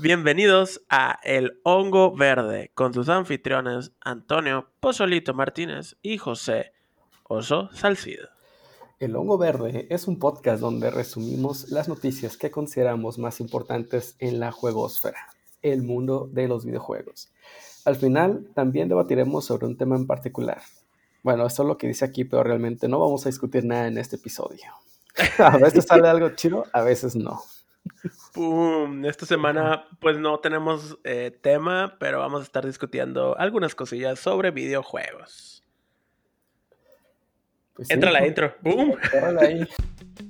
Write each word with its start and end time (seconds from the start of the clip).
Bienvenidos 0.00 0.80
a 0.88 1.18
El 1.24 1.58
Hongo 1.64 2.14
Verde 2.14 2.70
con 2.74 2.94
sus 2.94 3.08
anfitriones 3.08 3.90
Antonio 4.00 4.68
Pozolito 4.78 5.34
Martínez 5.34 5.96
y 6.02 6.18
José 6.18 6.70
Oso 7.24 7.68
Salcido. 7.72 8.28
El 9.00 9.16
Hongo 9.16 9.38
Verde 9.38 9.88
es 9.90 10.06
un 10.06 10.20
podcast 10.20 10.60
donde 10.60 10.92
resumimos 10.92 11.70
las 11.70 11.88
noticias 11.88 12.36
que 12.36 12.52
consideramos 12.52 13.18
más 13.18 13.40
importantes 13.40 14.14
en 14.20 14.38
la 14.38 14.52
juegosfera, 14.52 15.18
el 15.62 15.82
mundo 15.82 16.28
de 16.32 16.46
los 16.46 16.64
videojuegos. 16.64 17.32
Al 17.84 17.96
final 17.96 18.46
también 18.54 18.88
debatiremos 18.88 19.46
sobre 19.46 19.66
un 19.66 19.76
tema 19.76 19.96
en 19.96 20.06
particular. 20.06 20.62
Bueno, 21.24 21.44
esto 21.44 21.64
es 21.64 21.68
lo 21.68 21.76
que 21.76 21.88
dice 21.88 22.04
aquí, 22.04 22.24
pero 22.24 22.44
realmente 22.44 22.86
no 22.86 23.00
vamos 23.00 23.26
a 23.26 23.30
discutir 23.30 23.64
nada 23.64 23.88
en 23.88 23.98
este 23.98 24.14
episodio. 24.14 24.62
A 25.38 25.58
veces 25.58 25.86
sale 25.86 26.06
algo 26.06 26.30
chido, 26.36 26.66
a 26.72 26.82
veces 26.82 27.16
no. 27.16 27.42
Pum, 28.32 29.04
esta 29.04 29.26
semana 29.26 29.86
pues 30.00 30.18
no 30.18 30.38
tenemos 30.40 30.98
eh, 31.04 31.30
tema, 31.40 31.96
pero 31.98 32.20
vamos 32.20 32.40
a 32.40 32.44
estar 32.44 32.64
discutiendo 32.64 33.36
algunas 33.38 33.74
cosillas 33.74 34.18
sobre 34.18 34.50
videojuegos. 34.50 35.64
Pues 37.74 37.90
Entra 37.90 38.10
la 38.10 38.26
intro. 38.26 38.54
¡Boom! 38.62 38.96
ahí. 39.40 39.66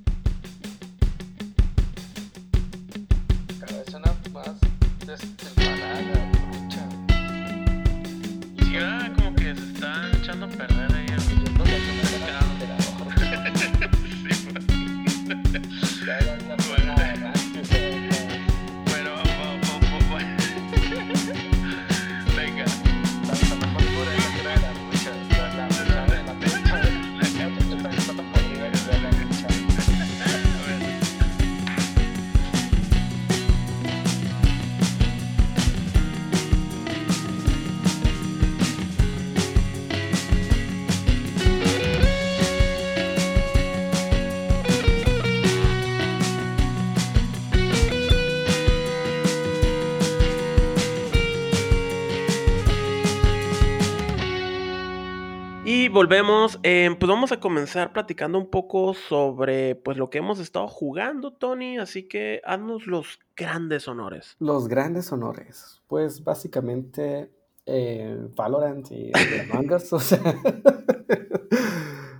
volvemos. 55.99 56.61
Eh, 56.63 56.95
pues 56.97 57.09
vamos 57.09 57.33
a 57.33 57.41
comenzar 57.41 57.91
platicando 57.91 58.37
un 58.37 58.49
poco 58.49 58.93
sobre 58.93 59.75
pues 59.75 59.97
lo 59.97 60.09
que 60.09 60.19
hemos 60.19 60.39
estado 60.39 60.69
jugando, 60.69 61.33
Tony. 61.33 61.77
Así 61.77 62.07
que 62.07 62.39
haznos 62.45 62.87
los 62.87 63.19
grandes 63.35 63.85
honores. 63.89 64.37
Los 64.39 64.69
grandes 64.69 65.11
honores. 65.11 65.81
Pues 65.87 66.23
básicamente 66.23 67.29
eh, 67.65 68.17
Valorant 68.33 68.89
y 68.93 69.11
sea, 69.99 70.23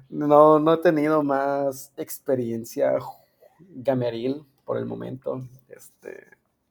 no, 0.10 0.60
no 0.60 0.74
he 0.74 0.78
tenido 0.80 1.24
más 1.24 1.94
experiencia 1.96 2.98
gameril 3.60 4.44
por 4.66 4.78
el 4.78 4.88
momento. 4.88 5.42
Este, 5.70 6.28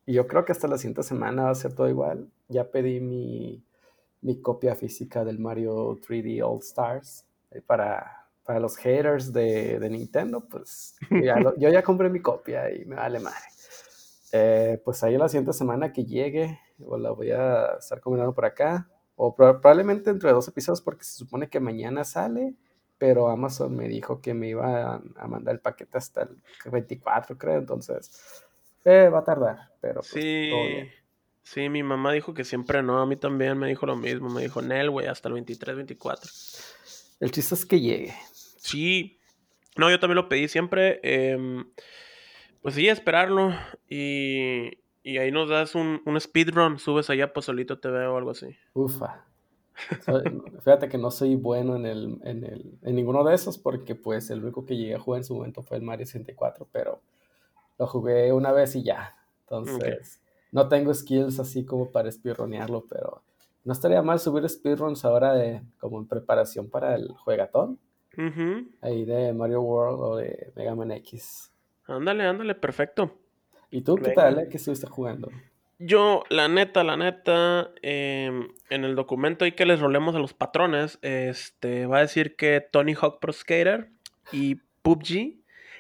yo 0.07 0.27
creo 0.27 0.45
que 0.45 0.53
hasta 0.53 0.69
la 0.69 0.77
siguiente 0.77 1.03
semana 1.03 1.45
va 1.45 1.51
a 1.53 1.55
ser 1.55 1.73
todo 1.73 1.89
igual. 1.89 2.29
Ya 2.49 2.71
pedí 2.71 3.01
mi 3.01 3.65
mi 4.23 4.41
copia 4.41 4.75
física 4.75 5.25
del 5.25 5.39
Mario 5.39 5.97
3D 5.97 6.43
All 6.43 6.61
Stars. 6.61 7.25
Eh, 7.51 7.63
para, 7.63 8.27
para 8.45 8.61
los 8.61 8.77
haters 8.77 9.33
de, 9.33 9.79
de 9.79 9.91
Nintendo, 9.91 10.47
pues 10.49 10.97
yo 11.11 11.69
ya 11.69 11.83
compré 11.83 12.09
mi 12.09 12.21
copia 12.21 12.75
y 12.75 12.85
me 12.85 12.97
vale 12.97 13.21
madre. 13.21 13.45
Eh, 14.33 14.81
pues 14.85 15.03
ahí 15.03 15.17
la 15.17 15.29
siguiente 15.29 15.53
semana 15.53 15.93
que 15.93 16.05
llegue, 16.05 16.59
o 16.85 16.99
la 16.99 17.11
voy 17.11 17.31
a 17.31 17.77
estar 17.79 18.01
combinando 18.01 18.35
por 18.35 18.45
acá, 18.45 18.89
o 19.17 19.35
probablemente 19.35 20.11
entre 20.11 20.33
dos 20.33 20.49
episodios, 20.49 20.83
porque 20.83 21.05
se 21.05 21.13
supone 21.13 21.49
que 21.49 21.61
mañana 21.61 22.05
sale, 22.05 22.55
pero 22.99 23.29
Amazon 23.29 23.75
me 23.75 23.89
dijo 23.89 24.21
que 24.21 24.35
me 24.35 24.49
iba 24.49 24.97
a, 25.17 25.27
mandar 25.27 25.55
el 25.55 25.61
paquete 25.61 25.99
hasta 25.99 26.23
el 26.23 26.41
24, 26.71 27.39
creo, 27.39 27.59
entonces 27.59 28.45
eh, 28.85 29.09
va 29.09 29.21
a 29.21 29.25
tardar, 29.25 29.71
pero 29.81 30.01
pues, 30.01 30.13
sí. 30.13 30.49
todo 30.51 30.67
bien. 30.67 30.89
Sí, 31.51 31.71
mi 31.71 31.83
mamá 31.83 32.13
dijo 32.13 32.35
que 32.35 32.45
siempre 32.45 32.83
no, 32.83 32.99
a 32.99 33.07
mí 33.07 33.17
también 33.17 33.57
me 33.57 33.69
dijo 33.69 33.87
lo 33.87 33.97
mismo, 33.97 34.29
me 34.29 34.43
dijo, 34.43 34.61
Nel, 34.61 34.91
güey, 34.91 35.07
hasta 35.07 35.29
el 35.29 35.35
23, 35.35 35.77
24. 35.77 36.31
El 37.21 37.31
chiste 37.31 37.55
es 37.55 37.65
que 37.65 37.81
llegue. 37.81 38.13
Sí, 38.35 39.19
no, 39.75 39.91
yo 39.91 39.99
también 39.99 40.17
lo 40.17 40.29
pedí 40.29 40.47
siempre, 40.47 41.01
em, 41.03 41.65
pues 42.61 42.75
sí, 42.75 42.87
esperarlo 42.87 43.55
y, 43.89 44.77
y 45.03 45.17
ahí 45.17 45.33
nos 45.33 45.49
das 45.49 45.75
un, 45.75 46.03
un 46.05 46.21
speedrun, 46.21 46.79
subes 46.79 47.09
allá 47.09 47.33
pues 47.33 47.47
solito 47.47 47.79
te 47.79 47.89
veo 47.89 48.13
o 48.13 48.19
algo 48.19 48.33
así. 48.33 48.55
Ufa. 48.75 49.25
Fíjate 50.65 50.91
que 50.91 50.99
no 50.99 51.11
soy 51.11 51.35
bueno 51.35 51.77
en, 51.77 51.87
el, 51.87 52.21
en, 52.25 52.45
el, 52.45 52.79
en 52.83 52.95
ninguno 52.95 53.25
de 53.25 53.35
esos 53.35 53.57
porque 53.57 53.95
pues 53.95 54.29
el 54.29 54.43
único 54.43 54.67
que 54.67 54.77
llegué 54.77 54.97
a 54.97 55.01
jugar 55.01 55.21
en 55.21 55.25
su 55.25 55.35
momento 55.35 55.63
fue 55.63 55.79
el 55.79 55.83
Mario 55.83 56.05
64, 56.05 56.69
pero 56.71 57.01
lo 57.79 57.87
jugué 57.87 58.35
una 58.35 58.53
vez 58.53 58.77
y 58.77 58.83
ya. 58.83 59.17
Entonces, 59.45 60.21
no 60.53 60.69
tengo 60.69 60.93
skills 60.95 61.39
así 61.41 61.65
como 61.65 61.91
para 61.91 62.11
speedronearlo, 62.11 62.85
pero 62.89 63.23
no 63.65 63.73
estaría 63.73 64.03
mal 64.03 64.19
subir 64.19 64.49
speedruns 64.49 65.05
ahora 65.05 65.35
de, 65.35 65.63
como 65.79 65.99
en 65.99 66.07
preparación 66.07 66.69
para 66.71 66.95
el 66.95 67.09
juegatón. 67.09 67.79
Ahí 68.81 69.05
de 69.05 69.33
Mario 69.33 69.61
World 69.61 70.01
o 70.01 70.17
de 70.17 70.53
Mega 70.57 70.75
Man 70.75 70.91
X. 70.91 71.53
Ándale, 71.87 72.25
ándale, 72.25 72.55
perfecto. 72.55 73.13
¿Y 73.71 73.83
tú 73.83 73.95
qué 73.97 74.11
tal? 74.11 74.49
¿Qué 74.49 74.57
estuviste 74.57 74.89
jugando? 74.89 75.29
Yo, 75.79 76.25
la 76.29 76.49
neta, 76.49 76.83
la 76.83 76.97
neta, 76.97 77.71
em, 77.83 78.49
en 78.69 78.85
el 78.85 78.97
documento 78.97 79.45
ahí 79.45 79.53
que 79.53 79.67
les 79.67 79.79
rolemos 79.79 80.17
a 80.17 80.19
los 80.19 80.35
patrones, 80.35 80.99
este, 81.03 81.87
va 81.87 81.99
a 81.99 82.01
decir 82.01 82.35
que 82.35 82.61
Tony 82.61 82.95
Hawk 82.95 83.21
Pro 83.21 83.33
Skater 83.33 83.89
y 84.33 84.57
PUBG. 84.83 85.39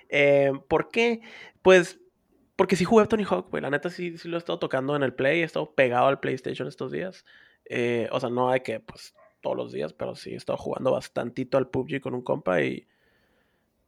Em, 0.08 0.60
¿Por 0.60 0.90
qué? 0.90 1.22
Pues 1.62 1.98
porque 2.58 2.74
sí 2.74 2.84
jugué 2.84 3.04
a 3.04 3.06
Tony 3.06 3.22
Hawk, 3.22 3.50
güey. 3.50 3.62
La 3.62 3.70
neta 3.70 3.88
sí, 3.88 4.18
sí 4.18 4.26
lo 4.26 4.36
he 4.36 4.38
estado 4.38 4.58
tocando 4.58 4.96
en 4.96 5.04
el 5.04 5.14
Play. 5.14 5.42
He 5.42 5.44
estado 5.44 5.76
pegado 5.76 6.08
al 6.08 6.18
PlayStation 6.18 6.66
estos 6.66 6.90
días. 6.90 7.24
Eh, 7.66 8.08
o 8.10 8.18
sea, 8.18 8.30
no 8.30 8.50
hay 8.50 8.62
que, 8.62 8.80
pues, 8.80 9.14
todos 9.40 9.56
los 9.56 9.72
días, 9.72 9.92
pero 9.92 10.16
sí 10.16 10.30
he 10.30 10.34
estado 10.34 10.56
jugando 10.56 10.90
bastantito 10.90 11.56
al 11.56 11.68
PUBG 11.68 12.00
con 12.00 12.14
un 12.14 12.22
compa 12.22 12.60
y. 12.60 12.88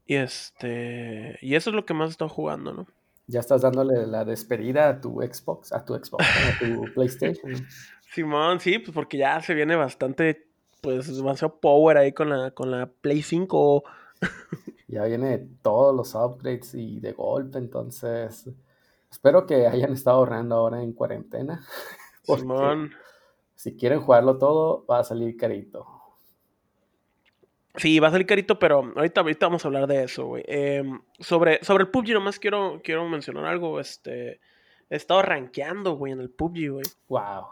Y 0.07 0.15
este. 0.15 1.37
Y 1.43 1.57
eso 1.57 1.71
es 1.71 1.75
lo 1.75 1.85
que 1.85 1.95
más 1.95 2.11
he 2.11 2.13
estado 2.13 2.29
jugando, 2.29 2.73
¿no? 2.73 2.87
Ya 3.27 3.41
estás 3.41 3.63
dándole 3.63 4.07
la 4.07 4.25
despedida 4.25 4.89
a 4.89 5.01
tu 5.01 5.21
Xbox, 5.21 5.73
a 5.73 5.85
tu 5.85 5.97
Xbox, 5.97 6.25
a 6.25 6.59
tu 6.61 6.85
PlayStation. 6.95 7.67
Simón, 8.15 8.61
sí, 8.61 8.79
pues 8.79 8.93
porque 8.93 9.19
ya 9.19 9.41
se 9.41 9.53
viene 9.53 9.75
bastante, 9.75 10.47
pues, 10.81 11.13
demasiado 11.13 11.59
power 11.59 11.97
ahí 11.97 12.13
con 12.13 12.29
la, 12.29 12.53
con 12.53 12.71
la 12.71 12.87
Play 12.87 13.23
5. 13.23 13.83
ya 14.89 15.05
viene 15.05 15.39
todos 15.63 15.95
los 15.95 16.15
upgrades 16.15 16.75
y 16.75 17.01
de 17.01 17.13
golpe, 17.13 17.59
entonces 17.59 18.49
espero 19.11 19.47
que 19.47 19.67
hayan 19.67 19.93
estado 19.93 20.19
ahorrando 20.19 20.57
ahora 20.57 20.83
en 20.83 20.93
cuarentena. 20.93 21.65
Simón. 22.23 22.93
Si 23.55 23.77
quieren 23.77 24.01
jugarlo 24.01 24.39
todo, 24.39 24.87
va 24.87 25.01
a 25.01 25.05
salir 25.05 25.37
carito. 25.37 25.87
Sí, 27.77 27.99
va 28.01 28.09
a 28.09 28.11
salir 28.11 28.27
carito, 28.27 28.59
pero 28.59 28.93
ahorita, 28.97 29.21
ahorita 29.21 29.47
vamos 29.47 29.65
a 29.65 29.69
hablar 29.69 29.87
de 29.87 30.05
eso, 30.05 30.27
güey. 30.27 30.43
Em, 30.47 31.01
sobre, 31.19 31.63
sobre 31.63 31.85
el 31.85 31.91
PUBG, 31.91 32.15
nomás 32.15 32.39
quiero, 32.39 32.81
quiero 32.83 33.09
mencionar 33.09 33.45
algo. 33.45 33.79
Este, 33.79 34.41
he 34.89 34.97
estado 34.97 35.23
rankeando, 35.23 35.95
güey, 35.95 36.13
en 36.13 36.21
el 36.21 36.31
PUBG, 36.31 36.71
güey. 36.71 36.87
Wow. 37.09 37.47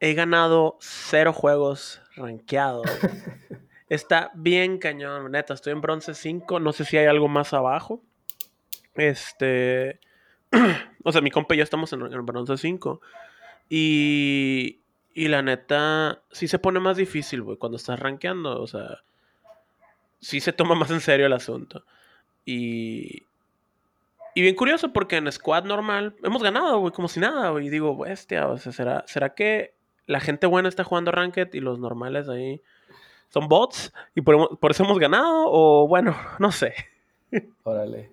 He 0.00 0.14
ganado 0.14 0.76
cero 0.80 1.32
juegos 1.32 2.02
rankeados. 2.16 2.86
Está 3.88 4.30
bien 4.34 4.78
cañón, 4.78 5.30
neta. 5.30 5.54
Estoy 5.54 5.72
en 5.72 5.80
bronce 5.80 6.14
5. 6.14 6.60
No 6.60 6.72
sé 6.72 6.84
si 6.84 6.96
hay 6.96 7.06
algo 7.06 7.28
más 7.28 7.52
abajo. 7.52 8.02
Este. 8.94 10.00
o 11.04 11.12
sea, 11.12 11.20
mi 11.20 11.30
compa 11.30 11.54
y 11.54 11.58
yo 11.58 11.64
estamos 11.64 11.92
en, 11.92 12.26
bronce 12.26 12.56
5. 12.56 13.00
Y. 13.68 14.80
Y 15.14 15.28
la 15.28 15.40
neta, 15.40 16.20
sí 16.30 16.46
se 16.46 16.58
pone 16.58 16.78
más 16.78 16.98
difícil, 16.98 17.40
güey, 17.40 17.56
cuando 17.56 17.76
estás 17.76 17.98
rankeando. 17.98 18.60
O 18.60 18.66
sea, 18.66 19.02
sí 20.20 20.40
se 20.40 20.52
toma 20.52 20.74
más 20.74 20.90
en 20.90 21.00
serio 21.00 21.26
el 21.26 21.32
asunto. 21.32 21.84
Y. 22.44 23.22
Y 24.34 24.42
bien 24.42 24.54
curioso 24.54 24.92
porque 24.92 25.16
en 25.16 25.32
squad 25.32 25.64
normal 25.64 26.14
hemos 26.22 26.42
ganado, 26.42 26.80
güey, 26.80 26.92
como 26.92 27.08
si 27.08 27.20
nada, 27.20 27.48
güey. 27.50 27.68
Y 27.68 27.70
digo, 27.70 27.96
bestia, 27.96 28.48
o 28.48 28.58
sea, 28.58 28.70
¿será, 28.70 29.04
¿será 29.06 29.34
que 29.34 29.74
la 30.04 30.20
gente 30.20 30.46
buena 30.46 30.68
está 30.68 30.84
jugando 30.84 31.10
ranked 31.10 31.54
y 31.54 31.60
los 31.60 31.78
normales 31.78 32.28
ahí 32.28 32.60
son 33.28 33.48
bots 33.48 33.92
y 34.14 34.20
por, 34.22 34.58
eso 34.70 34.84
hemos 34.84 34.98
ganado 34.98 35.44
o 35.46 35.86
bueno, 35.88 36.16
no 36.38 36.50
sé. 36.52 36.74
Órale. 37.64 38.12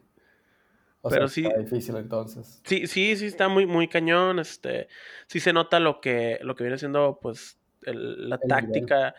O 1.02 1.10
Pero 1.10 1.28
sea, 1.28 1.34
sí- 1.44 1.46
está 1.48 1.60
difícil 1.60 1.96
entonces. 1.98 2.62
Sí, 2.66 2.88
sí, 2.88 3.16
sí 3.18 3.26
está 3.26 3.48
muy, 3.50 3.66
muy 3.66 3.88
cañón. 3.90 4.40
Este, 4.40 4.88
sí 5.28 5.40
se 5.42 5.52
nota 5.52 5.80
lo 5.80 6.00
que, 6.00 6.40
lo 6.42 6.56
que 6.56 6.64
viene 6.64 6.78
siendo, 6.78 7.20
pues, 7.22 7.58
el- 7.82 8.30
la 8.30 8.40
El 8.42 8.48
táctica. 8.48 9.14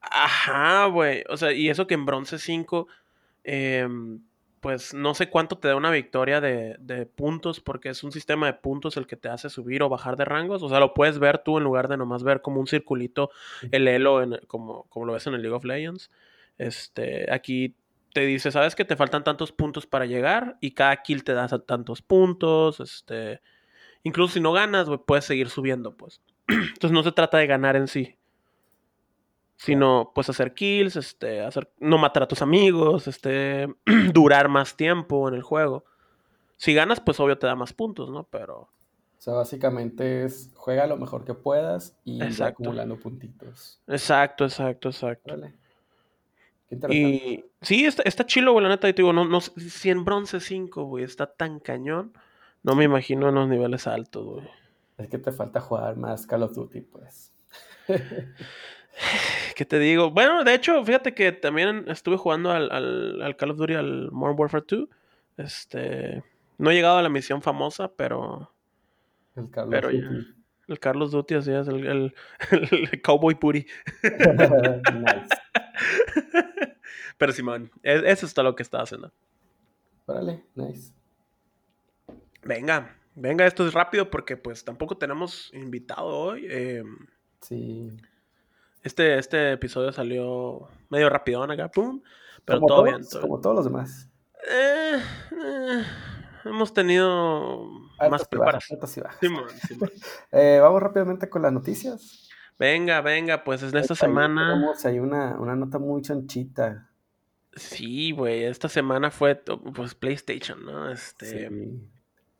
Ajá, 0.00 0.86
güey. 0.86 1.24
O 1.30 1.36
sea, 1.36 1.52
y 1.52 1.70
eso 1.70 1.86
que 1.86 1.94
en 1.94 2.04
bronce 2.04 2.38
5, 2.38 2.86
em, 3.44 4.20
pues 4.62 4.94
no 4.94 5.12
sé 5.12 5.28
cuánto 5.28 5.58
te 5.58 5.66
da 5.66 5.74
una 5.74 5.90
victoria 5.90 6.40
de, 6.40 6.76
de 6.78 7.04
puntos, 7.04 7.58
porque 7.58 7.88
es 7.88 8.04
un 8.04 8.12
sistema 8.12 8.46
de 8.46 8.52
puntos 8.52 8.96
el 8.96 9.08
que 9.08 9.16
te 9.16 9.28
hace 9.28 9.50
subir 9.50 9.82
o 9.82 9.88
bajar 9.88 10.16
de 10.16 10.24
rangos. 10.24 10.62
O 10.62 10.68
sea, 10.68 10.78
lo 10.78 10.94
puedes 10.94 11.18
ver 11.18 11.38
tú 11.38 11.58
en 11.58 11.64
lugar 11.64 11.88
de 11.88 11.96
nomás 11.96 12.22
ver 12.22 12.42
como 12.42 12.60
un 12.60 12.68
circulito, 12.68 13.30
el 13.72 13.88
elo, 13.88 14.22
en, 14.22 14.38
como, 14.46 14.84
como 14.84 15.04
lo 15.04 15.14
ves 15.14 15.26
en 15.26 15.34
el 15.34 15.42
League 15.42 15.56
of 15.56 15.64
Legends. 15.64 16.12
Este, 16.58 17.26
aquí 17.34 17.74
te 18.12 18.20
dice, 18.20 18.52
sabes 18.52 18.76
que 18.76 18.84
te 18.84 18.94
faltan 18.94 19.24
tantos 19.24 19.50
puntos 19.50 19.84
para 19.84 20.06
llegar 20.06 20.58
y 20.60 20.70
cada 20.70 21.02
kill 21.02 21.24
te 21.24 21.32
da 21.32 21.48
tantos 21.48 22.00
puntos, 22.00 22.78
este, 22.78 23.40
incluso 24.04 24.34
si 24.34 24.40
no 24.40 24.52
ganas, 24.52 24.86
puedes 25.08 25.24
seguir 25.24 25.48
subiendo, 25.48 25.96
pues. 25.96 26.20
Entonces 26.46 26.92
no 26.92 27.02
se 27.02 27.10
trata 27.10 27.38
de 27.38 27.48
ganar 27.48 27.74
en 27.74 27.88
sí, 27.88 28.16
sino 29.62 30.10
pues 30.12 30.28
hacer 30.28 30.54
kills, 30.54 30.96
este, 30.96 31.40
hacer, 31.40 31.70
no 31.78 31.96
matar 31.96 32.24
a 32.24 32.28
tus 32.28 32.42
amigos, 32.42 33.06
este, 33.06 33.72
durar 34.12 34.48
más 34.48 34.76
tiempo 34.76 35.28
en 35.28 35.34
el 35.34 35.42
juego. 35.42 35.84
Si 36.56 36.74
ganas, 36.74 36.98
pues 36.98 37.20
obvio 37.20 37.38
te 37.38 37.46
da 37.46 37.54
más 37.54 37.72
puntos, 37.72 38.10
¿no? 38.10 38.24
Pero, 38.24 38.56
O 38.56 38.68
sea, 39.18 39.34
básicamente 39.34 40.24
es 40.24 40.50
juega 40.56 40.88
lo 40.88 40.96
mejor 40.96 41.24
que 41.24 41.34
puedas 41.34 41.96
y 42.04 42.18
va 42.18 42.46
acumulando 42.48 42.98
puntitos. 42.98 43.80
exacto, 43.86 44.44
exacto, 44.44 44.88
exacto. 44.88 45.36
Qué 46.68 46.74
interesante. 46.74 46.96
Y 46.96 47.44
sí, 47.60 47.84
está, 47.84 48.02
está 48.02 48.26
chilo, 48.26 48.52
güey, 48.52 48.64
la 48.64 48.70
neta. 48.70 48.88
Y 48.88 48.94
te 48.94 49.02
digo, 49.02 49.12
no, 49.12 49.24
no, 49.24 49.40
si 49.40 49.90
en 49.90 50.04
bronce 50.04 50.40
5, 50.40 50.82
güey, 50.86 51.04
está 51.04 51.26
tan 51.26 51.60
cañón. 51.60 52.12
No 52.64 52.74
me 52.74 52.82
imagino 52.82 53.28
en 53.28 53.36
los 53.36 53.48
niveles 53.48 53.86
altos, 53.86 54.24
güey. 54.24 54.48
Es 54.98 55.06
que 55.06 55.18
te 55.18 55.30
falta 55.30 55.60
jugar 55.60 55.96
más 55.96 56.26
Call 56.26 56.42
of 56.42 56.52
Duty, 56.52 56.80
pues. 56.80 57.32
¿Qué 59.56 59.64
te 59.64 59.78
digo? 59.78 60.10
Bueno, 60.10 60.44
de 60.44 60.54
hecho, 60.54 60.84
fíjate 60.84 61.14
que 61.14 61.32
también 61.32 61.84
estuve 61.88 62.16
jugando 62.16 62.50
al, 62.50 62.70
al, 62.72 63.22
al 63.22 63.36
Call 63.36 63.50
of 63.52 63.58
Duty, 63.58 63.74
al 63.74 64.10
Modern 64.12 64.38
Warfare 64.38 64.64
2. 64.66 64.88
Este. 65.38 66.22
No 66.58 66.70
he 66.70 66.74
llegado 66.74 66.98
a 66.98 67.02
la 67.02 67.08
misión 67.08 67.42
famosa, 67.42 67.88
pero. 67.92 68.52
El 69.36 69.50
Call 69.50 69.68
Pero 69.70 69.90
ya. 69.90 70.00
Duty. 70.08 70.34
El 70.68 70.78
Carlos 70.78 71.10
Duty, 71.10 71.34
así 71.34 71.52
es, 71.52 71.66
el, 71.68 71.86
el, 71.86 72.14
el 72.90 73.02
Cowboy 73.02 73.34
Puri. 73.34 73.66
nice. 74.02 75.28
Pero 77.18 77.32
Simón, 77.32 77.70
e- 77.82 78.02
eso 78.06 78.26
está 78.26 78.42
lo 78.42 78.54
que 78.56 78.62
estaba 78.62 78.84
haciendo. 78.84 79.12
Órale, 80.06 80.44
nice. 80.54 80.92
Venga, 82.42 82.96
venga, 83.14 83.46
esto 83.46 83.66
es 83.66 83.74
rápido 83.74 84.10
porque 84.10 84.36
pues 84.36 84.64
tampoco 84.64 84.96
tenemos 84.96 85.50
invitado 85.52 86.06
hoy. 86.06 86.46
eh, 86.48 86.84
Sí. 87.40 87.90
Este, 88.82 89.18
este 89.18 89.52
episodio 89.52 89.92
salió 89.92 90.68
medio 90.90 91.08
rapidón 91.08 91.50
acá, 91.50 91.70
pum. 91.70 92.00
Pero 92.44 92.58
como, 92.60 92.68
todo 92.68 92.76
todos, 92.84 92.88
bien. 92.98 93.08
todo 93.08 93.22
como 93.22 93.40
todos 93.40 93.56
los 93.56 93.64
demás. 93.64 94.08
Eh, 94.50 94.98
eh, 95.44 95.82
hemos 96.44 96.74
tenido 96.74 97.64
más 97.66 98.00
Altas 98.00 98.28
y 98.32 98.36
bajas, 98.36 98.66
preparación. 98.68 98.80
y 99.22 99.30
bajas. 99.34 99.60
Eh, 100.32 100.58
vamos 100.60 100.82
rápidamente 100.82 101.28
con 101.28 101.42
las 101.42 101.52
noticias. 101.52 102.28
Venga, 102.58 103.00
venga, 103.00 103.44
pues 103.44 103.62
en 103.62 103.76
esta 103.76 103.94
semana. 103.94 104.74
ahí 104.84 104.98
una, 104.98 105.36
una 105.38 105.54
nota 105.56 105.78
muy 105.78 106.02
chanchita. 106.02 106.88
Sí, 107.54 108.12
güey, 108.12 108.44
esta 108.44 108.68
semana 108.68 109.10
fue 109.10 109.36
pues 109.74 109.94
PlayStation, 109.94 110.64
¿no? 110.64 110.90
Este, 110.90 111.48
Sí. 111.48 111.80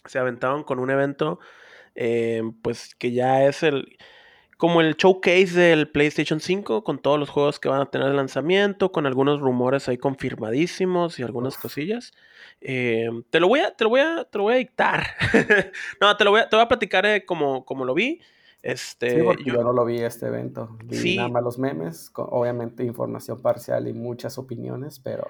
se 0.07 0.19
aventaron 0.19 0.65
con 0.65 0.79
un 0.79 0.91
evento, 0.91 1.39
eh, 1.95 2.43
pues 2.63 2.95
que 2.95 3.13
ya 3.13 3.45
es 3.45 3.63
el 3.63 3.97
como 4.63 4.81
el 4.81 4.95
showcase 4.95 5.59
del 5.59 5.89
PlayStation 5.89 6.39
5 6.39 6.85
con 6.85 7.01
todos 7.01 7.19
los 7.19 7.29
juegos 7.31 7.59
que 7.59 7.69
van 7.69 7.81
a 7.81 7.87
tener 7.91 8.07
de 8.07 8.15
lanzamiento, 8.15 8.93
con 8.93 9.07
algunos 9.07 9.41
rumores 9.41 9.89
ahí 9.89 9.99
confirmadísimos 9.99 11.19
y 11.19 11.25
algunas 11.25 11.59
cosillas. 11.59 12.13
Eh, 12.61 13.09
te 13.31 13.41
lo 13.41 13.49
voy 13.49 13.59
a, 13.59 13.75
te 13.75 13.83
lo 13.83 13.91
voy 13.91 13.99
a, 14.03 14.23
te 14.23 14.39
lo 14.39 14.45
voy 14.45 14.55
a 14.55 14.59
dictar. 14.59 15.03
no, 16.01 16.17
te 16.17 16.23
lo 16.23 16.31
voy 16.31 16.43
a, 16.43 16.49
te 16.49 16.55
voy 16.55 16.65
a 16.65 16.69
platicar 16.69 17.05
eh, 17.07 17.25
como, 17.27 17.65
como 17.65 17.85
lo 17.85 17.93
vi. 17.93 18.21
Este, 18.63 19.17
Sí, 19.17 19.23
porque 19.25 19.43
yo- 19.43 19.55
yo 19.55 19.65
no 19.65 19.73
lo 19.73 19.85
vi 19.85 19.99
este 19.99 20.27
evento. 20.29 20.77
Vi 20.85 20.97
Sí. 20.97 21.17
nada 21.17 21.29
más 21.29 21.43
los 21.43 21.59
memes, 21.59 22.09
con- 22.11 22.29
obviamente 22.31 22.85
información 22.85 23.43
parcial 23.43 23.89
y 23.89 23.93
muchas 23.93 24.39
opiniones, 24.39 25.01
pero 25.01 25.27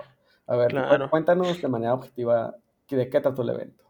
a 0.46 0.56
ver, 0.56 0.72
Claro. 0.72 1.08
cuéntanos 1.08 1.62
de 1.62 1.68
manera 1.68 1.94
objetiva 1.94 2.54
de 2.90 3.08
qué 3.08 3.18
trató 3.22 3.40
el 3.40 3.48
evento. 3.48 3.82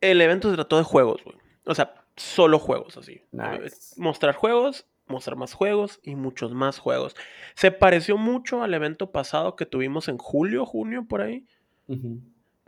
el 0.00 0.20
evento 0.20 0.50
se 0.50 0.56
trató 0.56 0.76
de 0.76 0.82
juegos, 0.82 1.22
güey. 1.24 1.36
O 1.66 1.72
sea, 1.76 1.94
solo 2.16 2.58
juegos, 2.58 2.96
así. 2.96 3.22
Nice. 3.32 3.94
Mostrar 4.00 4.34
juegos, 4.34 4.86
mostrar 5.06 5.36
más 5.36 5.52
juegos 5.54 6.00
y 6.02 6.14
muchos 6.16 6.52
más 6.52 6.78
juegos. 6.78 7.14
Se 7.54 7.70
pareció 7.70 8.16
mucho 8.16 8.62
al 8.62 8.74
evento 8.74 9.10
pasado 9.12 9.56
que 9.56 9.66
tuvimos 9.66 10.08
en 10.08 10.18
julio, 10.18 10.66
junio, 10.66 11.06
por 11.08 11.20
ahí. 11.22 11.46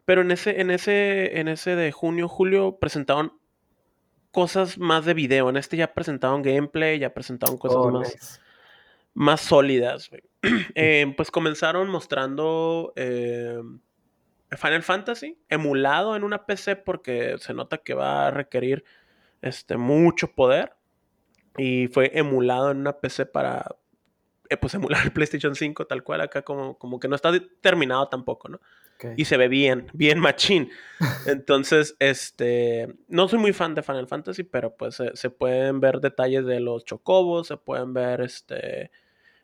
Pero 0.04 0.20
en 0.22 0.30
ese, 0.30 0.60
en 0.60 0.70
ese, 0.70 1.38
en 1.40 1.48
ese 1.48 1.74
de 1.76 1.90
junio, 1.92 2.28
julio, 2.28 2.78
presentaron 2.78 3.32
cosas 4.30 4.78
más 4.78 5.04
de 5.04 5.14
video. 5.14 5.48
En 5.50 5.56
este 5.56 5.76
ya 5.76 5.92
presentaron 5.94 6.42
gameplay, 6.42 6.98
ya 6.98 7.12
presentaron 7.12 7.58
cosas 7.58 7.78
Oh, 7.80 7.90
más, 7.90 8.14
nice. 8.14 8.40
más 9.14 9.40
sólidas. 9.40 10.10
Eh, 10.76 11.12
pues 11.16 11.32
comenzaron 11.32 11.90
mostrando 11.90 12.92
eh, 12.94 13.60
Final 14.56 14.84
Fantasy 14.84 15.36
emulado 15.48 16.14
en 16.14 16.22
una 16.22 16.46
PC 16.46 16.76
porque 16.76 17.36
se 17.40 17.52
nota 17.54 17.78
que 17.78 17.94
va 17.94 18.28
a 18.28 18.30
requerir 18.30 18.84
este, 19.42 19.76
mucho 19.76 20.28
poder. 20.28 20.74
Y 21.56 21.88
fue 21.88 22.12
emulado 22.14 22.70
en 22.70 22.78
una 22.78 22.98
PC 22.98 23.26
para 23.26 23.66
eh, 24.48 24.56
pues 24.56 24.74
emular 24.74 25.04
el 25.04 25.12
PlayStation 25.12 25.54
5 25.54 25.86
tal 25.86 26.02
cual 26.02 26.20
acá 26.20 26.42
como, 26.42 26.78
como 26.78 27.00
que 27.00 27.08
no 27.08 27.16
está 27.16 27.32
terminado 27.60 28.08
tampoco, 28.08 28.48
¿no? 28.48 28.60
Y 29.16 29.26
se 29.26 29.36
ve 29.36 29.46
bien, 29.46 29.86
bien 29.92 30.18
machín. 30.18 30.70
Entonces, 31.26 31.96
este, 32.00 32.96
no 33.06 33.28
soy 33.28 33.38
muy 33.38 33.52
fan 33.52 33.74
de 33.74 33.82
Final 33.82 34.08
Fantasy, 34.08 34.42
pero 34.42 34.74
pues 34.76 34.96
se, 34.96 35.16
se 35.16 35.30
pueden 35.30 35.80
ver 35.80 36.00
detalles 36.00 36.44
de 36.46 36.58
los 36.58 36.84
chocobos, 36.84 37.46
se 37.46 37.56
pueden 37.56 37.94
ver 37.94 38.20
este, 38.22 38.90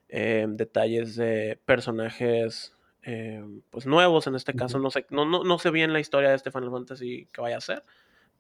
eh, 0.09 0.47
detalles 0.49 1.15
de 1.17 1.61
personajes 1.65 2.75
eh, 3.03 3.45
pues 3.71 3.87
nuevos. 3.87 4.27
En 4.27 4.35
este 4.35 4.55
caso, 4.55 4.79
no 4.79 4.91
sé, 4.91 5.07
no, 5.11 5.25
no, 5.25 5.45
no 5.45 5.59
sé 5.59 5.71
bien 5.71 5.93
la 5.93 6.01
historia 6.01 6.31
de 6.31 6.37
este 6.37 6.51
Final 6.51 6.71
Fantasy 6.71 7.29
que 7.33 7.41
vaya 7.41 7.59
a 7.59 7.61
ser, 7.61 7.85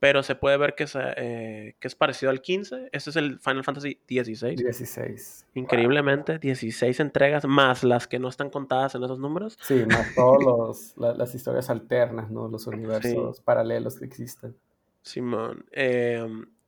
pero 0.00 0.22
se 0.22 0.34
puede 0.34 0.56
ver 0.58 0.74
que 0.74 0.84
es, 0.84 0.96
eh, 0.98 1.76
que 1.80 1.88
es 1.88 1.94
parecido 1.94 2.30
al 2.30 2.42
15. 2.42 2.90
Este 2.92 3.10
es 3.10 3.16
el 3.16 3.38
Final 3.38 3.64
Fantasy 3.64 3.98
16. 4.06 4.56
16. 4.58 5.46
Increíblemente, 5.54 6.38
16 6.38 7.00
entregas 7.00 7.46
más 7.46 7.84
las 7.84 8.06
que 8.06 8.18
no 8.18 8.28
están 8.28 8.50
contadas 8.50 8.94
en 8.94 9.02
esos 9.04 9.18
números. 9.18 9.56
Sí, 9.62 9.84
más 9.86 10.14
todos 10.14 10.42
los, 10.44 10.96
la- 10.98 11.14
las 11.14 11.34
historias 11.34 11.70
alternas, 11.70 12.30
¿no? 12.30 12.48
Los 12.48 12.66
universos 12.66 13.40
paralelos 13.40 13.98
que 13.98 14.04
existen. 14.04 14.54
Simón. 15.02 15.64
eh, 15.72 16.26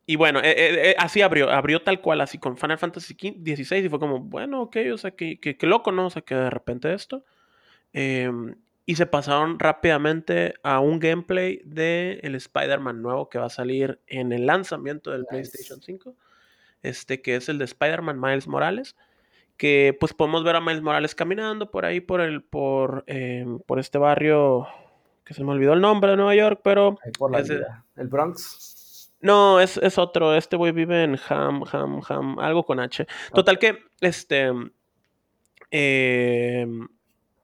y 0.08 0.14
bueno, 0.14 0.38
eh, 0.38 0.90
eh, 0.90 0.94
así 0.98 1.20
abrió, 1.20 1.50
abrió 1.50 1.82
tal 1.82 2.00
cual, 2.00 2.20
así 2.20 2.38
con 2.38 2.56
Final 2.56 2.78
Fantasy 2.78 3.14
XV 3.14 3.42
16 3.42 3.84
y 3.86 3.88
fue 3.88 3.98
como, 3.98 4.20
bueno, 4.20 4.62
ok, 4.62 4.76
o 4.94 4.98
sea, 4.98 5.10
que, 5.10 5.40
que, 5.40 5.56
que 5.56 5.66
loco, 5.66 5.90
¿no? 5.90 6.06
O 6.06 6.10
sea, 6.10 6.22
que 6.22 6.36
de 6.36 6.48
repente 6.48 6.94
esto. 6.94 7.24
Y 8.88 8.94
se 8.94 9.06
pasaron 9.06 9.58
rápidamente 9.58 10.54
a 10.62 10.78
un 10.78 11.00
gameplay 11.00 11.60
de 11.64 12.20
el 12.22 12.36
Spider-Man 12.36 13.02
nuevo 13.02 13.28
que 13.28 13.38
va 13.38 13.46
a 13.46 13.50
salir 13.50 14.00
en 14.06 14.32
el 14.32 14.46
lanzamiento 14.46 15.10
del 15.10 15.22
Nice. 15.22 15.50
PlayStation 15.50 15.82
5. 15.82 16.14
Este 16.82 17.20
que 17.20 17.34
es 17.34 17.48
el 17.48 17.58
de 17.58 17.64
Spider-Man 17.64 18.20
Miles 18.20 18.46
Morales. 18.46 18.94
Que 19.56 19.96
pues 19.98 20.14
podemos 20.14 20.44
ver 20.44 20.54
a 20.54 20.60
Miles 20.60 20.82
Morales 20.82 21.16
caminando 21.16 21.68
por 21.70 21.84
ahí, 21.84 22.00
por 22.00 22.20
el, 22.20 22.44
por, 22.44 23.02
eh, 23.08 23.44
por 23.66 23.80
este 23.80 23.98
barrio 23.98 24.68
que 25.24 25.34
se 25.34 25.42
me 25.42 25.50
olvidó 25.50 25.72
el 25.72 25.80
nombre 25.80 26.12
de 26.12 26.16
Nueva 26.18 26.36
York, 26.36 26.60
pero 26.62 26.96
Ahí 27.04 27.10
por 27.10 27.32
la 27.32 27.42
vida. 27.42 27.84
El 27.96 28.06
Bronx. 28.06 29.10
no, 29.20 29.60
es, 29.60 29.78
es 29.78 29.98
otro. 29.98 30.36
Este 30.36 30.54
güey 30.54 30.70
vive 30.70 31.02
en 31.02 31.18
Ham, 31.28 31.64
Ham, 31.72 32.02
Ham, 32.08 32.38
algo 32.38 32.62
con 32.64 32.78
H. 32.78 33.04
Total 33.34 33.58
que, 33.58 33.78
este, 34.00 34.52
eh, 35.72 36.66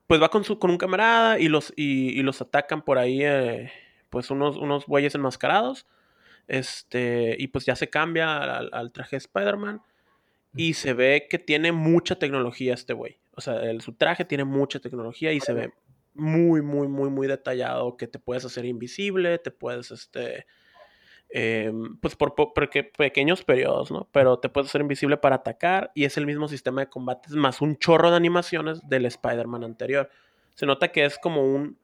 pues 0.06 0.20
va 0.20 0.28
con, 0.28 0.44
su, 0.44 0.58
con 0.58 0.70
un 0.70 0.78
camarada 0.78 1.38
y 1.38 1.48
los, 1.48 1.72
y, 1.76 2.10
y 2.18 2.22
los 2.22 2.40
atacan 2.42 2.82
por 2.82 2.98
ahí, 2.98 3.22
eh, 3.24 3.70
pues 4.10 4.30
unos, 4.30 4.56
unos 4.56 4.86
güeyes 4.86 5.14
enmascarados. 5.14 5.86
Este, 6.48 7.36
y 7.38 7.48
pues 7.48 7.64
ya 7.64 7.76
se 7.76 7.88
cambia 7.88 8.36
al, 8.58 8.70
al 8.72 8.92
traje 8.92 9.16
de 9.16 9.18
Spider-Man. 9.18 9.80
Y 10.54 10.74
se 10.74 10.92
ve 10.92 11.26
que 11.30 11.38
tiene 11.38 11.72
mucha 11.72 12.16
tecnología 12.16 12.74
este 12.74 12.92
güey. 12.92 13.18
O 13.34 13.40
sea, 13.40 13.62
el- 13.62 13.80
su 13.80 13.94
traje 13.94 14.26
tiene 14.26 14.44
mucha 14.44 14.80
tecnología 14.80 15.32
y 15.32 15.40
se 15.40 15.54
ve 15.54 15.72
muy, 16.14 16.60
muy, 16.60 16.88
muy, 16.88 17.08
muy 17.08 17.26
detallado 17.26 17.96
que 17.96 18.06
te 18.06 18.18
puedes 18.18 18.44
hacer 18.44 18.66
invisible, 18.66 19.38
te 19.38 19.50
puedes, 19.50 19.90
este, 19.90 20.44
eh, 21.32 21.72
pues 22.00 22.14
por, 22.16 22.34
po- 22.34 22.52
porque 22.54 22.84
pequeños 22.84 23.42
periodos, 23.44 23.90
¿no? 23.90 24.08
Pero 24.12 24.38
te 24.38 24.48
puedes 24.48 24.70
hacer 24.70 24.80
invisible 24.80 25.16
para 25.16 25.36
atacar 25.36 25.90
y 25.94 26.04
es 26.04 26.16
el 26.16 26.26
mismo 26.26 26.48
sistema 26.48 26.82
de 26.82 26.88
combates 26.88 27.32
más 27.32 27.60
un 27.60 27.76
chorro 27.76 28.10
de 28.10 28.16
animaciones 28.16 28.86
del 28.88 29.06
Spider-Man 29.06 29.64
anterior. 29.64 30.10
Se 30.54 30.66
nota 30.66 30.88
que 30.92 31.04
es 31.04 31.18
como 31.18 31.42
un 31.42 31.78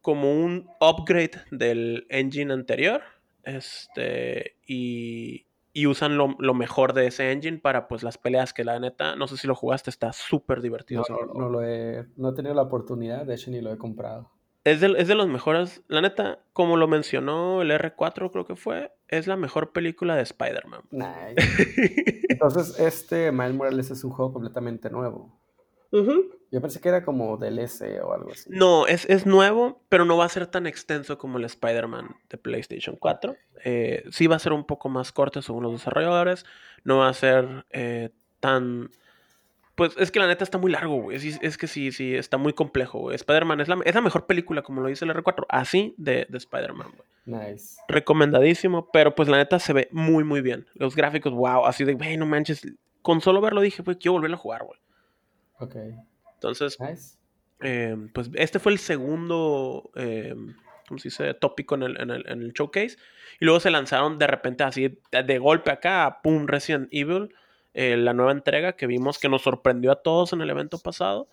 como 0.00 0.32
un 0.32 0.70
upgrade 0.80 1.42
del 1.50 2.06
engine 2.08 2.52
anterior. 2.52 3.02
Este, 3.44 4.56
y, 4.66 5.46
y 5.72 5.86
usan 5.86 6.16
lo, 6.16 6.34
lo, 6.38 6.54
mejor 6.54 6.92
de 6.92 7.06
ese 7.06 7.32
engine 7.32 7.58
para 7.58 7.88
pues 7.88 8.02
las 8.02 8.18
peleas 8.18 8.52
que 8.52 8.64
la 8.64 8.78
neta, 8.78 9.16
no 9.16 9.26
sé 9.26 9.36
si 9.36 9.46
lo 9.46 9.54
jugaste, 9.54 9.90
está 9.90 10.12
súper 10.12 10.60
divertido. 10.60 11.04
No, 11.08 11.26
no, 11.26 11.34
no, 11.34 11.48
lo 11.48 11.62
he, 11.62 12.06
no 12.16 12.30
he 12.30 12.34
tenido 12.34 12.54
la 12.54 12.62
oportunidad, 12.62 13.24
de 13.24 13.34
hecho 13.34 13.50
ni 13.50 13.60
lo 13.60 13.72
he 13.72 13.78
comprado. 13.78 14.30
Es 14.68 14.80
de, 14.80 14.94
es 14.98 15.08
de, 15.08 15.14
los 15.14 15.28
mejores, 15.28 15.82
la 15.88 16.00
neta, 16.02 16.40
como 16.52 16.76
lo 16.76 16.88
mencionó 16.88 17.62
el 17.62 17.70
R4 17.70 18.30
creo 18.30 18.44
que 18.44 18.54
fue, 18.54 18.92
es 19.08 19.26
la 19.26 19.36
mejor 19.36 19.72
película 19.72 20.14
de 20.14 20.22
Spider-Man. 20.22 20.82
Nice. 20.90 22.24
Entonces, 22.28 22.78
este 22.78 23.32
Miles 23.32 23.54
Morales 23.54 23.90
es 23.90 24.04
un 24.04 24.10
juego 24.10 24.32
completamente 24.32 24.90
nuevo. 24.90 25.38
Uh 25.90 25.98
-huh. 25.98 26.38
Yo 26.50 26.60
pensé 26.60 26.80
que 26.80 26.88
era 26.88 27.04
como 27.04 27.36
DLC 27.36 28.00
o 28.02 28.12
algo 28.12 28.30
así. 28.30 28.50
No, 28.50 28.86
es, 28.86 29.04
es 29.06 29.26
nuevo, 29.26 29.82
pero 29.88 30.04
no 30.04 30.16
va 30.16 30.24
a 30.24 30.28
ser 30.28 30.46
tan 30.46 30.66
extenso 30.66 31.18
como 31.18 31.38
el 31.38 31.44
Spider-Man 31.44 32.16
de 32.28 32.38
PlayStation 32.38 32.96
4. 32.96 33.36
Eh, 33.64 34.04
sí 34.10 34.26
va 34.26 34.36
a 34.36 34.38
ser 34.38 34.52
un 34.52 34.64
poco 34.64 34.88
más 34.88 35.12
corto 35.12 35.42
según 35.42 35.64
los 35.64 35.72
desarrolladores. 35.72 36.44
No 36.84 36.98
va 36.98 37.08
a 37.08 37.14
ser 37.14 37.66
eh, 37.70 38.10
tan... 38.40 38.90
Pues 39.78 39.94
es 39.96 40.10
que 40.10 40.18
la 40.18 40.26
neta 40.26 40.42
está 40.42 40.58
muy 40.58 40.72
largo, 40.72 41.00
güey. 41.02 41.16
Es, 41.16 41.38
es, 41.40 41.56
que 41.56 41.68
sí, 41.68 41.92
sí, 41.92 42.16
está 42.16 42.36
muy 42.36 42.52
complejo, 42.52 42.98
güey. 42.98 43.14
Spider-Man 43.14 43.60
es 43.60 43.68
la, 43.68 43.78
es 43.84 43.94
la 43.94 44.00
mejor 44.00 44.26
película, 44.26 44.60
como 44.62 44.80
lo 44.80 44.88
dice 44.88 45.04
el 45.04 45.12
R4, 45.12 45.46
así 45.48 45.94
de, 45.96 46.26
de 46.28 46.36
Spider-Man, 46.36 46.88
güey. 46.96 47.08
Nice. 47.50 47.76
Recomendadísimo, 47.86 48.90
pero 48.92 49.14
pues 49.14 49.28
la 49.28 49.36
neta 49.36 49.60
se 49.60 49.72
ve 49.72 49.88
muy, 49.92 50.24
muy 50.24 50.40
bien. 50.40 50.66
Los 50.74 50.96
gráficos, 50.96 51.32
wow, 51.32 51.64
así 51.64 51.84
de, 51.84 51.94
güey, 51.94 52.16
no 52.16 52.26
manches. 52.26 52.66
Con 53.02 53.20
solo 53.20 53.40
verlo 53.40 53.60
dije, 53.60 53.84
güey, 53.84 53.96
quiero 53.98 54.14
volverlo 54.14 54.36
a 54.36 54.40
jugar, 54.40 54.64
güey. 54.64 54.80
Ok. 55.60 55.76
Entonces, 56.34 56.76
Nice. 56.80 57.16
eh, 57.60 57.96
pues 58.12 58.30
este 58.34 58.58
fue 58.58 58.72
el 58.72 58.78
segundo, 58.78 59.92
eh, 59.94 60.34
¿cómo 60.88 60.98
se 60.98 61.08
dice? 61.08 61.34
Tópico 61.34 61.76
en 61.76 61.84
el, 61.84 62.00
en, 62.00 62.10
el, 62.10 62.28
en 62.28 62.42
el, 62.42 62.52
showcase. 62.52 62.96
Y 63.38 63.44
luego 63.44 63.60
se 63.60 63.70
lanzaron 63.70 64.18
de 64.18 64.26
repente 64.26 64.64
así, 64.64 64.98
de 65.12 65.38
golpe 65.38 65.70
acá, 65.70 66.18
pum, 66.20 66.48
Resident 66.48 66.88
Evil, 66.90 67.32
eh, 67.74 67.96
la 67.96 68.12
nueva 68.12 68.32
entrega 68.32 68.74
que 68.74 68.86
vimos 68.86 69.18
que 69.18 69.28
nos 69.28 69.42
sorprendió 69.42 69.92
a 69.92 70.02
todos 70.02 70.32
en 70.32 70.40
el 70.40 70.50
evento 70.50 70.78
pasado. 70.78 71.28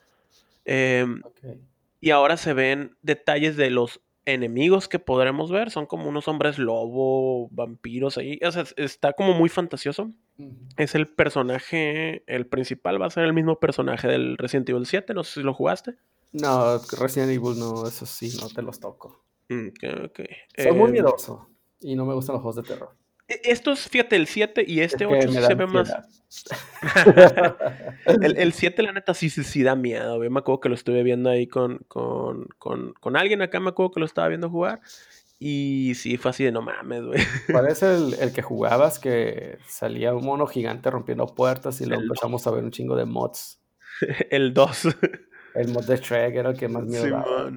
Eh, 0.65 1.05
okay. 1.23 1.59
Y 2.01 2.11
ahora 2.11 2.37
se 2.37 2.53
ven 2.53 2.95
detalles 3.01 3.57
de 3.57 3.69
los 3.69 4.01
enemigos 4.25 4.87
que 4.87 4.99
podremos 4.99 5.51
ver. 5.51 5.71
Son 5.71 5.85
como 5.85 6.09
unos 6.09 6.27
hombres 6.27 6.59
lobo, 6.59 7.47
vampiros 7.51 8.17
ahí. 8.17 8.39
O 8.45 8.51
sea, 8.51 8.65
está 8.77 9.13
como 9.13 9.33
muy 9.33 9.49
fantasioso. 9.49 10.11
Uh 10.37 10.43
-huh. 10.43 10.55
Es 10.77 10.95
el 10.95 11.07
personaje, 11.07 12.23
el 12.27 12.45
principal 12.47 13.01
va 13.01 13.07
a 13.07 13.11
ser 13.11 13.23
el 13.23 13.33
mismo 13.33 13.59
personaje 13.59 14.07
del 14.07 14.37
Resident 14.37 14.69
Evil 14.69 14.85
7. 14.85 15.13
No 15.13 15.23
sé 15.23 15.35
si 15.35 15.43
lo 15.43 15.53
jugaste. 15.53 15.95
No, 16.31 16.79
Resident 16.99 17.31
Evil 17.31 17.57
no, 17.57 17.87
eso 17.87 18.05
sí, 18.05 18.37
no 18.41 18.49
te 18.49 18.61
los 18.61 18.79
toco. 18.79 19.23
Ok, 19.49 20.05
ok. 20.05 20.19
Soy 20.57 20.67
eh, 20.67 20.71
muy 20.73 20.91
miedoso 20.91 21.47
y 21.79 21.95
no 21.95 22.05
me 22.05 22.13
gustan 22.13 22.33
los 22.33 22.41
juegos 22.41 22.55
de 22.57 22.63
terror. 22.63 22.93
Estos, 23.27 23.87
fíjate, 23.89 24.15
el 24.15 24.27
7 24.27 24.63
y 24.67 24.81
este 24.81 25.05
8 25.05 25.31
sí 25.31 25.41
se 25.41 25.55
ve 25.55 25.65
más. 25.65 25.91
el, 28.05 28.37
el 28.37 28.53
7, 28.53 28.83
la 28.83 28.91
neta, 28.91 29.13
sí, 29.13 29.29
sí, 29.29 29.43
sí 29.43 29.63
da 29.63 29.75
miedo. 29.75 30.23
Yo 30.23 30.29
me 30.29 30.39
acuerdo 30.39 30.59
que 30.59 30.69
lo 30.69 30.75
estuve 30.75 31.01
viendo 31.01 31.29
ahí 31.29 31.47
con, 31.47 31.79
con, 31.87 32.47
con, 32.59 32.93
con 32.93 33.17
alguien 33.17 33.41
acá, 33.41 33.59
me 33.59 33.69
acuerdo 33.69 33.91
que 33.93 33.99
lo 33.99 34.05
estaba 34.05 34.27
viendo 34.27 34.49
jugar. 34.49 34.81
Y 35.39 35.93
sí, 35.95 36.17
fue 36.17 36.31
así 36.31 36.43
de 36.43 36.51
no 36.51 36.61
mames, 36.61 37.03
güey. 37.03 37.19
¿Cuál 37.51 37.67
es 37.67 37.83
el, 37.83 38.13
el, 38.19 38.31
que 38.31 38.41
jugabas 38.41 38.99
que 38.99 39.57
salía 39.67 40.13
un 40.13 40.23
mono 40.23 40.47
gigante 40.47 40.89
rompiendo 40.89 41.25
puertas 41.27 41.81
y 41.81 41.85
luego 41.85 42.03
empezamos 42.03 42.45
a 42.47 42.51
ver 42.51 42.63
un 42.63 42.71
chingo 42.71 42.95
de 42.95 43.05
mods? 43.05 43.59
el 44.29 44.53
2. 44.53 44.87
El 45.55 45.69
mod 45.69 45.85
de 45.85 45.97
Shrek 45.97 46.35
era 46.35 46.49
el 46.49 46.57
que 46.57 46.67
más 46.67 46.83
miedo 46.83 47.03
sí, 47.03 47.09
daba. 47.09 47.51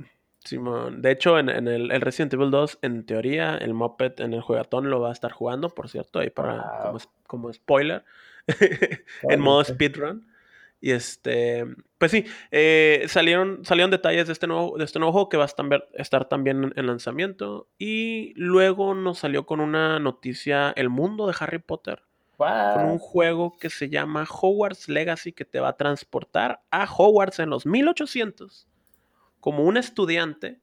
Simón. 0.49 1.02
De 1.02 1.11
hecho, 1.12 1.38
en, 1.38 1.49
en 1.49 1.69
el, 1.69 1.90
el, 1.90 2.00
Resident 2.00 2.35
Evil 2.35 2.50
2, 2.50 2.78
en 2.83 3.05
teoría, 3.07 3.57
el 3.57 3.75
Muppet 3.75 4.21
en 4.21 4.35
el 4.35 4.40
juegatón 4.40 4.90
lo 4.90 5.00
va 5.00 5.11
a 5.11 5.12
estar 5.12 5.33
jugando, 5.33 5.69
por 5.69 5.88
cierto, 5.88 6.19
ahí 6.19 6.31
para 6.31 6.55
Wow. 6.55 6.83
como, 6.83 6.99
como 7.26 7.52
spoiler, 7.52 8.05
en 9.28 9.40
modo 9.40 9.64
speedrun. 9.64 10.26
Y 10.81 10.93
este, 10.93 11.67
pues 11.99 12.12
sí, 12.12 12.25
eh, 12.52 13.05
salieron, 13.09 13.64
salieron 13.64 13.90
detalles 13.90 14.28
de 14.28 14.33
este, 14.33 14.47
nuevo, 14.47 14.78
de 14.78 14.85
este 14.85 15.00
nuevo 15.00 15.12
juego 15.12 15.28
que 15.28 15.37
va 15.37 15.43
a 15.43 15.47
estar, 15.47 15.88
estar 15.95 16.25
también 16.26 16.73
en 16.76 16.87
lanzamiento. 16.87 17.69
Y 17.78 18.33
luego 18.37 18.95
nos 18.95 19.19
salió 19.19 19.45
con 19.45 19.61
una 19.61 19.99
noticia, 19.99 20.73
el 20.76 20.88
mundo 20.88 21.26
de 21.26 21.35
Harry 21.40 21.59
Potter. 21.59 22.02
Con 22.37 22.85
un 22.85 22.99
juego 23.00 23.57
que 23.59 23.69
se 23.69 23.88
llama 23.88 24.25
Hogwarts 24.31 24.88
Legacy 24.88 25.33
que 25.33 25.45
te 25.45 25.59
va 25.59 25.71
a 25.71 25.76
transportar 25.76 26.62
a 26.71 26.85
Hogwarts 26.85 27.40
en 27.40 27.50
los 27.50 27.67
1800 27.67 28.67
como 29.49 29.64
un 29.64 29.78
estudiante 29.78 30.61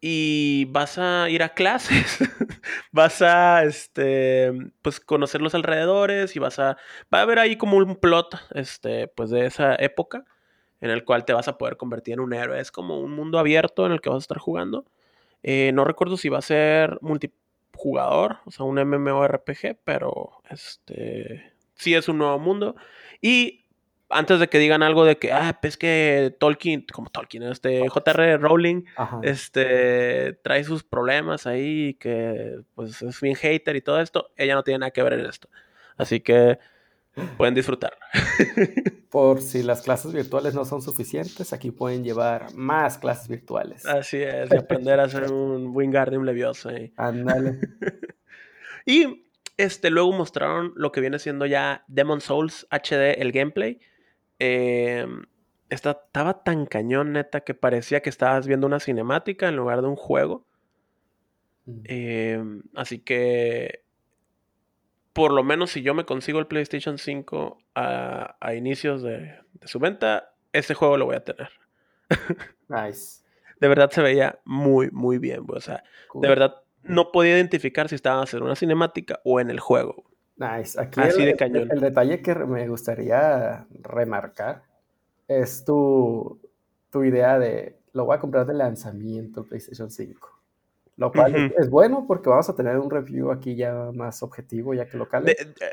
y 0.00 0.64
vas 0.70 0.98
a 0.98 1.30
ir 1.30 1.44
a 1.44 1.50
clases, 1.50 2.18
vas 2.90 3.22
a 3.22 3.62
este 3.62 4.50
pues 4.82 4.98
conocer 4.98 5.40
los 5.40 5.54
alrededores 5.54 6.34
y 6.34 6.40
vas 6.40 6.58
a 6.58 6.76
va 7.14 7.20
a 7.20 7.22
haber 7.22 7.38
ahí 7.38 7.54
como 7.54 7.76
un 7.76 7.94
plot 7.94 8.34
este 8.52 9.06
pues 9.06 9.30
de 9.30 9.46
esa 9.46 9.76
época 9.76 10.24
en 10.80 10.90
el 10.90 11.04
cual 11.04 11.24
te 11.24 11.32
vas 11.32 11.46
a 11.46 11.56
poder 11.56 11.76
convertir 11.76 12.14
en 12.14 12.20
un 12.20 12.34
héroe, 12.34 12.58
es 12.58 12.72
como 12.72 12.98
un 12.98 13.12
mundo 13.12 13.38
abierto 13.38 13.86
en 13.86 13.92
el 13.92 14.00
que 14.00 14.10
vas 14.10 14.16
a 14.16 14.26
estar 14.26 14.38
jugando. 14.38 14.84
Eh, 15.44 15.70
no 15.72 15.84
recuerdo 15.84 16.16
si 16.16 16.28
va 16.28 16.38
a 16.38 16.42
ser 16.42 16.98
multijugador, 17.00 18.38
o 18.44 18.50
sea, 18.50 18.66
un 18.66 18.80
MMORPG, 18.80 19.78
pero 19.84 20.42
este 20.50 21.52
sí 21.76 21.94
es 21.94 22.08
un 22.08 22.18
nuevo 22.18 22.40
mundo 22.40 22.74
y 23.20 23.67
antes 24.10 24.40
de 24.40 24.48
que 24.48 24.58
digan 24.58 24.82
algo 24.82 25.04
de 25.04 25.18
que, 25.18 25.32
ah, 25.32 25.58
pues 25.60 25.76
que 25.76 26.34
Tolkien, 26.38 26.86
como 26.92 27.10
Tolkien, 27.10 27.42
este 27.44 27.88
J.R. 27.88 28.38
Rowling, 28.38 28.84
Ajá. 28.96 29.20
este, 29.22 30.34
trae 30.42 30.64
sus 30.64 30.82
problemas 30.82 31.46
ahí, 31.46 31.94
que 31.94 32.60
pues 32.74 33.02
es 33.02 33.20
bien 33.20 33.34
hater 33.34 33.76
y 33.76 33.80
todo 33.80 34.00
esto, 34.00 34.30
ella 34.36 34.54
no 34.54 34.62
tiene 34.62 34.78
nada 34.78 34.90
que 34.90 35.02
ver 35.02 35.14
en 35.14 35.26
esto. 35.26 35.48
Así 35.96 36.20
que 36.20 36.58
pueden 37.36 37.54
disfrutar. 37.54 37.96
Por 39.10 39.40
si 39.40 39.62
las 39.62 39.82
clases 39.82 40.12
virtuales 40.12 40.54
no 40.54 40.64
son 40.64 40.82
suficientes, 40.82 41.52
aquí 41.52 41.70
pueden 41.70 42.04
llevar 42.04 42.54
más 42.54 42.98
clases 42.98 43.28
virtuales. 43.28 43.86
Así 43.86 44.18
es, 44.18 44.50
y 44.50 44.56
aprender 44.56 45.00
a 45.00 45.04
hacer 45.04 45.24
un 45.32 45.74
Wingardium 45.74 46.24
Leviosa 46.24 46.70
ahí. 46.70 46.92
Ándale. 46.96 47.58
y 48.86 49.24
este, 49.56 49.90
luego 49.90 50.12
mostraron 50.12 50.72
lo 50.76 50.92
que 50.92 51.00
viene 51.00 51.18
siendo 51.18 51.46
ya 51.46 51.84
Demon 51.88 52.20
Souls 52.20 52.66
HD, 52.70 53.20
el 53.20 53.32
gameplay. 53.32 53.80
Eh, 54.38 55.06
esta, 55.68 55.90
estaba 55.90 56.42
tan 56.42 56.66
cañón, 56.66 57.12
neta, 57.12 57.40
que 57.40 57.54
parecía 57.54 58.00
que 58.00 58.10
estabas 58.10 58.46
viendo 58.46 58.66
una 58.66 58.80
cinemática 58.80 59.48
en 59.48 59.56
lugar 59.56 59.82
de 59.82 59.88
un 59.88 59.96
juego. 59.96 60.46
Mm. 61.66 61.80
Eh, 61.84 62.44
así 62.74 63.00
que, 63.00 63.82
por 65.12 65.32
lo 65.32 65.44
menos 65.44 65.70
si 65.70 65.82
yo 65.82 65.94
me 65.94 66.04
consigo 66.04 66.38
el 66.38 66.46
PlayStation 66.46 66.98
5 66.98 67.58
a, 67.74 68.36
a 68.40 68.54
inicios 68.54 69.02
de, 69.02 69.38
de, 69.52 69.68
su 69.68 69.78
venta, 69.78 70.32
ese 70.52 70.74
juego 70.74 70.96
lo 70.96 71.06
voy 71.06 71.16
a 71.16 71.24
tener. 71.24 71.50
Nice. 72.68 73.24
De 73.60 73.68
verdad 73.68 73.90
se 73.90 74.02
veía 74.02 74.40
muy, 74.44 74.90
muy 74.90 75.18
bien. 75.18 75.44
O 75.48 75.60
sea, 75.60 75.82
cool. 76.08 76.20
de 76.22 76.28
verdad 76.28 76.56
no 76.82 77.12
podía 77.12 77.34
identificar 77.36 77.88
si 77.88 77.94
estaba 77.94 78.24
en 78.30 78.42
una 78.42 78.56
cinemática 78.56 79.20
o 79.24 79.40
en 79.40 79.50
el 79.50 79.58
juego. 79.58 80.04
Nice. 80.38 80.80
Aquí 80.80 81.00
Así 81.00 81.20
el, 81.20 81.26
de 81.26 81.36
cañón. 81.36 81.62
El, 81.64 81.72
el, 81.72 81.80
detalle 81.80 82.22
que 82.22 82.34
me 82.34 82.66
gustaría 82.68 83.66
remarcar 83.82 84.62
es 85.26 85.64
tu, 85.64 86.40
tu 86.90 87.04
idea 87.04 87.38
de 87.38 87.76
lo 87.92 88.04
voy 88.04 88.16
a 88.16 88.20
comprar 88.20 88.46
de 88.46 88.54
lanzamiento 88.54 89.40
el 89.40 89.46
PlayStation 89.46 89.90
5. 89.90 90.38
Lo 90.96 91.12
cual 91.12 91.32
uh 91.32 91.38
-huh. 91.38 91.54
es 91.58 91.70
bueno 91.70 92.04
porque 92.06 92.28
vamos 92.28 92.48
a 92.48 92.56
tener 92.56 92.76
un 92.78 92.90
review 92.90 93.30
aquí 93.30 93.54
ya 93.54 93.90
más 93.92 94.22
objetivo, 94.22 94.74
ya 94.74 94.86
que 94.86 94.96
local. 94.96 95.24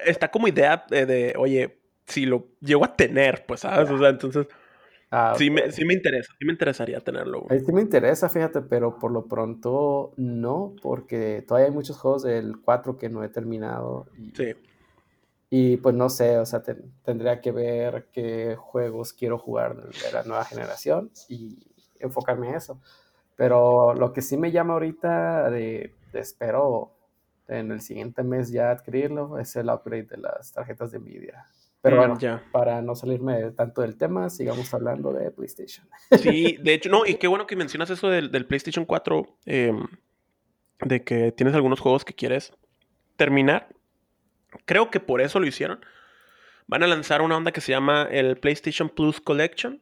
Está 0.06 0.30
como 0.30 0.48
idea 0.48 0.86
de, 0.90 1.06
de, 1.06 1.34
oye, 1.38 1.80
si 2.06 2.26
lo 2.26 2.48
llego 2.60 2.86
a 2.86 2.96
tener, 2.96 3.44
pues, 3.46 3.62
¿sabes? 3.62 3.90
O 3.90 3.98
sea, 3.98 4.10
entonces. 4.10 4.48
Ah, 5.18 5.34
sí, 5.38 5.50
me, 5.50 5.72
sí, 5.72 5.86
me, 5.86 5.94
interesa, 5.94 6.34
sí 6.38 6.44
me 6.44 6.52
interesaría 6.52 7.00
tenerlo. 7.00 7.46
Ahí 7.50 7.62
sí 7.62 7.72
me 7.72 7.80
interesa, 7.82 8.28
fíjate, 8.28 8.60
pero 8.60 9.00
por 9.00 9.14
lo 9.14 9.28
pronto 9.28 10.12
no, 10.18 10.76
porque 10.82 11.42
todavía 11.48 11.70
hay 11.70 11.74
muchos 11.74 11.98
juegos 11.98 12.24
del 12.24 12.60
4 12.60 12.98
que 12.98 13.08
no 13.08 13.24
he 13.24 13.30
terminado. 13.30 14.08
Y, 14.18 14.32
sí. 14.32 14.54
Y 15.50 15.78
pues 15.78 15.96
no 15.96 16.10
sé, 16.10 16.38
o 16.38 16.46
sea, 16.46 16.62
te, 16.64 16.76
tendría 17.06 17.40
que 17.40 17.54
ver 17.54 18.10
qué 18.12 18.58
juegos 18.58 19.14
quiero 19.14 19.38
jugar 19.38 19.78
de 19.78 20.12
la 20.12 20.24
nueva 20.24 20.44
generación 20.44 21.10
y 21.30 21.66
enfocarme 21.98 22.50
en 22.50 22.56
eso. 22.56 22.82
Pero 23.38 23.94
lo 23.94 24.12
que 24.12 24.22
sí 24.22 24.36
me 24.36 24.52
llama 24.52 24.74
ahorita 24.74 25.50
de, 25.50 25.94
de 26.12 26.20
espero 26.20 26.92
en 27.48 27.72
el 27.72 27.80
siguiente 27.80 28.22
mes 28.22 28.52
ya 28.52 28.72
adquirirlo 28.72 29.40
es 29.40 29.56
el 29.56 29.70
upgrade 29.70 30.08
de 30.08 30.18
las 30.18 30.52
tarjetas 30.52 30.92
de 30.92 31.00
Nvidia. 31.00 31.48
Pero 31.86 31.98
bueno, 31.98 32.18
ya. 32.18 32.44
para 32.52 32.82
no 32.82 32.96
salirme 32.96 33.52
tanto 33.52 33.84
del 33.84 33.96
tema, 33.96 34.32
sigamos 34.32 34.74
hablando 34.74 35.14
de 35.14 35.30
PlayStation. 35.30 35.88
Sí, 36.20 36.58
de 36.60 36.74
hecho, 36.74 36.90
no, 36.90 37.06
y 37.06 37.14
qué 37.16 37.28
bueno 37.28 37.46
que 37.46 37.56
mencionas 37.56 37.92
eso 37.92 38.10
del, 38.10 38.32
del 38.32 38.48
PlayStation 38.48 38.86
4, 38.86 39.38
eh, 39.46 39.72
de 40.80 41.04
que 41.04 41.32
tienes 41.32 41.54
algunos 41.54 41.80
juegos 41.80 42.04
que 42.04 42.16
quieres 42.16 42.54
terminar. 43.18 43.70
Creo 44.66 44.90
que 44.90 45.00
por 45.00 45.22
eso 45.22 45.40
lo 45.40 45.46
hicieron. 45.46 45.80
Van 46.66 46.82
a 46.82 46.88
lanzar 46.88 47.22
una 47.22 47.38
onda 47.38 47.52
que 47.52 47.62
se 47.62 47.72
llama 47.72 48.08
el 48.10 48.38
PlayStation 48.38 48.90
Plus 48.90 49.22
Collection, 49.22 49.80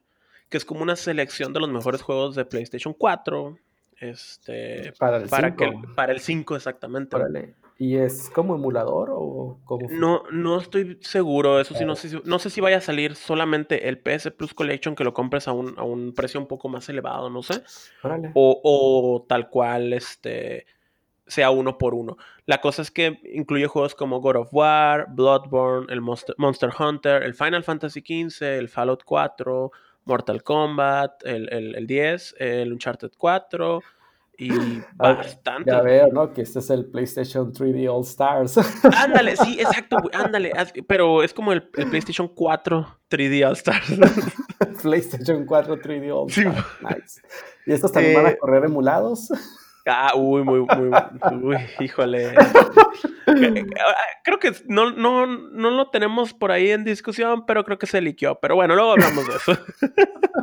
que 0.49 0.57
es 0.57 0.65
como 0.65 0.83
una 0.83 0.97
selección 0.97 1.53
de 1.53 1.61
los 1.61 1.69
mejores 1.69 2.01
juegos 2.01 2.35
de 2.35 2.43
PlayStation 2.43 2.93
4, 2.93 3.57
Este, 4.01 4.91
para 4.99 5.17
el 5.17 5.29
para 5.29 5.55
5. 5.55 5.57
Que, 5.57 5.87
para 5.95 6.11
el 6.11 6.19
5 6.19 6.57
exactamente. 6.57 7.15
Órale. 7.15 7.55
¿Y 7.79 7.97
es 7.97 8.29
como 8.29 8.55
emulador 8.55 9.09
o 9.11 9.59
como 9.65 9.87
No, 9.89 10.23
no 10.31 10.59
estoy 10.59 10.99
seguro, 11.01 11.59
eso 11.59 11.73
sí, 11.73 11.85
no 11.85 11.95
sé, 11.95 12.09
si, 12.09 12.21
no 12.23 12.39
sé 12.39 12.49
si 12.49 12.61
vaya 12.61 12.77
a 12.77 12.81
salir 12.81 13.15
solamente 13.15 13.89
el 13.89 13.97
PS 13.97 14.31
Plus 14.31 14.53
Collection 14.53 14.95
que 14.95 15.03
lo 15.03 15.13
compres 15.13 15.47
a 15.47 15.53
un, 15.53 15.77
a 15.77 15.83
un 15.83 16.13
precio 16.13 16.39
un 16.39 16.47
poco 16.47 16.69
más 16.69 16.87
elevado, 16.89 17.29
no 17.29 17.41
sé. 17.41 17.63
Órale. 18.03 18.31
O, 18.35 18.61
o 18.63 19.25
tal 19.27 19.49
cual, 19.49 19.93
este, 19.93 20.67
sea 21.25 21.49
uno 21.49 21.77
por 21.77 21.95
uno. 21.95 22.17
La 22.45 22.61
cosa 22.61 22.81
es 22.81 22.91
que 22.91 23.19
incluye 23.33 23.67
juegos 23.67 23.95
como 23.95 24.21
God 24.21 24.35
of 24.35 24.53
War, 24.53 25.07
Bloodborne, 25.09 25.91
el 25.91 26.01
Monster, 26.01 26.35
Monster 26.37 26.69
Hunter, 26.77 27.23
el 27.23 27.33
Final 27.33 27.63
Fantasy 27.63 28.01
XV, 28.01 28.43
el 28.43 28.69
Fallout 28.69 29.03
4, 29.03 29.71
Mortal 30.05 30.43
Kombat, 30.43 31.25
el, 31.25 31.51
el, 31.51 31.75
el 31.75 31.87
10, 31.87 32.35
el 32.39 32.71
Uncharted 32.71 33.11
4 33.17 33.81
y 34.37 34.49
bastante. 34.95 35.71
Ya 35.71 35.81
veo, 35.81 36.07
¿no? 36.11 36.33
Que 36.33 36.41
este 36.41 36.59
es 36.59 36.69
el 36.69 36.85
PlayStation 36.85 37.53
3D 37.53 37.89
All 37.91 38.03
Stars. 38.03 38.57
Ándale, 38.97 39.35
sí, 39.37 39.59
exacto, 39.59 39.97
güey, 40.01 40.13
ándale. 40.13 40.51
Pero 40.87 41.23
es 41.23 41.33
como 41.33 41.53
el, 41.53 41.69
el, 41.75 41.89
PlayStation 41.89 42.27
4 42.27 42.99
3D 43.09 43.47
All 43.47 43.53
Stars. 43.53 43.99
PlayStation 44.81 45.45
4 45.45 45.77
3D 45.77 46.11
All 46.11 46.29
Stars. 46.29 46.55
Sí. 46.55 46.85
Nice. 46.85 47.21
¿Y 47.65 47.73
estos 47.73 47.91
también 47.91 48.13
eh, 48.13 48.17
van 48.17 48.25
a 48.33 48.35
correr 48.35 48.65
emulados? 48.65 49.29
Ah, 49.85 50.13
uy, 50.15 50.43
muy, 50.43 50.61
muy, 50.61 50.91
uy, 51.43 51.57
híjole. 51.79 52.33
Creo 54.23 54.39
que 54.39 54.53
no, 54.67 54.91
no, 54.91 55.25
no 55.25 55.71
lo 55.71 55.89
tenemos 55.89 56.33
por 56.33 56.51
ahí 56.51 56.71
en 56.71 56.85
discusión, 56.85 57.45
pero 57.45 57.65
creo 57.65 57.77
que 57.77 57.87
se 57.87 57.99
liqueó. 57.99 58.39
Pero 58.39 58.55
bueno, 58.55 58.75
luego 58.75 58.91
hablamos 58.91 59.27
de 59.27 59.35
eso. 59.35 59.51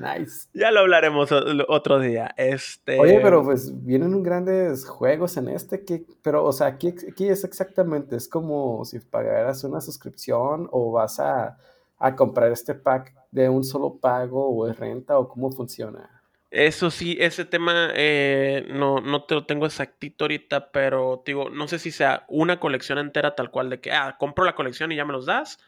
Nice. 0.00 0.48
Ya 0.54 0.70
lo 0.70 0.80
hablaremos 0.80 1.30
otro 1.68 1.98
día. 1.98 2.32
Este... 2.36 3.00
Oye, 3.00 3.18
pero 3.20 3.42
pues 3.42 3.84
vienen 3.84 4.22
grandes 4.22 4.86
juegos 4.86 5.36
en 5.36 5.48
este, 5.48 5.84
que, 5.84 6.06
pero, 6.22 6.44
o 6.44 6.52
sea, 6.52 6.78
¿qué, 6.78 6.94
¿qué, 6.94 7.30
es 7.30 7.42
exactamente? 7.42 8.16
¿Es 8.16 8.28
como 8.28 8.84
si 8.84 9.00
pagaras 9.00 9.64
una 9.64 9.80
suscripción 9.80 10.68
o 10.70 10.92
vas 10.92 11.18
a, 11.18 11.58
a 11.98 12.14
comprar 12.14 12.52
este 12.52 12.74
pack 12.74 13.12
de 13.32 13.48
un 13.48 13.64
solo 13.64 13.96
pago 13.96 14.48
o 14.48 14.68
es 14.68 14.78
renta 14.78 15.18
o 15.18 15.28
cómo 15.28 15.50
funciona? 15.50 16.15
Eso 16.58 16.90
sí, 16.90 17.16
ese 17.20 17.44
tema 17.44 17.90
eh, 17.94 18.66
no, 18.70 19.00
no 19.00 19.24
te 19.24 19.34
lo 19.34 19.44
tengo 19.46 19.66
exactito 19.66 20.24
ahorita, 20.24 20.70
pero 20.72 21.22
digo, 21.26 21.50
no 21.50 21.68
sé 21.68 21.78
si 21.78 21.90
sea 21.92 22.24
una 22.28 22.60
colección 22.60 22.98
entera 22.98 23.34
tal 23.34 23.50
cual 23.50 23.68
de 23.68 23.80
que, 23.80 23.92
ah, 23.92 24.16
compro 24.18 24.44
la 24.44 24.54
colección 24.54 24.90
y 24.92 24.96
ya 24.96 25.04
me 25.04 25.12
los 25.12 25.26
das, 25.26 25.58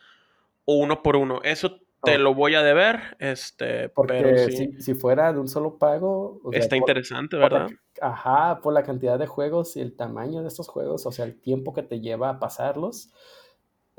o 0.65 0.77
uno 0.79 1.03
por 1.03 1.17
uno. 1.17 1.41
Eso 1.45 1.81
te 2.05 2.19
lo 2.19 2.35
voy 2.35 2.55
a 2.57 2.63
deber, 2.63 3.17
este, 3.21 3.91
Porque 3.95 4.15
pero 4.15 4.37
sí, 4.39 4.53
si, 4.55 4.81
si 4.81 4.95
fuera 4.95 5.33
de 5.33 5.41
un 5.41 5.49
solo 5.49 5.79
pago, 5.79 6.41
o 6.45 6.53
sea, 6.53 6.69
está 6.69 6.77
por- 6.77 6.77
interesante, 6.77 7.37
por 7.39 7.53
la- 7.53 7.61
¿verdad? 7.61 7.73
ajá, 8.01 8.61
por 8.63 8.73
la 8.73 8.85
cantidad 8.85 9.19
de 9.19 9.27
juegos 9.27 9.77
y 9.77 9.81
el 9.81 9.97
tamaño 9.97 10.43
de 10.43 10.49
estos 10.49 10.69
juegos, 10.69 11.05
o 11.07 11.13
sea, 11.13 11.25
el 11.25 11.41
tiempo 11.41 11.75
que 11.75 11.83
te 11.83 12.01
lleva 12.01 12.31
a 12.31 12.39
pasarlos, 12.39 13.11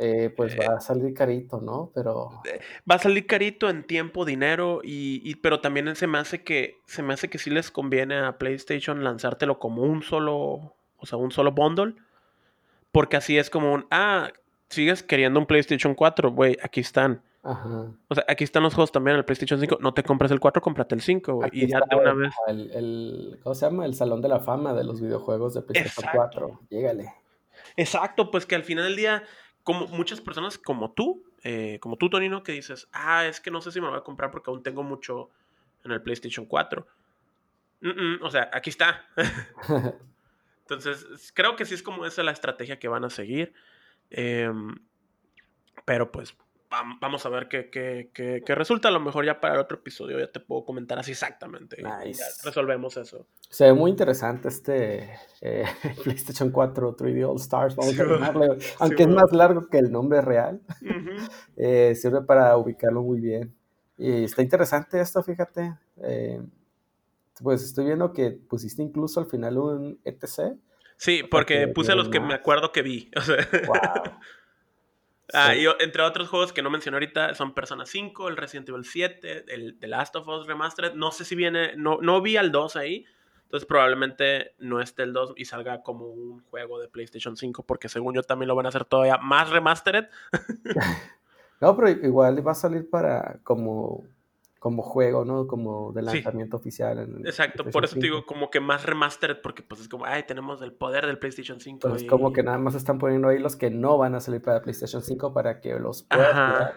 eh, 0.01 0.33
pues 0.35 0.55
Eh, 0.55 0.59
va 0.67 0.77
a 0.77 0.79
salir 0.79 1.13
carito, 1.13 1.59
¿no? 1.59 1.91
Pero 1.93 2.41
Va 2.89 2.95
a 2.95 2.99
salir 2.99 3.27
carito 3.27 3.69
en 3.69 3.83
tiempo, 3.83 4.23
dinero, 4.25 4.79
y, 4.83 5.21
y- 5.29 5.35
pero 5.35 5.59
también 5.59 5.93
se 5.95 6.07
me 6.07 6.17
hace 6.17 6.41
que 6.43 6.77
se 6.85 7.03
me 7.03 7.13
hace 7.13 7.29
que 7.29 7.37
sí 7.37 7.49
les 7.49 7.69
conviene 7.69 8.17
a 8.17 8.37
PlayStation 8.37 9.03
lanzártelo 9.03 9.59
como 9.59 9.83
un 9.83 10.01
solo, 10.01 10.73
o 10.97 11.05
sea, 11.05 11.17
un 11.17 11.31
solo 11.31 11.51
bundle, 11.51 11.95
porque 12.91 13.17
así 13.17 13.37
es 13.37 13.49
como 13.49 13.73
un, 13.73 13.85
ah, 13.91 14.31
sigues 14.69 15.03
queriendo 15.03 15.39
un 15.39 15.45
PlayStation 15.45 15.93
4, 15.95 16.31
güey, 16.31 16.57
aquí 16.63 16.79
están. 16.79 17.21
ajá. 17.43 17.91
O 18.07 18.15
sea, 18.15 18.23
aquí 18.27 18.43
están 18.43 18.63
los 18.63 18.73
juegos 18.73 18.91
también, 18.91 19.15
el 19.17 19.25
PlayStation 19.25 19.59
5. 19.59 19.77
No 19.81 19.93
te 19.93 20.03
compres 20.03 20.29
el 20.31 20.39
4, 20.39 20.61
cómprate 20.61 20.95
el 20.95 21.01
5, 21.01 21.33
güey. 21.35 21.47
Aquí 21.47 21.63
Y 21.63 21.67
ya 21.67 21.79
de 21.89 21.95
una 21.95 22.13
vez. 22.13 22.33
el- 22.47 22.71
el- 22.71 23.39
¿cómo 23.43 23.55
se 23.55 23.65
llama? 23.65 23.85
El 23.85 23.95
Salón 23.95 24.21
de 24.21 24.27
la 24.29 24.39
Fama 24.39 24.73
de 24.73 24.83
los 24.83 25.01
videojuegos 25.01 25.53
de 25.55 25.61
PlayStation 25.61 26.05
Exacto. 26.05 26.39
4. 26.39 26.59
Llégale. 26.69 27.13
Exacto, 27.77 28.31
pues 28.31 28.45
que 28.45 28.55
al 28.55 28.63
final 28.63 28.85
del 28.85 28.95
día, 28.95 29.23
como 29.69 29.85
muchas 29.85 30.19
personas 30.19 30.57
como 30.57 30.93
tú, 30.93 31.23
eh, 31.43 31.77
como 31.79 31.95
tú, 31.95 32.09
Tonino, 32.09 32.41
que 32.41 32.53
dices, 32.53 32.89
ah, 32.91 33.27
es 33.27 33.39
que 33.39 33.51
no 33.51 33.61
sé 33.61 33.71
si 33.71 33.79
me 33.79 33.85
lo 33.85 33.91
voy 33.91 33.99
a 33.99 34.03
comprar 34.03 34.31
porque 34.31 34.49
aún 34.49 34.63
tengo 34.63 34.81
mucho 34.81 35.29
en 35.83 35.91
el 35.91 36.01
PlayStation 36.01 36.47
4. 36.47 36.87
Mm, 37.81 37.89
mm, 37.89 38.23
o 38.23 38.31
sea, 38.31 38.49
aquí 38.51 38.71
está. 38.71 39.05
Entonces, 40.61 41.31
creo 41.35 41.55
que 41.55 41.65
sí 41.65 41.75
es 41.75 41.83
como 41.83 42.07
esa 42.07 42.23
la 42.23 42.31
estrategia 42.31 42.79
que 42.79 42.87
van 42.87 43.05
a 43.05 43.11
seguir. 43.11 43.53
Em, 44.09 44.75
pero 45.85 46.11
pues 46.11 46.35
vamos 47.01 47.25
a 47.25 47.29
ver 47.29 47.47
qué, 47.47 47.69
qué- 47.69 48.11
qué- 48.13 48.43
qué 48.45 48.55
resulta. 48.55 48.87
A 48.89 48.91
lo 48.91 48.99
mejor 48.99 49.25
ya 49.25 49.39
para 49.39 49.55
el 49.55 49.59
otro 49.59 49.77
episodio 49.77 50.19
ya 50.19 50.31
te 50.31 50.39
puedo 50.39 50.65
comentar 50.65 50.99
así 50.99 51.11
exactamente. 51.11 51.77
y 51.79 51.83
ya 51.83 51.99
Nice. 51.99 52.23
resolvemos 52.43 52.95
eso. 52.97 53.25
Se 53.49 53.65
ve 53.65 53.73
muy 53.73 53.89
interesante 53.91 54.47
este 54.49 55.09
eh, 55.41 55.65
PlayStation 56.03 56.51
4 56.51 56.95
3D 56.95 57.27
All 57.29 57.37
Stars, 57.37 57.75
vamos 57.75 57.93
Sí, 57.95 58.01
a 58.01 58.05
llamarle. 58.05 58.57
Aunque 58.79 59.03
es 59.03 59.09
más 59.09 59.31
largo 59.31 59.67
que 59.67 59.79
el 59.79 59.91
nombre 59.91 60.21
real, 60.21 60.61
eh, 61.57 61.95
sirve 61.95 62.21
para 62.21 62.55
ubicarlo 62.57 63.01
muy 63.01 63.19
bien. 63.19 63.55
Y 63.97 64.23
está 64.25 64.41
interesante 64.41 64.99
esto, 65.01 65.21
fíjate. 65.23 65.75
Eh, 66.03 66.41
pues 67.43 67.63
estoy 67.63 67.85
viendo 67.85 68.13
que 68.13 68.31
pusiste 68.31 68.81
incluso 68.81 69.19
al 69.19 69.25
final 69.25 69.57
un 69.57 69.99
ETC. 70.05 70.55
Sí, 70.97 71.23
porque 71.29 71.59
que 71.59 71.67
puse 71.69 71.95
los 71.95 72.09
que 72.09 72.19
más. 72.19 72.27
me 72.29 72.33
acuerdo 72.35 72.71
que 72.71 72.81
vi. 72.81 73.09
O 73.15 73.21
sea, 73.21 73.37
Wow. 73.67 74.13
Ah, 75.33 75.53
Sí. 75.53 75.61
y 75.61 75.83
entre 75.83 76.03
otros 76.03 76.27
juegos 76.29 76.53
que 76.53 76.61
no 76.61 76.69
mencioné 76.69 76.95
ahorita 76.95 77.33
son 77.35 77.53
Persona 77.53 77.85
5, 77.85 78.29
el 78.29 78.37
Resident 78.37 78.69
Evil 78.69 78.85
7, 78.85 79.45
el 79.47 79.77
The 79.79 79.87
Last 79.87 80.15
of 80.15 80.27
Us 80.27 80.47
Remastered. 80.47 80.93
No 80.93 81.11
sé 81.11 81.25
si 81.25 81.35
viene, 81.35 81.75
no, 81.75 81.99
no 82.01 82.21
vi 82.21 82.37
al 82.37 82.51
2 82.51 82.75
ahí. 82.75 83.05
Entonces 83.43 83.67
probablemente 83.67 84.53
no 84.59 84.79
esté 84.79 85.01
el 85.03 85.11
2 85.11 85.33
y 85.35 85.45
salga 85.45 85.81
como 85.81 86.05
un 86.05 86.39
juego 86.51 86.79
de 86.79 86.87
PlayStation 86.87 87.35
5 87.35 87.63
porque 87.65 87.89
según 87.89 88.13
yo 88.13 88.21
también 88.21 88.47
lo 88.47 88.55
van 88.55 88.67
a 88.67 88.69
hacer 88.69 88.85
todavía 88.85 89.17
más 89.17 89.49
remastered. 89.49 90.05
No, 91.61 91.75
pero 91.75 91.89
igual 91.89 92.45
va 92.47 92.53
a 92.53 92.55
salir 92.55 92.89
para 92.89 93.39
como, 93.43 94.05
como 94.59 94.81
juego, 94.83 95.23
¿no? 95.25 95.47
Como 95.47 95.91
de 95.93 96.01
Sí. 96.01 96.05
lanzamiento 96.07 96.57
oficial. 96.57 96.99
En 96.99 97.25
Exacto, 97.25 97.63
por 97.65 97.85
eso 97.85 97.95
te 97.95 98.01
5. 98.01 98.13
digo 98.15 98.25
como 98.25 98.49
que 98.51 98.59
más 98.59 98.85
remastered 98.85 99.37
porque 99.41 99.63
pues 99.63 99.79
es 99.81 99.87
como, 99.89 100.05
ay, 100.05 100.23
tenemos 100.23 100.61
el 100.61 100.73
poder 100.73 101.05
del 101.05 101.17
PlayStation 101.17 101.59
5. 101.61 101.87
Entonces, 101.87 102.03
y- 102.03 102.07
como 102.07 102.33
que 102.33 102.43
nada 102.43 102.57
más 102.57 102.75
están 102.75 102.97
poniendo 102.99 103.29
ahí 103.29 103.39
los 103.39 103.55
que 103.55 103.69
no 103.69 103.97
van 103.97 104.15
a 104.15 104.19
salir 104.19 104.41
para 104.41 104.61
PlayStation 104.61 105.01
5 105.01 105.33
para 105.33 105.61
que 105.61 105.79
los 105.79 106.03
puedas 106.03 106.31
jugar 106.33 106.75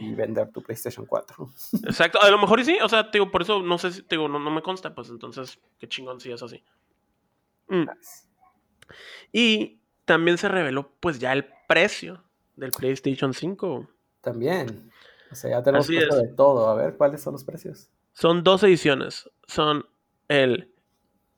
y 0.00 0.14
vender 0.14 0.50
tu 0.50 0.62
PlayStation 0.62 1.06
4. 1.06 1.48
Exacto, 1.84 2.20
a 2.20 2.28
lo 2.30 2.38
mejor 2.38 2.58
y 2.60 2.64
sí, 2.64 2.78
o 2.82 2.88
sea, 2.88 3.10
te 3.10 3.18
digo, 3.18 3.30
por 3.30 3.42
eso 3.42 3.62
no 3.62 3.78
sé 3.78 3.92
si, 3.92 4.02
te 4.02 4.16
digo, 4.16 4.26
no, 4.28 4.38
no 4.40 4.50
me 4.50 4.62
consta, 4.62 4.94
pues 4.94 5.10
entonces, 5.10 5.60
qué 5.78 5.86
chingón 5.88 6.18
si 6.20 6.32
es 6.32 6.42
así. 6.42 6.64
Mm. 7.68 7.84
Y 9.32 9.80
también 10.04 10.38
se 10.38 10.48
reveló 10.48 10.90
pues 11.00 11.18
ya 11.20 11.32
el 11.32 11.46
precio 11.68 12.22
del 12.56 12.72
PlayStation 12.72 13.32
5. 13.32 13.88
También. 14.20 14.90
O 15.30 15.34
sea, 15.34 15.50
ya 15.50 15.62
tenemos 15.62 15.86
de 15.88 16.28
todo. 16.36 16.68
A 16.68 16.74
ver, 16.74 16.96
¿cuáles 16.96 17.20
son 17.22 17.32
los 17.34 17.44
precios? 17.44 17.88
Son 18.12 18.42
dos 18.42 18.62
ediciones. 18.62 19.30
Son 19.46 19.86
el, 20.28 20.72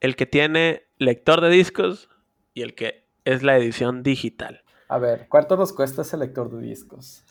el 0.00 0.16
que 0.16 0.26
tiene 0.26 0.86
lector 0.98 1.40
de 1.40 1.48
discos 1.50 2.08
y 2.54 2.62
el 2.62 2.74
que 2.74 3.06
es 3.24 3.42
la 3.42 3.56
edición 3.56 4.02
digital. 4.02 4.62
A 4.88 4.98
ver, 4.98 5.26
¿cuánto 5.28 5.56
nos 5.56 5.72
cuesta 5.72 6.02
ese 6.02 6.16
lector 6.16 6.50
de 6.50 6.60
discos? 6.60 7.24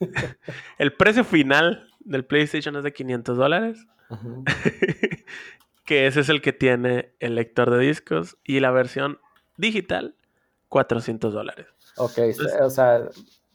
El 0.78 0.92
precio 0.94 1.24
final 1.24 1.88
del 2.00 2.26
PlayStation 2.26 2.76
es 2.76 2.84
de 2.84 2.92
500 2.92 3.36
dólares. 3.38 3.86
Que 5.84 6.06
ese 6.06 6.20
es 6.20 6.28
el 6.28 6.40
que 6.40 6.52
tiene 6.52 7.14
el 7.18 7.34
lector 7.34 7.68
de 7.70 7.78
discos 7.78 8.36
y 8.44 8.60
la 8.60 8.70
versión 8.70 9.18
digital 9.56 10.14
400 10.68 11.32
dólares. 11.32 11.66
Ok, 11.96 12.18
Entonces- 12.18 12.60
o 12.60 12.70
sea, 12.70 13.08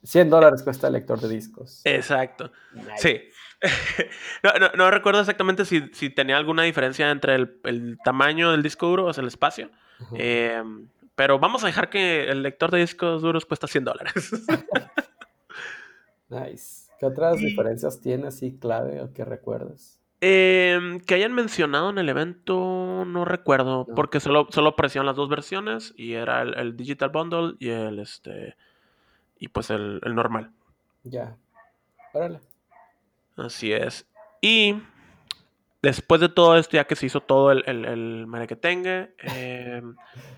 100 0.06 0.30
dólares 0.30 0.64
cuesta 0.64 0.88
el 0.88 0.94
lector 0.94 1.20
de 1.20 1.30
discos. 1.30 1.82
Exacto. 1.84 2.52
Nice. 2.74 2.92
Sí. 2.98 3.22
no, 4.44 4.52
no- 4.60 4.72
no 4.76 4.92
recuerdo 4.92 5.20
exactamente 5.22 5.66
si, 5.66 5.90
si 5.94 6.10
tenía 6.10 6.38
alguna 6.38 6.64
diferencia 6.64 7.10
entre 7.12 7.36
el, 7.36 7.60
el 7.64 7.98
tamaño 8.04 8.52
del 8.52 8.62
disco 8.64 8.88
duro, 8.88 9.06
o 9.06 9.14
sea, 9.14 9.22
el 9.22 9.28
espacio. 9.28 9.70
Eh, 10.18 10.62
pero 11.16 11.40
vamos 11.40 11.64
a 11.64 11.68
dejar 11.68 11.90
que 11.90 12.30
el 12.30 12.44
lector 12.44 12.70
de 12.72 12.80
discos 12.80 13.22
duros 13.22 13.46
cuesta 13.46 13.68
100 13.68 13.84
dólares. 13.86 14.32
Nice. 16.30 16.90
¿Qué 17.00 17.06
otras 17.06 17.40
Y- 17.42 17.46
diferencias 17.46 18.02
tiene 18.02 18.28
así 18.28 18.58
clave 18.58 19.02
o 19.02 19.14
que 19.14 19.26
recuerdes? 19.26 20.00
Eh, 20.22 21.00
que 21.06 21.14
hayan 21.14 21.34
mencionado 21.34 21.90
en 21.90 21.98
el 22.00 22.10
evento, 22.10 23.04
no 23.06 23.26
recuerdo, 23.26 23.86
No. 23.88 23.96
porque 23.96 24.20
solo, 24.20 24.48
solo 24.50 24.70
aparecían 24.70 25.06
las 25.06 25.16
dos 25.18 25.30
versiones 25.30 25.94
y 25.98 26.14
era 26.14 26.42
el, 26.42 26.56
el 26.58 26.76
Digital 26.78 27.10
Bundle 27.10 27.56
y 27.60 27.70
el 27.70 28.00
este 28.00 28.56
y 29.38 29.48
pues 29.50 29.70
el, 29.70 30.00
el 30.04 30.16
normal. 30.16 30.52
Ya. 31.04 31.38
Órale. 32.14 32.40
Así 33.38 33.72
es. 33.72 34.08
Y 34.42 34.82
después 35.82 36.22
de 36.22 36.30
todo 36.30 36.58
esto, 36.58 36.78
ya 36.78 36.86
que 36.86 36.96
se 36.96 37.06
hizo 37.06 37.22
todo 37.22 37.52
el, 37.52 37.64
el, 37.68 37.86
el 37.86 38.28
merequetengue, 38.28 39.16
eh, 39.24 39.82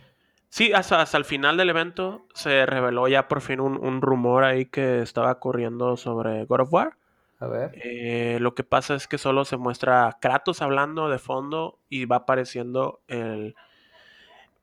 sí, 0.50 0.74
hasta, 0.74 1.02
hasta 1.02 1.18
el 1.18 1.26
final 1.26 1.58
del 1.58 1.70
evento 1.70 2.28
se 2.34 2.66
reveló 2.66 3.08
ya 3.08 3.28
por 3.28 3.42
fin 3.42 3.60
un, 3.60 3.84
un 3.84 4.02
rumor 4.02 4.44
ahí 4.44 4.66
que 4.66 5.02
estaba 5.02 5.40
corriendo 5.40 5.98
sobre 5.98 6.46
God 6.46 6.62
of 6.62 6.74
War. 6.74 6.98
A 7.40 7.48
ver. 7.48 7.72
Eh, 7.76 8.40
lo 8.42 8.56
que 8.56 8.64
pasa 8.64 8.96
es 8.96 9.08
que 9.08 9.18
solo 9.18 9.46
se 9.46 9.58
muestra 9.58 10.08
a 10.08 10.20
Kratos 10.20 10.62
hablando 10.62 11.08
de 11.10 11.20
fondo 11.20 11.80
y 11.90 12.06
va 12.06 12.18
apareciendo 12.18 13.02
el. 13.08 13.56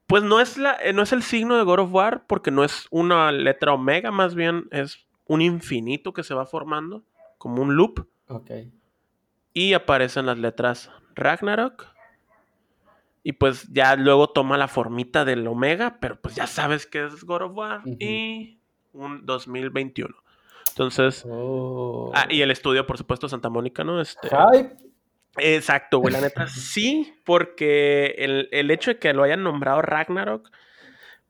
Pues 0.06 0.22
no 0.22 0.40
es, 0.40 0.58
la, 0.58 0.76
eh, 0.82 0.92
no 0.92 1.02
es 1.02 1.12
el 1.12 1.22
signo 1.22 1.56
de 1.56 1.64
God 1.64 1.80
of 1.80 1.92
War, 1.92 2.26
porque 2.26 2.50
no 2.50 2.62
es 2.64 2.86
una 2.90 3.32
letra 3.32 3.72
omega, 3.72 4.10
más 4.10 4.34
bien 4.34 4.68
es 4.70 5.06
un 5.26 5.40
infinito 5.40 6.12
que 6.12 6.22
se 6.22 6.34
va 6.34 6.46
formando, 6.46 7.04
como 7.38 7.62
un 7.62 7.76
loop. 7.76 8.06
Ok. 8.28 8.50
Y 9.52 9.72
aparecen 9.72 10.26
las 10.26 10.38
letras 10.38 10.90
Ragnarok. 11.14 11.86
Y 13.22 13.32
pues 13.32 13.72
ya 13.72 13.96
luego 13.96 14.28
toma 14.28 14.58
la 14.58 14.68
formita 14.68 15.24
del 15.24 15.46
Omega, 15.46 15.96
pero 15.98 16.20
pues 16.20 16.34
ya 16.34 16.46
sabes 16.46 16.86
que 16.86 17.06
es 17.06 17.24
God 17.24 17.42
of 17.42 17.52
War. 17.54 17.82
Y 17.98 18.58
un 18.92 19.24
2021. 19.24 20.14
Entonces. 20.68 21.24
Oh. 21.26 22.10
Ah, 22.14 22.26
y 22.28 22.42
el 22.42 22.50
estudio, 22.50 22.86
por 22.86 22.98
supuesto, 22.98 23.28
Santa 23.28 23.48
Mónica, 23.48 23.84
¿no? 23.84 24.00
Este, 24.00 24.28
Hype. 24.28 24.76
Exacto, 25.38 25.98
güey, 25.98 26.12
la 26.12 26.20
neta 26.20 26.46
sí, 26.48 27.14
porque 27.24 28.14
el, 28.18 28.48
el 28.52 28.70
hecho 28.70 28.92
de 28.92 28.98
que 28.98 29.12
lo 29.12 29.22
hayan 29.22 29.42
nombrado 29.42 29.82
Ragnarok, 29.82 30.50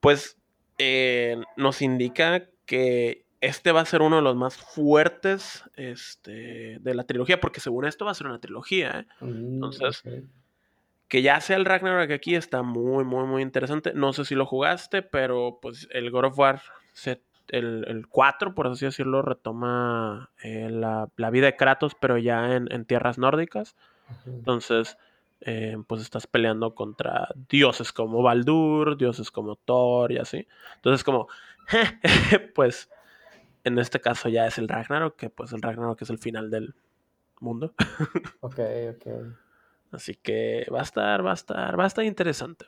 pues 0.00 0.36
eh, 0.78 1.36
nos 1.56 1.80
indica 1.82 2.44
que 2.66 3.24
este 3.40 3.72
va 3.72 3.82
a 3.82 3.86
ser 3.86 4.02
uno 4.02 4.16
de 4.16 4.22
los 4.22 4.36
más 4.36 4.56
fuertes 4.56 5.64
este, 5.76 6.78
de 6.80 6.94
la 6.94 7.04
trilogía, 7.04 7.40
porque 7.40 7.60
según 7.60 7.84
esto 7.84 8.04
va 8.04 8.10
a 8.12 8.14
ser 8.14 8.26
una 8.26 8.40
trilogía, 8.40 9.00
¿eh? 9.00 9.06
Mm, 9.24 9.54
Entonces. 9.54 10.02
Que 11.08 11.20
ya 11.22 11.40
sea 11.40 11.56
el 11.56 11.66
Ragnarok 11.66 12.10
aquí 12.10 12.34
está 12.34 12.62
muy, 12.62 13.04
muy, 13.04 13.26
muy 13.26 13.42
interesante. 13.42 13.92
No 13.94 14.12
sé 14.14 14.24
si 14.24 14.34
lo 14.34 14.46
jugaste, 14.46 15.02
pero 15.02 15.58
pues 15.60 15.86
el 15.92 16.10
God 16.10 16.24
of 16.24 16.38
War, 16.38 16.62
se- 16.92 17.20
el, 17.48 17.84
el 17.88 18.08
4, 18.08 18.54
por 18.54 18.66
así 18.66 18.86
decirlo, 18.86 19.20
retoma 19.20 20.30
eh, 20.42 20.68
la, 20.70 21.08
la 21.16 21.30
vida 21.30 21.46
de 21.46 21.56
Kratos, 21.56 21.94
pero 22.00 22.16
ya 22.16 22.54
en, 22.56 22.72
en 22.72 22.86
tierras 22.86 23.18
nórdicas. 23.18 23.76
Entonces, 24.26 24.96
eh, 25.40 25.76
pues 25.86 26.02
estás 26.02 26.26
peleando 26.26 26.74
contra 26.74 27.28
dioses 27.48 27.92
como 27.92 28.22
Baldur, 28.22 28.96
dioses 28.96 29.30
como 29.30 29.56
Thor 29.56 30.12
y 30.12 30.18
así. 30.18 30.46
Entonces, 30.76 31.04
como, 31.04 31.28
pues, 32.54 32.88
en 33.64 33.78
este 33.78 34.00
caso 34.00 34.28
ya 34.28 34.46
es 34.46 34.58
el 34.58 34.68
Ragnarok, 34.68 35.16
que 35.16 35.30
pues 35.30 35.52
el 35.52 35.62
Ragnarok 35.62 36.00
es 36.02 36.10
el 36.10 36.18
final 36.18 36.50
del 36.50 36.74
mundo. 37.40 37.74
Ok, 38.40 38.58
ok. 38.90 39.06
Así 39.92 40.14
que 40.16 40.66
va 40.72 40.80
a 40.80 40.82
estar, 40.82 41.24
va 41.24 41.30
a 41.30 41.34
estar, 41.34 41.78
va 41.78 41.84
a 41.84 41.86
estar 41.86 42.04
interesante. 42.04 42.66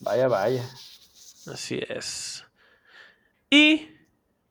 Vaya, 0.00 0.28
vaya. 0.28 0.62
Así 1.46 1.80
es. 1.88 2.46
Y 3.50 3.93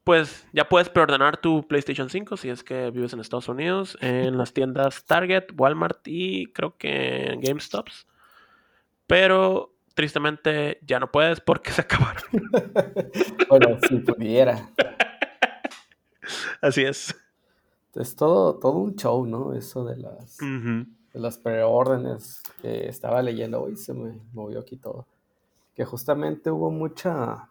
pues 0.04 0.46
ya 0.54 0.68
puedes 0.68 0.90
preordenar 0.90 1.38
tu 1.38 1.66
PlayStation 1.68 2.10
5 2.10 2.38
si 2.38 2.50
es 2.50 2.64
que 2.64 2.92
vives 2.92 3.14
en 3.14 3.20
Estados 3.20 3.48
Unidos, 3.48 3.98
en 4.02 4.38
las 4.38 4.54
tiendas 4.54 5.06
Target, 5.06 5.46
Walmart 5.58 6.00
y 6.08 6.48
creo 6.48 6.78
que 6.78 7.28
en 7.32 7.42
GameStops. 7.42 8.06
Pero 9.08 9.74
tristemente 9.94 10.80
ya 10.86 11.00
no 11.00 11.12
puedes 11.12 11.40
porque 11.40 11.72
se 11.72 11.82
acabaron. 11.82 12.24
bueno, 13.50 13.78
si 13.88 13.98
pudiera. 14.00 14.70
Así 16.62 16.84
es. 16.84 17.16
Es 17.96 18.16
todo, 18.16 18.56
todo 18.56 18.74
un 18.78 18.96
show, 18.96 19.26
¿no? 19.26 19.54
Eso 19.54 19.86
de 19.86 19.98
las, 19.98 20.38
Ujú. 20.42 20.86
de 21.14 21.20
las 21.20 21.38
preórdenes 21.38 22.42
que 22.62 22.88
estaba 22.88 23.22
leyendo 23.22 23.62
hoy, 23.62 23.76
se 23.78 23.94
me 23.94 24.20
movió 24.34 24.60
aquí 24.62 24.78
todo. 24.78 25.06
Que 25.76 25.86
justamente 25.86 26.50
hubo 26.50 26.72
mucha, 26.72 27.50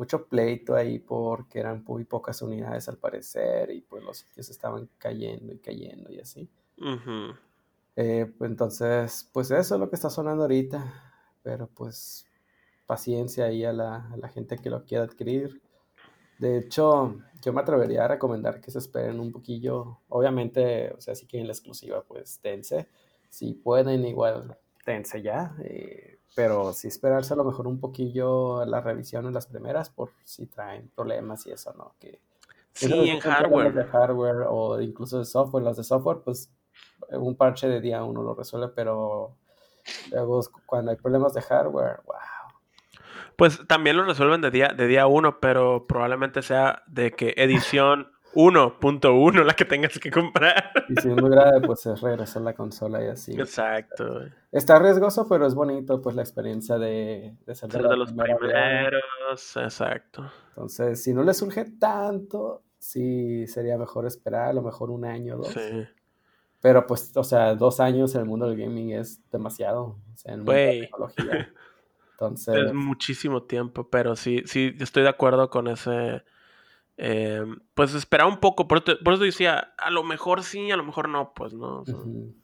mucho 0.00 0.26
pleito 0.26 0.74
ahí 0.74 0.98
porque 0.98 1.60
eran 1.60 1.84
muy 1.86 2.04
pocas 2.04 2.40
unidades 2.40 2.88
al 2.88 2.96
parecer 2.96 3.70
y 3.70 3.82
pues 3.82 4.02
los 4.02 4.16
sitios 4.16 4.48
estaban 4.48 4.88
cayendo 4.96 5.52
y 5.52 5.58
cayendo 5.58 6.10
y 6.10 6.18
así. 6.20 6.48
Eh, 7.96 8.32
pues 8.38 8.50
entonces, 8.50 9.28
pues 9.30 9.50
eso 9.50 9.74
es 9.74 9.78
lo 9.80 9.90
que 9.90 9.96
está 9.96 10.08
sonando 10.08 10.44
ahorita. 10.44 10.80
Pero 11.42 11.66
pues 11.66 12.24
paciencia 12.86 13.44
ahí 13.44 13.62
a 13.62 13.74
la, 13.74 14.10
a 14.10 14.16
la 14.16 14.28
gente 14.30 14.56
que 14.56 14.70
lo 14.70 14.84
quiera 14.86 15.04
adquirir. 15.04 15.60
De 16.38 16.56
hecho, 16.56 17.18
yo 17.42 17.52
me 17.52 17.60
atrevería 17.60 18.06
a 18.06 18.08
recomendar 18.08 18.58
que 18.62 18.70
se 18.70 18.78
esperen 18.78 19.20
un 19.20 19.30
poquillo. 19.30 19.98
Obviamente, 20.08 20.94
o 20.96 21.00
sea, 21.02 21.14
si 21.14 21.26
quieren 21.26 21.46
la 21.46 21.52
exclusiva, 21.52 22.02
pues 22.08 22.40
dense. 22.42 22.88
Si 23.28 23.52
pueden, 23.52 24.06
igual 24.06 24.56
dense 24.86 25.20
ya. 25.20 25.54
eh, 25.62 26.19
pero 26.34 26.72
sí 26.72 26.88
esperarse 26.88 27.34
a 27.34 27.36
lo 27.36 27.44
mejor 27.44 27.66
un 27.66 27.80
poquillo 27.80 28.60
a 28.60 28.66
la 28.66 28.80
revisión 28.80 29.26
en 29.26 29.34
las 29.34 29.46
primeras 29.46 29.90
por 29.90 30.10
si 30.24 30.46
traen 30.46 30.90
problemas 30.94 31.46
y 31.46 31.52
eso, 31.52 31.72
¿no? 31.74 31.94
Que 31.98 32.20
Sí, 32.72 33.10
en 33.10 33.18
problemas 33.18 33.74
de 33.74 33.84
hardware. 33.84 33.90
hardware 33.90 34.46
o 34.48 34.80
incluso 34.80 35.18
de 35.18 35.24
software. 35.24 35.64
Los 35.64 35.76
de 35.76 35.84
software, 35.84 36.18
pues 36.24 36.50
un 37.10 37.36
parche 37.36 37.68
de 37.68 37.80
día 37.80 38.02
uno 38.04 38.22
lo 38.22 38.34
resuelve, 38.34 38.68
pero 38.68 39.36
luego 40.10 40.40
cuando 40.66 40.90
hay 40.90 40.96
problemas 40.96 41.34
de 41.34 41.42
hardware, 41.42 42.00
wow. 42.06 42.16
Pues 43.36 43.66
también 43.66 43.96
lo 43.96 44.04
resuelven 44.04 44.40
de 44.42 44.50
día, 44.50 44.68
de 44.68 44.86
día 44.86 45.06
uno, 45.06 45.40
pero 45.40 45.86
probablemente 45.86 46.42
sea 46.42 46.82
de 46.86 47.12
que 47.12 47.34
edición 47.36 48.12
1.1 48.34 49.44
la 49.44 49.54
que 49.54 49.64
tengas 49.64 49.98
que 49.98 50.10
comprar. 50.10 50.72
Y 50.88 51.00
si 51.00 51.08
es 51.08 51.16
muy 51.20 51.30
grave, 51.30 51.60
pues 51.66 51.86
es 51.86 52.00
regresar 52.00 52.42
la 52.42 52.54
consola 52.54 53.04
y 53.04 53.08
así. 53.08 53.32
Exacto. 53.32 54.22
Está 54.52 54.78
riesgoso, 54.78 55.28
pero 55.28 55.46
es 55.46 55.54
bonito, 55.54 56.00
pues 56.00 56.16
la 56.16 56.22
experiencia 56.22 56.78
de, 56.78 57.34
de 57.46 57.54
ser 57.54 57.68
de 57.68 57.72
Ser 57.72 57.82
la 57.82 57.90
de 57.90 57.96
los 57.96 58.12
primeros. 58.12 59.56
Exacto. 59.56 60.30
Entonces, 60.50 61.02
si 61.02 61.12
no 61.14 61.22
le 61.22 61.34
surge 61.34 61.64
tanto, 61.78 62.62
sí 62.78 63.46
sería 63.46 63.78
mejor 63.78 64.06
esperar 64.06 64.48
a 64.48 64.52
lo 64.52 64.62
mejor 64.62 64.90
un 64.90 65.04
año 65.04 65.36
o 65.36 65.38
dos. 65.38 65.48
Sí. 65.48 65.86
Pero 66.60 66.86
pues, 66.86 67.16
o 67.16 67.24
sea, 67.24 67.54
dos 67.54 67.80
años 67.80 68.14
en 68.14 68.22
el 68.22 68.26
mundo 68.26 68.46
del 68.48 68.58
gaming 68.58 68.92
es 68.92 69.20
demasiado. 69.30 69.98
O 70.12 70.16
sea, 70.16 70.34
en 70.34 70.40
el 70.40 70.44
mundo 70.44 70.52
de 70.52 70.74
la 70.74 70.80
tecnología. 70.82 71.52
Entonces, 72.12 72.66
Es 72.66 72.74
muchísimo 72.74 73.44
tiempo, 73.44 73.88
pero 73.88 74.14
sí, 74.14 74.42
sí, 74.44 74.76
estoy 74.78 75.04
de 75.04 75.08
acuerdo 75.08 75.48
con 75.48 75.68
ese. 75.68 76.22
Eh, 77.02 77.42
pues 77.74 77.94
esperar 77.94 78.26
un 78.26 78.38
poco. 78.40 78.68
Por, 78.68 78.78
eso- 78.78 78.98
por 79.02 79.14
eso 79.14 79.22
decía, 79.24 79.72
a 79.78 79.90
lo 79.90 80.04
mejor 80.04 80.42
sí, 80.42 80.70
a 80.70 80.76
lo 80.76 80.84
mejor 80.84 81.08
no, 81.08 81.32
pues 81.34 81.54
no. 81.54 81.78
o 81.80 81.84
sea, 81.86 81.94
Ujú. 81.96 82.34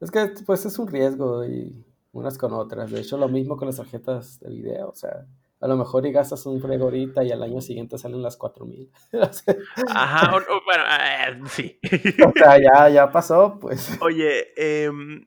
Es 0.00 0.10
que 0.10 0.26
pues 0.44 0.66
es 0.66 0.78
un 0.78 0.88
riesgo 0.88 1.44
y 1.46 1.84
unas 2.12 2.36
con 2.36 2.52
otras. 2.52 2.90
De 2.90 3.00
hecho, 3.00 3.16
lo 3.16 3.28
mismo 3.28 3.56
con 3.56 3.66
las 3.66 3.76
tarjetas 3.76 4.38
de 4.40 4.50
video. 4.50 4.88
O 4.90 4.94
sea, 4.94 5.24
a 5.60 5.66
lo 5.68 5.76
mejor 5.76 6.04
y 6.04 6.12
gastas 6.12 6.44
un 6.46 6.60
frego 6.60 6.84
ahorita 6.86 7.22
y 7.24 7.30
al 7.32 7.42
año 7.42 7.60
siguiente 7.60 7.96
salen 7.96 8.20
las 8.20 8.36
4000. 8.36 8.90
o 9.12 9.32
sea, 9.32 9.54
Ajá, 9.94 10.34
o- 10.36 10.38
o- 10.56 10.60
bueno, 10.66 10.82
eh, 11.00 11.40
sí. 11.48 11.78
o 12.26 12.32
sea, 12.34 12.58
ya, 12.58 12.88
ya 12.90 13.10
pasó, 13.10 13.58
pues. 13.60 13.96
Oye, 14.02 14.48
em, 14.56 15.24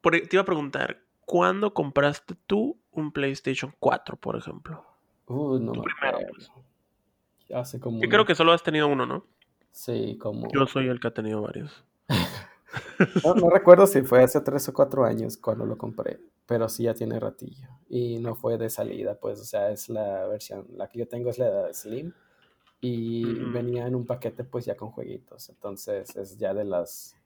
por- 0.00 0.12
te 0.20 0.28
iba 0.32 0.42
a 0.42 0.46
preguntar, 0.46 0.98
¿cuándo 1.24 1.72
compraste 1.72 2.34
tú 2.46 2.76
un 2.90 3.12
PlayStation 3.12 3.72
4, 3.78 4.16
por 4.16 4.36
ejemplo? 4.36 4.84
Uh, 5.26 5.58
no 5.58 5.72
me 5.72 5.82
primero, 5.82 6.18
pues. 6.34 6.50
Hace 7.54 7.80
como. 7.80 8.00
Yo 8.00 8.08
creo 8.08 8.24
que 8.24 8.34
solo 8.34 8.52
has 8.52 8.62
tenido 8.62 8.88
uno, 8.88 9.06
¿no? 9.06 9.24
Sí, 9.72 10.18
como. 10.20 10.48
Yo 10.52 10.66
soy 10.66 10.88
el 10.88 11.00
que 11.00 11.08
ha 11.08 11.14
tenido 11.14 11.42
varios. 11.42 11.84
No, 13.24 13.34
no 13.34 13.48
recuerdo 13.48 13.86
si 13.86 14.02
fue 14.02 14.22
hace 14.22 14.40
tres 14.40 14.68
o 14.68 14.72
cuatro 14.72 15.04
años 15.04 15.36
cuando 15.36 15.64
lo 15.64 15.78
compré, 15.78 16.20
pero 16.46 16.68
sí 16.68 16.82
ya 16.82 16.94
tiene 16.94 17.18
ratillo. 17.18 17.68
Y 17.88 18.18
no 18.18 18.34
fue 18.34 18.58
de 18.58 18.68
salida, 18.68 19.18
pues, 19.18 19.40
o 19.40 19.44
sea, 19.44 19.70
es 19.70 19.88
la 19.88 20.26
versión, 20.26 20.66
la 20.76 20.88
que 20.88 20.98
yo 20.98 21.08
tengo 21.08 21.30
es 21.30 21.38
la 21.38 21.72
Slim 21.72 22.12
y 22.80 23.24
venía 23.52 23.86
en 23.86 23.94
un 23.94 24.06
paquete 24.06 24.44
pues 24.44 24.64
ya 24.64 24.76
con 24.76 24.90
jueguitos, 24.90 25.48
entonces 25.48 26.14
es 26.14 26.38
ya 26.38 26.54
de 26.54 26.64
las 26.64 27.16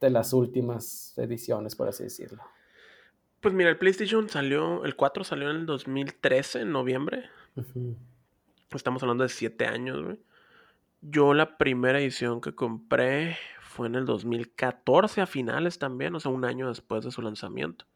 de 0.00 0.10
las 0.10 0.32
últimas 0.32 1.16
ediciones, 1.16 1.74
por 1.74 1.88
así 1.88 2.04
decirlo. 2.04 2.42
Pues 3.40 3.54
mira, 3.54 3.70
el 3.70 3.78
PlayStation 3.78 4.28
salió, 4.28 4.84
el 4.84 4.96
4 4.96 5.24
salió 5.24 5.50
en 5.50 5.56
el 5.56 5.66
2013, 5.66 6.62
en 6.62 6.72
noviembre. 6.72 7.30
Ujú. 7.56 7.96
Estamos 8.74 9.02
hablando 9.02 9.24
de 9.24 9.28
7 9.28 9.66
años, 9.66 10.02
güey. 10.02 10.18
Yo 11.00 11.34
la 11.34 11.56
primera 11.56 12.00
edición 12.00 12.40
que 12.40 12.54
compré 12.54 13.36
fue 13.60 13.86
en 13.86 13.94
el 13.94 14.06
2014 14.06 15.20
a 15.20 15.26
finales 15.26 15.78
también, 15.78 16.14
o 16.14 16.20
sea, 16.20 16.32
un 16.32 16.44
año 16.44 16.68
después 16.68 17.04
de 17.04 17.10
su 17.10 17.22
lanzamiento. 17.22 17.86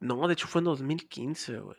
No, 0.00 0.26
de 0.28 0.34
hecho 0.34 0.46
fue 0.46 0.60
en 0.60 0.66
2015, 0.66 1.58
güey. 1.60 1.78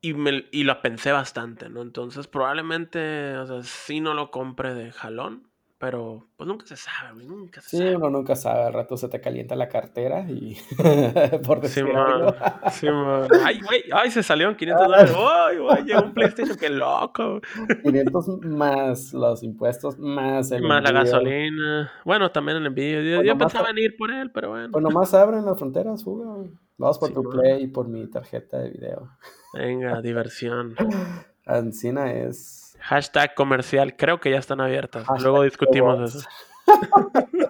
Y, 0.00 0.14
me, 0.14 0.46
y 0.52 0.64
la 0.64 0.80
pensé 0.80 1.12
bastante, 1.12 1.68
¿no? 1.68 1.82
Entonces 1.82 2.26
probablemente, 2.26 3.36
o 3.36 3.46
sea, 3.46 3.62
sí 3.62 4.00
no 4.00 4.14
lo 4.14 4.30
compre 4.30 4.74
de 4.74 4.92
jalón, 4.92 5.48
pero 5.78 6.26
pues 6.36 6.48
nunca 6.48 6.66
se 6.66 6.76
sabe, 6.76 7.14
güey, 7.14 7.26
nunca 7.26 7.60
se 7.60 7.70
Sí, 7.70 7.78
sabe. 7.78 7.96
uno 7.96 8.10
nunca 8.10 8.34
sabe, 8.34 8.64
al 8.64 8.72
rato 8.72 8.96
se 8.96 9.08
te 9.08 9.20
calienta 9.20 9.54
la 9.54 9.68
cartera 9.68 10.22
y 10.28 10.56
por 11.46 11.58
Sí, 11.58 11.62
decir 11.82 11.84
man. 11.92 12.12
algo. 12.12 12.34
Sí, 12.72 12.86
man. 12.90 13.28
Ay, 13.44 13.60
güey, 13.60 13.84
ay, 13.92 14.10
se 14.10 14.22
salieron 14.22 14.56
500 14.56 14.86
dólares. 14.86 15.14
Ay, 15.16 15.58
güey, 15.58 15.84
llegó 15.84 16.02
un 16.02 16.14
PlayStation, 16.14 16.56
qué 16.58 16.68
loco. 16.70 17.40
500 17.82 18.28
más 18.46 19.12
los 19.12 19.42
impuestos, 19.42 19.98
más 19.98 20.50
el 20.50 20.62
Más 20.62 20.82
la 20.82 20.90
gasolina. 20.92 21.92
Bueno, 22.04 22.30
también 22.32 22.58
el 22.58 22.66
envío. 22.66 23.00
Yo, 23.02 23.16
Pues 23.18 23.26
yo 23.28 23.38
pensaba 23.38 23.70
en 23.70 23.78
ir 23.78 23.96
por 23.96 24.10
él, 24.10 24.30
pero 24.32 24.50
bueno. 24.50 24.68
Pues 24.72 24.82
nomás 24.82 25.14
abren 25.14 25.44
las 25.44 25.56
fronteras, 25.58 26.02
fuga. 26.02 26.26
güey. 26.34 26.50
Vamos 26.76 26.98
por 26.98 27.08
Sí, 27.08 27.14
tu 27.14 27.22
man. 27.22 27.32
play 27.32 27.62
y 27.62 27.66
por 27.68 27.88
mi 27.88 28.06
tarjeta 28.08 28.58
de 28.58 28.70
video. 28.70 29.10
Venga, 29.54 30.00
diversión. 30.00 30.74
Ancina 31.46 32.12
es. 32.12 32.67
Hashtag 32.80 33.34
comercial, 33.34 33.96
creo 33.96 34.20
que 34.20 34.30
ya 34.30 34.38
están 34.38 34.60
abiertas. 34.60 35.04
Hashtag 35.04 35.22
Luego 35.22 35.42
discutimos 35.42 35.96
robots. 35.98 36.14
eso. 36.16 36.28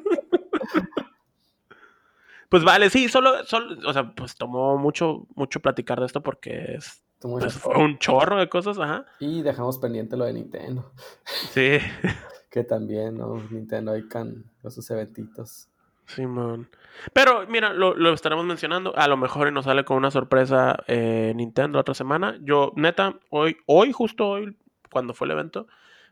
Pues 2.48 2.64
vale, 2.64 2.88
sí, 2.88 3.08
solo, 3.08 3.44
solo, 3.44 3.76
o 3.86 3.92
sea, 3.92 4.10
pues 4.14 4.34
tomó 4.34 4.78
mucho, 4.78 5.26
mucho 5.34 5.60
platicar 5.60 6.00
de 6.00 6.06
esto 6.06 6.22
porque 6.22 6.76
es, 6.76 7.04
pues, 7.20 7.52
fue 7.52 7.72
cosas. 7.74 7.84
un 7.84 7.98
chorro 7.98 8.38
de 8.38 8.48
cosas, 8.48 8.78
ajá. 8.78 9.04
Y 9.20 9.42
dejamos 9.42 9.78
pendiente 9.78 10.16
lo 10.16 10.24
de 10.24 10.32
Nintendo. 10.32 10.90
Sí, 11.24 11.78
Que 12.50 12.64
también, 12.64 13.18
¿no? 13.18 13.34
Nintendo 13.50 13.92
con 14.10 14.44
sus 14.70 14.90
eventitos. 14.90 15.68
Simón. 16.06 16.70
Pero 17.12 17.46
mira, 17.46 17.74
lo, 17.74 17.94
lo 17.94 18.14
estaremos 18.14 18.46
mencionando. 18.46 18.96
A 18.96 19.06
lo 19.08 19.18
mejor 19.18 19.52
nos 19.52 19.66
sale 19.66 19.84
con 19.84 19.98
una 19.98 20.10
sorpresa 20.10 20.82
eh, 20.86 21.34
Nintendo 21.36 21.76
la 21.76 21.82
otra 21.82 21.92
semana. 21.92 22.38
Yo, 22.40 22.72
neta, 22.76 23.18
hoy, 23.28 23.58
hoy, 23.66 23.92
justo 23.92 24.26
hoy, 24.26 24.56
cuando 24.90 25.14
fue 25.14 25.26
el 25.26 25.32
evento, 25.32 25.66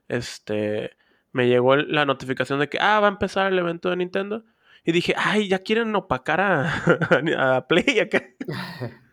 este, 0.08 0.96
me 1.32 1.48
llegó 1.48 1.76
la 1.76 2.04
notificación 2.06 2.60
de 2.60 2.68
que, 2.68 2.78
ah, 2.80 3.00
va 3.00 3.08
a 3.08 3.10
empezar 3.10 3.52
el 3.52 3.58
evento 3.58 3.90
de 3.90 3.96
Nintendo. 3.96 4.44
Y 4.84 4.92
dije, 4.92 5.14
ay, 5.16 5.48
ya 5.48 5.58
quieren 5.60 5.94
opacar 5.96 6.40
a, 6.40 6.84
a 7.56 7.66
Play 7.66 8.00
acá. 8.00 8.22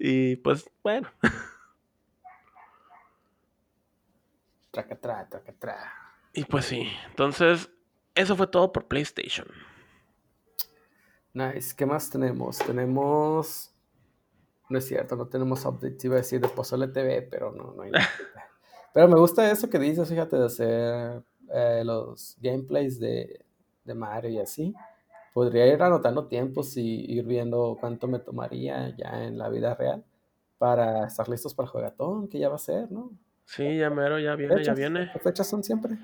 Y 0.00 0.36
pues, 0.36 0.70
bueno. 0.84 1.10
Traca, 4.70 4.94
traca, 4.94 5.52
tra. 5.58 5.92
Y 6.32 6.44
pues 6.44 6.66
sí. 6.66 6.88
Entonces, 7.08 7.68
eso 8.14 8.36
fue 8.36 8.46
todo 8.46 8.72
por 8.72 8.86
PlayStation. 8.86 9.48
Nice. 11.32 11.74
¿Qué 11.74 11.84
más 11.84 12.10
tenemos? 12.10 12.58
Tenemos. 12.58 13.74
No 14.68 14.78
es 14.78 14.86
cierto, 14.86 15.16
no 15.16 15.26
tenemos 15.26 15.64
updates. 15.64 16.04
Iba 16.04 16.14
a 16.14 16.18
decir 16.18 16.40
de 16.40 16.48
Pozole 16.48 16.88
TV, 16.88 17.22
pero 17.22 17.50
no, 17.50 17.72
no 17.72 17.82
hay 17.82 17.90
nada. 17.92 18.08
Pero 18.98 19.06
me 19.06 19.16
gusta 19.16 19.48
eso 19.48 19.70
que 19.70 19.78
dices, 19.78 20.08
fíjate, 20.08 20.36
de 20.36 20.44
hacer 20.44 21.22
eh, 21.54 21.82
los 21.84 22.36
gameplays 22.40 22.98
de, 22.98 23.44
de 23.84 23.94
Mario 23.94 24.28
y 24.28 24.40
así. 24.40 24.74
Podría 25.32 25.72
ir 25.72 25.80
anotando 25.80 26.26
tiempos 26.26 26.76
y 26.76 27.04
ir 27.08 27.24
viendo 27.24 27.76
cuánto 27.78 28.08
me 28.08 28.18
tomaría 28.18 28.92
ya 28.96 29.22
en 29.22 29.38
la 29.38 29.50
vida 29.50 29.76
real 29.76 30.04
para 30.58 31.06
estar 31.06 31.28
listos 31.28 31.54
para 31.54 31.66
el 31.66 31.70
juegatón, 31.70 32.26
que 32.26 32.40
ya 32.40 32.48
va 32.48 32.56
a 32.56 32.58
ser, 32.58 32.90
¿no? 32.90 33.12
Sí, 33.44 33.76
ya 33.78 33.88
mero, 33.88 34.18
ya 34.18 34.34
viene, 34.34 34.64
ya 34.64 34.74
viene. 34.74 35.10
¿Qué 35.12 35.20
fechas 35.20 35.46
son 35.46 35.62
siempre? 35.62 35.96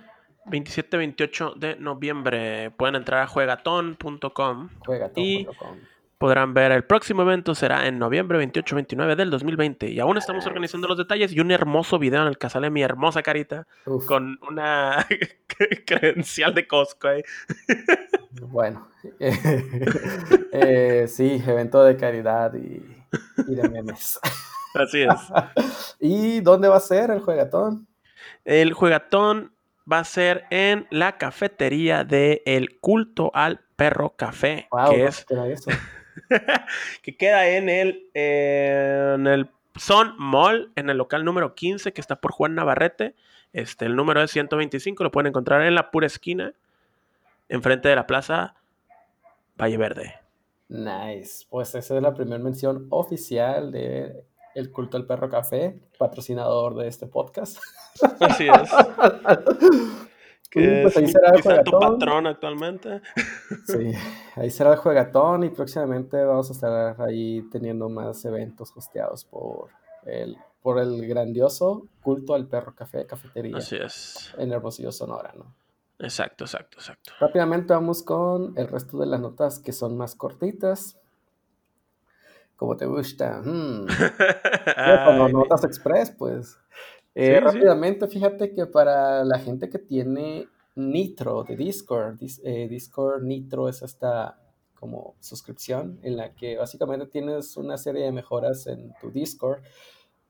27-28 0.47 1.57
de 1.57 1.75
noviembre. 1.75 2.71
Pueden 2.71 2.95
entrar 2.95 3.23
a 3.23 3.27
juegatón.com. 3.27 4.69
Juegatón.com. 4.87 5.79
Podrán 6.19 6.55
ver 6.55 6.73
el 6.73 6.85
próximo 6.85 7.23
evento 7.23 7.55
será 7.55 7.87
en 7.87 7.99
noviembre 7.99 8.39
28-29 8.47 9.17
del 9.17 9.31
2020. 9.31 9.91
Y 9.91 10.01
aún 10.01 10.17
estamos 10.17 10.47
organizando 10.47 10.89
los 10.89 10.97
detalles 10.97 11.33
y 11.33 11.41
un 11.41 11.51
hermoso 11.51 11.99
video 11.99 12.23
en 12.23 12.29
el 12.29 12.39
que 12.39 12.49
sale 12.49 12.71
mi 12.71 12.83
hermosa 12.83 13.23
carita 13.23 13.67
Uf, 13.87 14.07
con 14.07 14.39
una 14.49 15.07
credencial 15.87 16.55
de 16.55 16.67
Costco 16.67 17.09
ahí. 17.09 17.23
Bueno, 18.41 18.89
eh, 19.21 21.07
sí, 21.09 21.41
evento 21.47 21.85
de 21.85 21.97
caridad 21.97 22.53
y, 22.55 22.83
y 23.47 23.55
de 23.55 23.69
memes. 23.69 24.19
Así 24.75 25.03
es. 25.03 25.95
¿Y 26.01 26.41
dónde 26.41 26.69
va 26.69 26.77
a 26.77 26.81
ser 26.81 27.13
el 27.13 27.21
juegatón? 27.21 27.87
El 28.45 28.73
juegatón 28.73 29.55
va 29.91 30.01
a 30.01 30.05
ser 30.05 30.45
en 30.51 30.87
la 30.91 31.17
cafetería 31.17 32.05
de 32.05 32.43
El 32.45 32.81
Culto 32.81 33.31
al 33.35 33.61
Perro 33.77 34.15
Café, 34.17 34.67
Wow, 34.71 34.91
que 34.91 35.11
¿dónde 35.29 35.53
es 35.53 35.67
eso? 35.67 35.79
que 37.03 37.17
queda 37.17 37.49
en 37.49 37.69
el, 37.69 38.11
eh, 38.15 39.15
en 39.15 39.27
el 39.27 39.51
Son 39.77 40.15
Mall, 40.19 40.73
en 40.77 40.91
el 40.91 40.97
local 40.97 41.25
número 41.25 41.55
15, 41.55 41.93
que 41.93 42.01
está 42.01 42.21
por 42.21 42.33
Juan 42.33 42.55
Navarrete. 42.55 43.15
Este, 43.53 43.87
el 43.87 43.97
número 43.97 44.23
es 44.23 44.31
125, 44.31 45.05
lo 45.05 45.11
pueden 45.11 45.29
encontrar 45.29 45.63
en 45.63 45.75
la 45.75 45.91
pura 45.91 46.07
esquina, 46.07 46.55
enfrente 47.49 47.89
de 47.89 47.97
la 47.97 48.07
plaza 48.07 48.57
Valle 49.61 49.77
Verde. 49.77 50.15
Nice. 50.69 51.47
Pues 51.49 51.75
esa 51.75 51.97
es 51.97 52.03
la 52.03 52.15
primera 52.15 52.43
mención 52.43 52.87
oficial 52.91 53.71
de 53.71 54.25
El 54.55 54.73
Culto 54.73 54.97
al 54.97 55.07
Perro 55.07 55.29
Café, 55.29 55.79
patrocinador 55.99 56.75
de 56.75 56.89
este 56.89 57.07
podcast. 57.07 57.59
Así 58.21 58.49
es. 58.49 58.71
Que 60.51 60.79
pues 60.83 60.97
es 60.97 60.97
ahí 60.97 61.09
será 61.09 61.31
el 61.31 61.41
tu 61.41 61.43
juegatón. 61.43 61.81
patrón 61.81 62.27
actualmente. 62.27 63.03
Sí, 63.67 63.93
ahí 64.37 64.51
será 64.51 64.73
el 64.73 64.79
juegatón 64.79 65.45
y 65.45 65.51
próximamente 65.51 66.23
vamos 66.25 66.49
a 66.51 66.53
estar 66.53 67.01
ahí 67.03 67.43
teniendo 67.51 67.89
más 67.89 68.25
eventos 68.25 68.73
hosteados 68.77 69.25
por 69.25 69.71
el, 70.07 70.37
por 70.63 70.79
el 70.79 71.07
grandioso 71.09 71.89
Culto 72.03 72.35
al 72.35 72.47
Perro 72.47 72.75
Café, 72.75 73.07
cafetería 73.07 73.57
Así 73.57 73.77
es. 73.77 74.33
en 74.39 74.53
Hermosillo, 74.53 74.93
Sonora, 74.93 75.33
¿no? 75.37 75.55
Exacto, 75.99 76.45
exacto, 76.45 76.79
exacto. 76.79 77.13
Rápidamente 77.21 77.73
vamos 77.73 78.03
con 78.03 78.53
el 78.57 78.69
resto 78.69 78.99
de 78.99 79.07
las 79.07 79.21
notas 79.21 79.59
que 79.59 79.73
son 79.73 79.97
más 79.97 80.15
cortitas. 80.15 80.99
Como 82.57 82.77
te 82.77 82.87
gusta. 82.87 83.41
Mm. 83.45 83.87
Con 83.87 85.19
las 85.19 85.27
Ay, 85.27 85.33
notas 85.33 85.65
express, 85.65 86.11
pues. 86.13 86.57
Eh, 87.15 87.27
Sí, 87.27 87.35
sí. 87.35 87.41
rápidamente, 87.41 88.09
fíjate 88.09 88.53
que 88.53 88.67
para 88.67 89.25
la 89.25 89.39
gente 89.39 89.69
que 89.71 89.79
tiene 89.79 90.49
Nitro 90.77 91.45
de 91.45 91.57
Discord, 91.57 92.19
dis- 92.19 92.41
eh, 92.45 92.69
Discord 92.69 93.23
Nitro 93.23 93.69
es 93.69 93.83
esta 93.83 94.41
como 94.75 95.15
suscripción 95.21 95.99
en 96.03 96.17
la 96.17 96.35
que 96.35 96.57
básicamente 96.59 97.07
tienes 97.07 97.57
una 97.57 97.79
serie 97.79 98.05
de 98.05 98.13
mejoras 98.13 98.67
en 98.67 98.93
tu 99.01 99.11
Discord, 99.11 99.63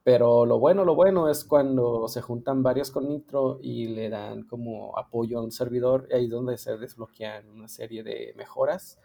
pero 0.05 0.47
lo 0.47 0.59
bueno, 0.59 0.85
lo 0.85 0.95
bueno 0.95 1.29
es 1.31 1.45
cuando 1.45 2.09
se 2.09 2.21
juntan 2.23 2.63
varios 2.63 2.91
con 2.91 3.09
Nitro 3.09 3.59
y 3.63 3.89
le 3.89 4.11
dan 4.11 4.45
como 4.45 4.97
apoyo 4.99 5.39
a 5.39 5.43
un 5.43 5.53
servidor, 5.53 6.09
ahí 6.13 6.25
es 6.27 6.31
donde 6.31 6.59
se 6.59 6.77
desbloquean 6.77 7.49
una 7.51 7.69
serie 7.69 8.03
de 8.03 8.35
mejoras. 8.37 8.99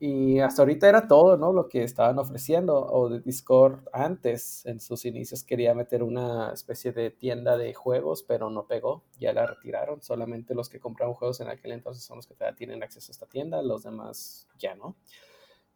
Y 0.00 0.38
hasta 0.38 0.62
ahorita 0.62 0.88
era 0.88 1.08
todo, 1.08 1.36
¿no? 1.36 1.52
Lo 1.52 1.68
que 1.68 1.82
estaban 1.82 2.18
ofreciendo. 2.18 2.86
O 2.86 3.08
de 3.08 3.20
Discord 3.20 3.80
antes, 3.92 4.64
en 4.66 4.78
sus 4.80 5.04
inicios, 5.04 5.42
quería 5.42 5.74
meter 5.74 6.04
una 6.04 6.52
especie 6.52 6.92
de 6.92 7.10
tienda 7.10 7.56
de 7.56 7.74
juegos, 7.74 8.22
pero 8.22 8.48
no 8.48 8.66
pegó. 8.66 9.04
Ya 9.18 9.32
la 9.32 9.46
retiraron. 9.46 10.00
Solamente 10.00 10.54
los 10.54 10.68
que 10.68 10.78
compraron 10.78 11.14
juegos 11.14 11.40
en 11.40 11.48
aquel 11.48 11.72
entonces 11.72 12.04
son 12.04 12.16
los 12.16 12.26
que 12.26 12.34
todavía 12.34 12.56
tienen 12.56 12.82
acceso 12.82 13.10
a 13.10 13.12
esta 13.12 13.26
tienda. 13.26 13.60
Los 13.60 13.82
demás 13.82 14.46
ya 14.56 14.76
no. 14.76 14.96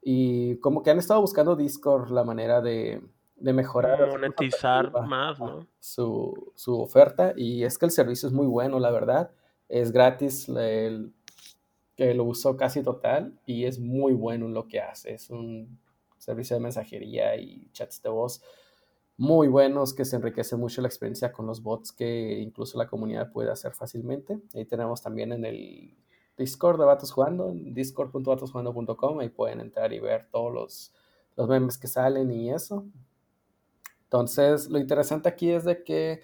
Y 0.01 0.57
como 0.59 0.83
que 0.83 0.91
han 0.91 0.99
estado 0.99 1.21
buscando 1.21 1.57
Discord 1.57 2.11
la 2.11 2.23
manera 2.23 2.61
de, 2.61 3.03
de 3.37 3.53
mejorar. 3.53 4.09
monetizar 4.09 4.93
más, 5.07 5.41
¿no? 5.41 5.67
su, 5.81 6.53
su 6.55 6.81
oferta 6.81 7.33
y 7.37 7.65
es 7.65 7.77
que 7.77 7.87
el 7.87 7.93
servicio 7.93 8.29
es 8.29 8.33
muy 8.33 8.47
bueno, 8.47 8.79
la 8.79 8.91
verdad. 8.91 9.33
Es 9.69 9.91
gratis, 9.91 10.49
el, 10.49 11.13
que 11.97 12.15
lo 12.15 12.25
uso 12.25 12.57
casi 12.57 12.83
total 12.83 13.39
y 13.47 13.65
es 13.65 13.79
muy 13.79 14.13
bueno 14.15 14.47
en 14.47 14.55
lo 14.55 14.67
que 14.69 14.81
hace. 14.81 15.15
Es 15.15 15.31
un 15.31 15.79
servicio 16.19 16.57
de 16.57 16.63
mensajería 16.63 17.37
y 17.37 17.69
chats 17.73 18.03
de 18.03 18.09
voz 18.09 18.43
muy 19.17 19.49
buenos 19.49 19.95
que 19.95 20.05
se 20.05 20.17
enriquece 20.17 20.57
mucho 20.57 20.81
la 20.81 20.89
experiencia 20.89 21.33
con 21.33 21.47
los 21.47 21.63
bots 21.63 21.93
que 21.93 22.41
incluso 22.41 22.79
la 22.79 22.89
comunidad 22.89 23.31
puede 23.31 23.51
hacer 23.51 23.73
fácilmente. 23.73 24.41
Ahí 24.55 24.65
tenemos 24.65 25.03
también 25.03 25.33
en 25.33 25.45
el 25.45 25.97
Discord 26.37 26.79
de 26.79 26.87
Vatos 26.87 27.13
Jugando, 27.13 27.51
en 27.51 27.75
discord.vatosjugando.com, 27.75 29.21
ahí 29.21 29.29
pueden 29.29 29.61
entrar 29.61 29.93
y 29.93 30.01
ver 30.01 30.29
todos 30.31 30.53
los, 30.53 30.95
los 31.37 31.49
memes 31.49 31.77
que 31.79 31.89
salen 31.89 32.33
y 32.33 32.51
eso. 32.51 32.87
Entonces, 34.05 34.69
lo 34.69 34.79
interesante 34.79 35.29
aquí 35.29 35.51
es 35.51 35.65
de 35.65 35.85
que 35.85 36.21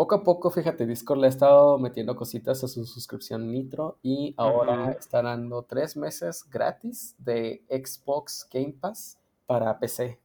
poco 0.00 0.14
a 0.14 0.24
poco, 0.24 0.48
fíjate, 0.50 0.86
Discord 0.86 1.20
le 1.20 1.26
ha 1.26 1.28
estado 1.28 1.76
metiendo 1.76 2.16
cositas 2.16 2.64
a 2.64 2.68
su 2.68 2.86
suscripción 2.86 3.52
Nitro 3.52 3.98
y 4.02 4.32
ahora 4.38 4.84
Ujú. 4.84 4.90
está 4.92 5.20
dando 5.20 5.62
tres 5.64 5.94
meses 5.94 6.48
gratis 6.48 7.14
de 7.18 7.62
Xbox 7.68 8.48
Game 8.50 8.72
Pass 8.80 9.18
para 9.46 9.78
PC. 9.78 10.18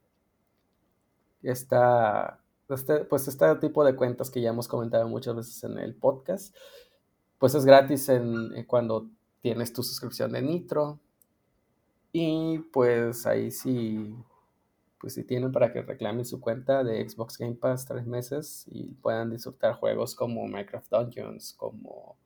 Esta, 1.43 2.39
este, 2.69 3.03
pues 3.03 3.27
este 3.27 3.53
tipo 3.55 3.83
de 3.83 3.97
cuentas 3.97 4.29
que 4.29 4.39
ya 4.39 4.51
hemos 4.51 4.69
comentado 4.69 5.09
muchas 5.09 5.35
veces 5.35 5.61
en 5.65 5.77
el 5.77 5.93
podcast, 5.93 6.55
pues 7.38 7.53
es 7.53 7.65
gratis 7.65 8.07
en, 8.07 8.55
en 8.55 8.63
cuando 8.63 9.09
tienes 9.41 9.73
tu 9.73 9.83
suscripción 9.83 10.31
de 10.31 10.41
Nitro. 10.41 11.01
Y 12.13 12.59
pues 12.71 13.25
ahí 13.25 13.51
sí, 13.51 14.15
pues 15.05 15.13
si 15.13 15.23
tienen 15.23 15.51
para 15.51 15.71
que 15.71 15.83
reclamen 15.83 16.25
su 16.25 16.41
cuenta 16.41 16.83
de 16.83 17.07
Xbox 17.07 17.37
Game 17.37 17.53
Pass 17.53 17.85
tres 17.85 18.07
meses 18.07 18.65
y 18.71 18.85
puedan 19.03 19.29
disfrutar 19.29 19.75
juegos 19.75 20.15
como 20.15 20.47
Minecraft 20.47 20.89
Dungeons, 20.89 21.53
como... 21.53 22.17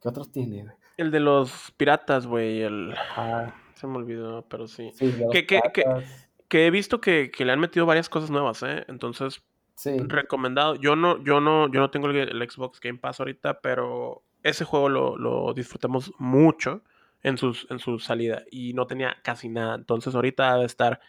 ¿Qué 0.00 0.08
otros 0.08 0.32
tiene? 0.32 0.68
El 0.96 1.10
de 1.10 1.20
los 1.20 1.70
piratas, 1.76 2.26
güey. 2.26 2.62
El... 2.62 2.92
Ajá, 2.92 3.54
Se 3.74 3.86
me 3.86 3.96
olvidó, 3.98 4.42
pero 4.48 4.66
sí. 4.66 4.90
sí, 4.94 5.10
de 5.12 5.18
los 5.18 5.30
¿Qué- 5.32 5.44
qué- 5.44 5.60
qué? 5.74 5.82
piratas. 5.82 6.30
Que 6.48 6.66
he 6.66 6.70
visto 6.70 6.98
que, 6.98 7.30
que 7.30 7.44
le 7.44 7.52
han 7.52 7.60
metido 7.60 7.84
varias 7.84 8.08
cosas 8.08 8.30
nuevas, 8.30 8.62
¿eh? 8.62 8.86
Entonces, 8.88 9.42
Sí, 9.74 9.98
recomendado. 9.98 10.76
Yo 10.76 10.96
no, 10.96 11.22
yo 11.22 11.42
no, 11.42 11.70
yo 11.70 11.80
no 11.80 11.90
tengo 11.90 12.06
el, 12.06 12.16
el 12.16 12.50
Xbox 12.50 12.80
Game 12.80 12.98
Pass 13.00 13.20
ahorita, 13.20 13.60
pero 13.60 14.22
ese 14.42 14.64
juego 14.64 14.88
lo, 14.88 15.18
lo 15.18 15.52
disfrutamos 15.52 16.10
mucho 16.18 16.80
en, 17.22 17.36
sus, 17.36 17.66
en 17.70 17.78
su 17.80 17.98
salida 17.98 18.44
y 18.50 18.72
no 18.72 18.86
tenía 18.86 19.16
casi 19.22 19.50
nada. 19.50 19.74
Entonces, 19.74 20.14
ahorita 20.14 20.54
debe 20.54 20.64
estar 20.64 21.00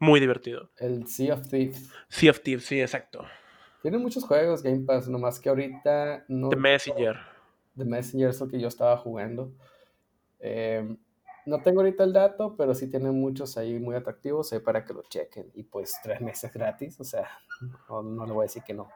muy 0.00 0.18
divertido. 0.18 0.70
el 0.78 1.06
Sea 1.06 1.34
of 1.34 1.48
Thieves. 1.48 1.90
Sea 2.08 2.30
of 2.30 2.40
Thieves, 2.40 2.64
sí, 2.64 2.80
exacto. 2.80 3.24
Tiene 3.82 3.98
muchos 3.98 4.24
juegos 4.24 4.62
Game 4.62 4.80
Pass, 4.80 5.08
nomás 5.08 5.38
que 5.38 5.48
ahorita 5.48 6.24
no... 6.28 6.48
The 6.48 6.56
Messenger. 6.56 7.16
The 7.76 7.84
Messenger 7.84 8.30
es 8.30 8.40
el 8.40 8.50
que 8.50 8.60
yo 8.60 8.68
estaba 8.68 8.96
jugando. 8.96 9.52
Eh, 10.38 10.96
no 11.46 11.62
tengo 11.62 11.80
ahorita 11.80 12.04
el 12.04 12.12
dato, 12.12 12.54
pero 12.56 12.74
sí 12.74 12.90
tiene 12.90 13.10
muchos 13.10 13.56
ahí 13.56 13.78
muy 13.78 13.94
atractivos 13.94 14.52
ahí 14.52 14.60
para 14.60 14.84
que 14.84 14.92
lo 14.92 15.02
chequen. 15.02 15.50
Y 15.54 15.62
pues 15.62 15.94
tres 16.02 16.20
meses 16.20 16.52
gratis, 16.52 17.00
o 17.00 17.04
sea, 17.04 17.28
no, 17.88 18.02
no 18.02 18.26
le 18.26 18.32
voy 18.32 18.42
a 18.42 18.46
decir 18.46 18.62
que 18.62 18.74
no. 18.74 18.88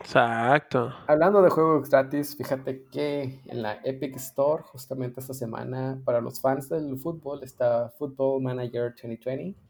Exacto. 0.00 0.92
Hablando 1.06 1.42
de 1.42 1.50
juegos 1.50 1.88
gratis, 1.88 2.36
fíjate 2.36 2.84
que 2.90 3.40
en 3.46 3.62
la 3.62 3.80
Epic 3.84 4.16
Store, 4.16 4.62
justamente 4.64 5.20
esta 5.20 5.34
semana, 5.34 6.00
para 6.04 6.20
los 6.20 6.40
fans 6.40 6.68
del 6.68 6.98
fútbol, 6.98 7.42
está 7.42 7.90
Football 7.90 8.42
Manager 8.42 8.94
2020. 8.94 9.65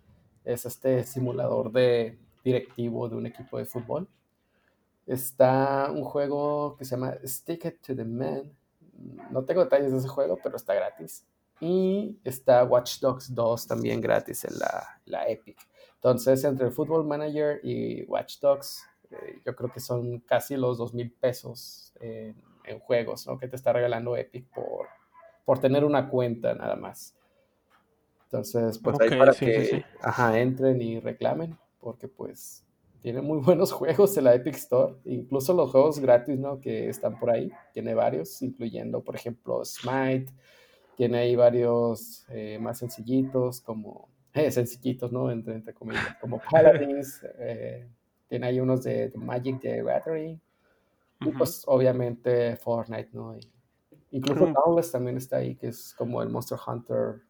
Es 0.46 0.64
este 0.64 1.02
simulador 1.02 1.72
de 1.72 2.18
directivo 2.44 3.08
de 3.08 3.16
un 3.16 3.26
equipo 3.26 3.58
de 3.58 3.64
fútbol. 3.64 4.08
Está 5.04 5.90
un 5.90 6.04
juego 6.04 6.76
que 6.76 6.84
se 6.84 6.92
llama 6.92 7.16
Stick 7.24 7.64
It 7.64 7.80
to 7.84 7.96
the 7.96 8.04
Man. 8.04 8.56
No 9.30 9.44
tengo 9.44 9.64
detalles 9.64 9.90
de 9.90 9.98
ese 9.98 10.06
juego, 10.06 10.38
pero 10.40 10.56
está 10.56 10.72
gratis. 10.72 11.26
Y 11.60 12.20
está 12.22 12.62
Watch 12.62 13.00
Dogs 13.00 13.34
2 13.34 13.66
también 13.66 14.00
gratis 14.00 14.44
en 14.44 14.56
la, 14.58 15.00
la 15.04 15.28
Epic. 15.28 15.58
Entonces, 15.96 16.44
entre 16.44 16.70
Football 16.70 17.04
Manager 17.04 17.60
y 17.64 18.04
Watch 18.04 18.38
Dogs, 18.38 18.84
eh, 19.10 19.40
yo 19.44 19.56
creo 19.56 19.72
que 19.72 19.80
son 19.80 20.20
casi 20.20 20.56
los 20.56 20.78
dos 20.78 20.94
mil 20.94 21.10
pesos 21.10 21.92
en, 21.98 22.40
en 22.64 22.78
juegos, 22.78 23.26
¿no? 23.26 23.36
Que 23.36 23.48
te 23.48 23.56
está 23.56 23.72
regalando 23.72 24.16
Epic 24.16 24.46
por, 24.54 24.86
por 25.44 25.58
tener 25.58 25.84
una 25.84 26.08
cuenta 26.08 26.54
nada 26.54 26.76
más. 26.76 27.15
Entonces, 28.26 28.78
pues 28.78 29.00
ahí 29.00 29.10
para 29.16 29.32
sí, 29.32 29.46
que 29.46 29.64
sí, 29.64 29.76
sí. 29.76 29.84
Ajá, 30.02 30.38
entren 30.38 30.82
y 30.82 30.98
reclamen, 30.98 31.56
porque 31.80 32.08
pues 32.08 32.64
tiene 33.02 33.22
muy 33.22 33.38
buenos 33.44 33.70
juegos 33.72 34.16
en 34.16 34.24
la 34.24 34.34
Epic 34.34 34.56
Store, 34.56 34.94
incluso 35.04 35.54
los 35.54 35.70
juegos 35.70 36.00
gratis, 36.00 36.38
¿no? 36.38 36.60
Que 36.60 36.88
están 36.88 37.18
por 37.18 37.30
ahí, 37.30 37.52
tiene 37.72 37.94
varios, 37.94 38.42
incluyendo, 38.42 39.02
por 39.02 39.14
ejemplo, 39.14 39.64
Smite, 39.64 40.32
tiene 40.96 41.18
ahí 41.18 41.36
varios 41.36 42.26
eh, 42.30 42.58
más 42.60 42.78
sencillitos, 42.78 43.60
como, 43.60 44.08
eh, 44.34 44.50
sencillitos, 44.50 45.12
¿no? 45.12 45.30
Entre, 45.30 45.54
entre 45.54 45.72
comillas, 45.72 46.16
como 46.20 46.40
Paladins, 46.50 47.24
eh, 47.38 47.86
tiene 48.28 48.48
ahí 48.48 48.58
unos 48.58 48.82
de, 48.82 49.08
de 49.10 49.18
Magic 49.18 49.60
the 49.60 49.84
Gathering, 49.84 50.40
y 51.20 51.30
pues 51.30 51.62
obviamente 51.66 52.56
Fortnite, 52.56 53.10
¿no? 53.12 53.36
Y 53.36 53.40
incluso. 54.10 54.46
Dauntless 54.46 54.90
también 54.90 55.16
está 55.16 55.36
ahí, 55.36 55.54
que 55.54 55.68
es 55.68 55.94
como 55.94 56.20
el 56.22 56.28
Monster 56.28 56.58
Hunter 56.66 57.22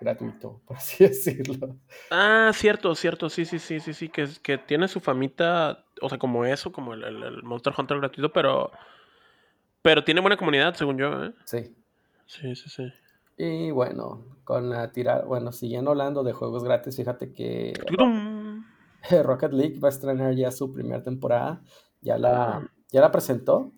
gratuito, 0.00 0.60
por 0.66 0.76
así 0.76 1.04
decirlo. 1.04 1.76
Ah, 2.10 2.50
cierto, 2.54 2.94
cierto, 2.94 3.28
sí, 3.30 3.44
sí, 3.44 3.58
sí, 3.58 3.80
sí, 3.80 3.92
sí, 3.94 4.08
que, 4.08 4.22
es- 4.22 4.38
que 4.40 4.58
tiene 4.58 4.88
su 4.88 5.00
famita, 5.00 5.84
o 6.02 6.08
sea, 6.08 6.18
como 6.18 6.44
eso, 6.44 6.72
como 6.72 6.94
el, 6.94 7.04
el- 7.04 7.22
el 7.22 7.42
Monster 7.42 7.72
Hunter 7.76 7.98
gratuito, 7.98 8.32
pero, 8.32 8.70
pero 9.82 10.04
tiene 10.04 10.20
buena 10.20 10.36
comunidad, 10.36 10.74
según 10.74 10.98
yo, 10.98 11.24
¿eh? 11.24 11.32
Sí. 11.44 11.74
Sí, 12.26 12.56
sí, 12.56 12.68
sí. 12.68 12.92
Y 13.38 13.70
bueno, 13.70 14.24
con 14.44 14.68
la 14.70 14.90
tirada, 14.90 15.24
bueno, 15.24 15.52
siguiendo 15.52 15.90
hablando 15.92 16.24
de 16.24 16.32
juegos 16.32 16.64
gratis, 16.64 16.96
fíjate 16.96 17.32
que. 17.32 17.72
Rocket 19.22 19.52
League 19.52 19.78
va 19.78 19.88
a 19.88 19.90
estrenar 19.90 20.34
ya 20.34 20.50
su 20.50 20.72
primera 20.72 21.02
temporada. 21.02 21.62
Ya 22.00 22.18
la, 22.18 22.56
Ah. 22.56 22.70
ya 22.90 23.00
la 23.00 23.12
presentó 23.12 23.72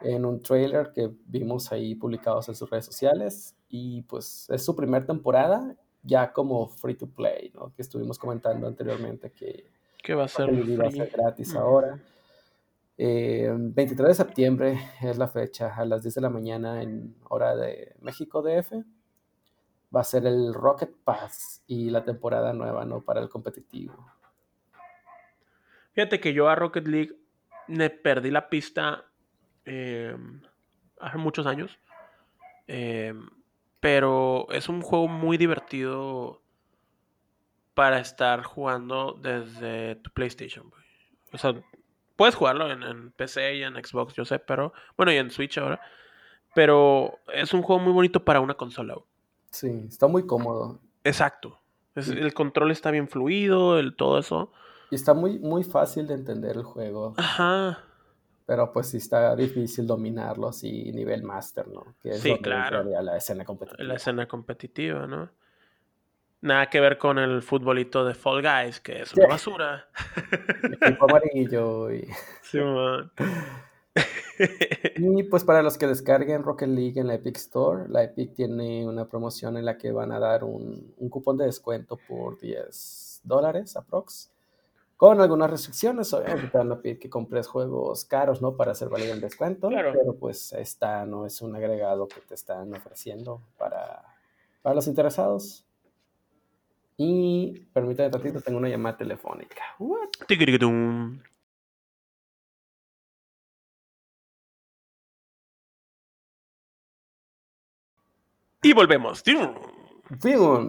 en 0.00 0.24
un 0.24 0.42
trailer 0.42 0.92
que 0.92 1.10
vimos 1.26 1.72
ahí 1.72 1.94
publicados 1.94 2.48
en 2.48 2.54
sus 2.54 2.68
redes 2.68 2.86
sociales. 2.86 3.56
Y 3.68 4.02
pues 4.02 4.46
es 4.50 4.64
su 4.64 4.74
primera 4.76 5.04
temporada 5.04 5.76
ya 6.02 6.32
como 6.32 6.68
free 6.68 6.94
to 6.94 7.08
play, 7.08 7.50
¿no? 7.54 7.72
Que 7.74 7.82
estuvimos 7.82 8.18
comentando 8.18 8.66
anteriormente 8.66 9.32
que 9.32 9.70
Que 10.02 10.14
va 10.14 10.24
a 10.24 10.28
ser 10.28 10.48
va 10.50 10.86
a 10.86 10.90
ser 10.90 11.10
gratis 11.10 11.50
Ujú. 11.50 11.58
ahora. 11.58 11.98
Eh, 12.98 13.52
23 13.52 14.08
de 14.08 14.14
septiembre 14.14 14.78
es 15.02 15.18
la 15.18 15.28
fecha, 15.28 15.74
a 15.74 15.84
las 15.84 16.02
10 16.02 16.14
de 16.14 16.20
la 16.22 16.30
mañana 16.30 16.82
en 16.82 17.14
hora 17.28 17.54
de 17.54 17.94
México 18.00 18.40
DF. 18.42 18.84
Va 19.94 20.00
a 20.00 20.04
ser 20.04 20.26
el 20.26 20.54
Rocket 20.54 20.94
Pass 21.04 21.62
y 21.66 21.90
la 21.90 22.04
temporada 22.04 22.52
nueva, 22.52 22.84
¿no? 22.84 23.02
Para 23.02 23.20
el 23.20 23.28
competitivo. 23.28 23.94
Fíjate 25.92 26.20
que 26.20 26.32
yo 26.32 26.48
a 26.48 26.54
Rocket 26.54 26.86
League 26.86 27.16
me 27.68 27.90
perdí 27.90 28.30
la 28.30 28.48
pista 28.48 29.04
eh, 29.66 30.16
hace 31.00 31.18
muchos 31.18 31.46
años. 31.46 31.78
Eh, 32.68 33.14
pero 33.80 34.46
es 34.50 34.68
un 34.68 34.80
juego 34.82 35.06
muy 35.08 35.36
divertido 35.36 36.40
para 37.74 37.98
estar 38.00 38.42
jugando 38.42 39.18
desde 39.20 39.96
tu 39.96 40.10
PlayStation. 40.10 40.72
O 41.32 41.38
sea, 41.38 41.54
puedes 42.16 42.34
jugarlo 42.34 42.70
en, 42.70 42.82
en 42.82 43.10
PC 43.12 43.56
y 43.56 43.62
en 43.62 43.74
Xbox, 43.74 44.14
yo 44.14 44.24
sé, 44.24 44.38
pero 44.38 44.72
bueno, 44.96 45.12
y 45.12 45.16
en 45.16 45.30
Switch 45.30 45.58
ahora. 45.58 45.80
Pero 46.54 47.18
es 47.34 47.52
un 47.52 47.60
juego 47.62 47.82
muy 47.82 47.92
bonito 47.92 48.24
para 48.24 48.40
una 48.40 48.54
consola. 48.54 48.96
Sí, 49.50 49.84
está 49.88 50.06
muy 50.06 50.26
cómodo. 50.26 50.80
Exacto. 51.04 51.60
Es- 51.94 52.06
Sí. 52.06 52.12
el 52.12 52.32
control 52.34 52.70
está 52.70 52.90
bien 52.90 53.08
fluido, 53.08 53.78
el 53.78 53.94
todo 53.94 54.18
eso. 54.18 54.50
Y 54.90 54.94
está 54.94 55.12
muy, 55.14 55.38
muy 55.38 55.62
fácil 55.64 56.06
de 56.06 56.14
entender 56.14 56.56
el 56.56 56.62
juego. 56.62 57.14
Ajá. 57.18 57.84
Pero 58.46 58.72
pues 58.72 58.86
sí 58.88 58.98
está 58.98 59.34
difícil 59.34 59.86
dominarlo 59.86 60.48
así 60.48 60.92
nivel 60.92 61.24
master, 61.24 61.66
¿no? 61.68 61.96
Que 62.00 62.10
es 62.10 62.20
Sí, 62.20 62.36
claro. 62.40 62.84
la 62.84 63.16
escena 63.16 63.44
competitiva. 63.44 63.84
La 63.84 63.94
escena 63.96 64.28
competitiva, 64.28 65.06
¿no? 65.06 65.28
Nada 66.42 66.66
que 66.70 66.80
ver 66.80 66.96
con 66.96 67.18
el 67.18 67.42
futbolito 67.42 68.04
de 68.04 68.14
Fall 68.14 68.42
Guys, 68.42 68.80
que 68.80 69.02
es 69.02 69.12
una 69.14 69.24
Sí. 69.24 69.30
basura. 69.32 69.88
Equipo 70.80 71.04
amarillo 71.10 71.90
y... 71.92 72.06
Sí, 72.42 72.60
man. 72.60 73.10
Y 74.96 75.22
pues 75.24 75.42
para 75.44 75.62
los 75.62 75.78
que 75.78 75.86
descarguen 75.86 76.42
Rocket 76.42 76.68
League 76.68 77.00
en 77.00 77.06
la 77.08 77.14
Epic 77.14 77.36
Store, 77.36 77.88
la 77.88 78.04
Epic 78.04 78.34
tiene 78.34 78.86
una 78.86 79.08
promoción 79.08 79.56
en 79.56 79.64
la 79.64 79.78
que 79.78 79.90
van 79.90 80.12
a 80.12 80.20
dar 80.20 80.44
un, 80.44 80.94
un 80.98 81.08
cupón 81.08 81.36
de 81.38 81.46
descuento 81.46 81.98
por 82.06 82.38
10 82.38 83.22
dólares 83.24 83.76
aprox. 83.76 84.30
Con 84.96 85.20
algunas 85.20 85.50
restricciones, 85.50 86.12
obviamente 86.14 86.48
te 86.48 86.56
van 86.56 86.72
a 86.72 86.80
pedir 86.80 86.98
que 86.98 87.10
compres 87.10 87.46
juegos 87.46 88.06
caros, 88.06 88.40
¿no? 88.40 88.56
Para 88.56 88.72
hacer 88.72 88.88
valer 88.88 89.10
el 89.10 89.20
descuento. 89.20 89.68
Claro. 89.68 89.92
Pero 89.92 90.14
pues 90.14 90.52
esta 90.54 91.04
no 91.04 91.26
es 91.26 91.42
un 91.42 91.54
agregado 91.54 92.08
que 92.08 92.20
te 92.20 92.34
están 92.34 92.74
ofreciendo 92.74 93.42
para, 93.58 94.02
para 94.62 94.74
los 94.74 94.86
interesados. 94.86 95.66
Y 96.96 97.60
permítame 97.74 98.08
tantito, 98.08 98.40
tengo 98.40 98.56
una 98.58 98.70
llamada 98.70 98.96
telefónica. 98.96 99.62
What? 99.78 100.08
Y 108.62 108.72
volvemos. 108.72 109.22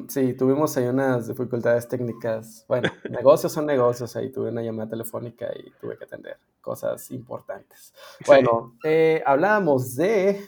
Sí, 0.10 0.34
tuvimos 0.34 0.76
ahí 0.78 0.88
unas 0.88 1.28
dificultades 1.28 1.88
técnicas. 1.88 2.66
Bueno, 2.68 2.90
negocios 3.10 3.52
son 3.52 3.66
negocios, 3.66 4.16
ahí 4.16 4.32
tuve 4.32 4.50
una 4.50 4.62
llamada 4.62 4.90
telefónica 4.90 5.48
y 5.56 5.72
tuve 5.80 5.98
que 5.98 6.06
atender 6.06 6.38
cosas 6.62 7.12
importantes. 7.12 7.94
Bueno, 8.26 8.76
eh, 8.84 9.22
hablábamos 9.26 9.96
de... 9.96 10.44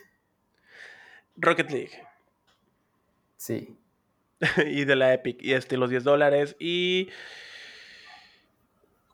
Rocket 1.38 1.69
League. 1.71 2.10
Sí, 3.38 3.80
y 4.65 4.86
de 4.86 4.95
la 4.95 5.13
Epic. 5.13 5.41
Y 5.41 5.54
este, 5.54 5.78
los 5.78 5.89
10 5.89 6.04
dólares. 6.04 6.56
Y. 6.60 7.10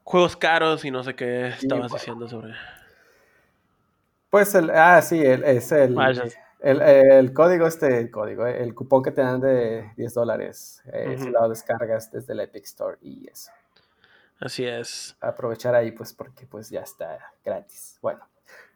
Juegos 0.04 0.38
caros 0.38 0.86
y 0.86 0.92
no 0.92 1.04
sé 1.04 1.16
qué 1.16 1.48
estabas 1.48 1.90
bueno. 1.90 1.96
diciendo 1.96 2.28
sobre. 2.28 2.54
pues 4.30 4.54
el... 4.54 4.70
Ah, 4.70 5.02
sí, 5.02 5.20
el, 5.20 5.44
es 5.44 5.72
el. 5.72 5.96
El, 6.62 6.82
el 6.82 7.34
código, 7.34 7.68
este, 7.68 8.00
el 8.00 8.12
código, 8.12 8.46
eh, 8.48 8.64
el 8.64 8.74
cupón 8.74 9.04
que 9.04 9.12
te 9.12 9.22
dan 9.22 9.40
de 9.42 9.92
10 9.98 10.14
dólares. 10.14 10.82
eh, 10.92 11.18
Si 11.20 11.30
lo 11.30 11.48
descargas 11.50 12.12
desde 12.12 12.34
la 12.36 12.44
Epic 12.44 12.64
Store 12.66 12.98
y 13.02 13.28
eso. 13.30 13.52
Así 14.40 14.66
es. 14.66 15.16
aprovechar 15.22 15.76
ahí, 15.76 15.92
pues, 15.92 16.14
porque 16.14 16.46
pues 16.46 16.70
ya 16.70 16.82
está 16.82 17.18
gratis. 17.44 17.98
Bueno, 18.02 18.20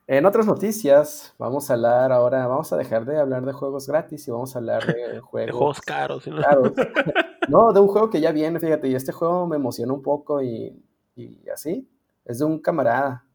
en 0.08 0.26
otras 0.26 0.46
noticias, 0.46 1.34
vamos 1.38 1.70
a 1.70 1.74
hablar 1.74 2.12
ahora, 2.12 2.48
vamos 2.48 2.72
a 2.72 2.78
dejar 2.78 3.06
de 3.06 3.20
hablar 3.20 3.46
de 3.46 3.52
juegos 3.54 3.88
gratis 3.88 4.28
y 4.28 4.32
vamos 4.32 4.56
a 4.56 4.60
hablar 4.60 4.86
de 4.86 4.94
De 5.14 5.20
juegos 5.20 5.52
juegos 5.58 5.82
caros. 5.82 6.24
¿sí? 6.24 6.32
caros. 6.32 6.72
No, 7.50 7.74
de 7.74 7.80
un 7.80 7.88
juego 7.88 8.12
que 8.12 8.22
ya 8.22 8.32
viene, 8.32 8.60
fíjate, 8.60 8.88
y 8.90 8.94
este 8.94 9.12
juego 9.12 9.48
me 9.48 9.56
emociona 9.56 9.92
un 9.92 10.04
poco 10.04 10.40
y, 10.44 10.80
y 11.16 11.50
así. 11.50 11.90
Es 12.24 12.38
de 12.38 12.46
un 12.46 12.60
camarada. 12.60 13.26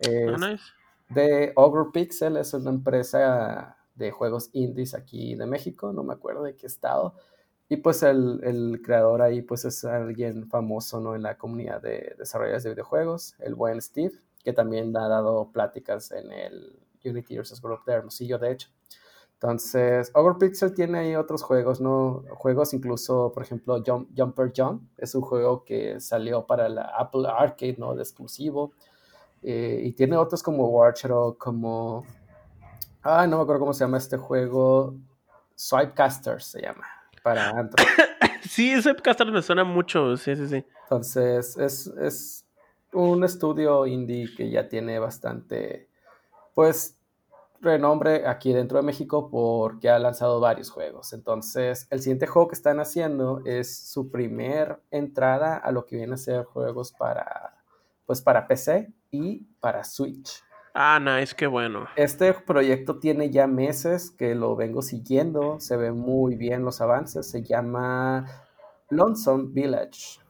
Es 0.00 0.32
Ah, 0.42 0.50
nice. 0.50 0.64
de 1.08 1.52
Ogre 1.54 1.84
Pixel, 1.92 2.36
es 2.38 2.52
una 2.54 2.70
empresa 2.70 3.76
de 3.94 4.10
juegos 4.10 4.50
indies 4.52 4.94
aquí 4.94 5.34
de 5.34 5.46
México, 5.46 5.92
no 5.92 6.02
me 6.02 6.14
acuerdo 6.14 6.42
de 6.42 6.56
qué 6.56 6.66
estado. 6.66 7.14
Y 7.68 7.76
pues 7.78 8.02
el, 8.02 8.40
el 8.42 8.82
creador 8.82 9.22
ahí 9.22 9.42
pues 9.42 9.64
es 9.64 9.84
alguien 9.84 10.48
famoso 10.48 11.00
¿no? 11.00 11.14
en 11.14 11.22
la 11.22 11.38
comunidad 11.38 11.80
de 11.80 12.14
desarrolladores 12.18 12.64
de 12.64 12.70
videojuegos, 12.70 13.34
el 13.38 13.54
buen 13.54 13.80
Steve, 13.80 14.12
que 14.44 14.52
también 14.52 14.94
ha 14.96 15.08
dado 15.08 15.50
pláticas 15.52 16.10
en 16.12 16.32
el 16.32 16.78
Unity 17.04 17.38
Users 17.40 17.62
Group 17.62 17.84
de 17.86 17.94
Hermosillo, 17.94 18.38
de 18.38 18.52
hecho. 18.52 18.68
Entonces, 19.34 20.12
Overpixel 20.14 20.72
tiene 20.72 20.98
ahí 20.98 21.16
otros 21.16 21.42
juegos, 21.42 21.80
¿no? 21.80 22.24
Juegos 22.34 22.74
incluso, 22.74 23.32
por 23.32 23.42
ejemplo, 23.42 23.82
Jump- 23.82 24.08
Jumper 24.16 24.52
Jump, 24.56 24.84
es 24.98 25.16
un 25.16 25.22
juego 25.22 25.64
que 25.64 25.98
salió 25.98 26.46
para 26.46 26.68
la 26.68 26.82
Apple 26.96 27.26
Arcade, 27.26 27.74
¿no? 27.76 27.94
De 27.96 28.02
exclusivo. 28.02 28.72
Eh, 29.42 29.80
y 29.84 29.92
tiene 29.94 30.16
otros 30.16 30.42
como 30.44 30.68
Warchero, 30.68 31.36
como... 31.38 32.04
Ah, 33.02 33.26
no 33.26 33.36
me 33.36 33.42
acuerdo 33.42 33.60
cómo 33.60 33.72
se 33.72 33.84
llama 33.84 33.98
este 33.98 34.16
juego. 34.16 34.94
Swipecasters 35.54 36.44
se 36.44 36.62
llama, 36.62 36.86
para 37.22 37.50
Android. 37.50 37.86
sí, 38.48 38.80
Swipecasters 38.80 39.32
me 39.32 39.42
suena 39.42 39.64
mucho, 39.64 40.16
sí, 40.16 40.36
sí, 40.36 40.48
sí. 40.48 40.64
Entonces, 40.84 41.56
es, 41.56 41.86
es 41.86 42.46
un 42.92 43.24
estudio 43.24 43.86
indie 43.86 44.34
que 44.36 44.50
ya 44.50 44.68
tiene 44.68 44.98
bastante, 44.98 45.88
pues, 46.54 46.98
renombre 47.60 48.26
aquí 48.26 48.52
dentro 48.52 48.78
de 48.78 48.84
México 48.84 49.30
porque 49.30 49.88
ha 49.88 49.98
lanzado 49.98 50.40
varios 50.40 50.70
juegos. 50.70 51.12
Entonces, 51.12 51.86
el 51.90 52.00
siguiente 52.00 52.26
juego 52.26 52.48
que 52.48 52.56
están 52.56 52.80
haciendo 52.80 53.40
es 53.44 53.88
su 53.88 54.10
primer 54.10 54.80
entrada 54.90 55.56
a 55.56 55.70
lo 55.70 55.86
que 55.86 55.96
viene 55.96 56.14
a 56.14 56.18
ser 56.18 56.44
juegos 56.44 56.92
para, 56.92 57.56
pues, 58.04 58.20
para 58.20 58.46
PC 58.46 58.92
y 59.10 59.44
para 59.60 59.84
Switch. 59.84 60.42
Ah, 60.74 60.98
nice, 61.00 61.34
qué 61.36 61.46
bueno. 61.46 61.86
Este 61.96 62.32
proyecto 62.32 62.98
tiene 62.98 63.30
ya 63.30 63.46
meses 63.46 64.10
que 64.10 64.34
lo 64.34 64.56
vengo 64.56 64.82
siguiendo, 64.82 65.60
se 65.60 65.76
ven 65.76 65.98
muy 65.98 66.36
bien 66.36 66.64
los 66.64 66.80
avances, 66.80 67.28
se 67.28 67.42
llama 67.42 68.26
Lonesome 68.88 69.50
Village. 69.50 70.20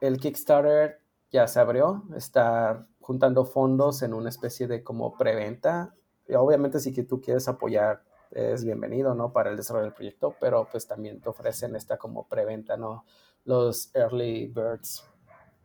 El 0.00 0.18
Kickstarter 0.18 1.00
ya 1.30 1.46
se 1.46 1.60
abrió, 1.60 2.04
está 2.16 2.86
juntando 3.00 3.44
fondos 3.44 4.02
en 4.02 4.14
una 4.14 4.28
especie 4.28 4.66
de 4.66 4.82
como 4.82 5.16
preventa 5.16 5.94
obviamente 6.32 6.80
si 6.80 6.92
tú 7.04 7.20
quieres 7.20 7.48
apoyar 7.48 8.02
es 8.30 8.64
bienvenido, 8.64 9.14
¿no? 9.14 9.32
Para 9.32 9.50
el 9.50 9.56
desarrollo 9.56 9.84
del 9.84 9.94
proyecto, 9.94 10.34
pero 10.40 10.66
pues 10.70 10.88
también 10.88 11.20
te 11.20 11.28
ofrecen 11.28 11.76
esta 11.76 11.98
como 11.98 12.26
preventa, 12.26 12.76
¿no? 12.76 13.04
Los 13.44 13.94
early 13.94 14.48
birds, 14.48 15.08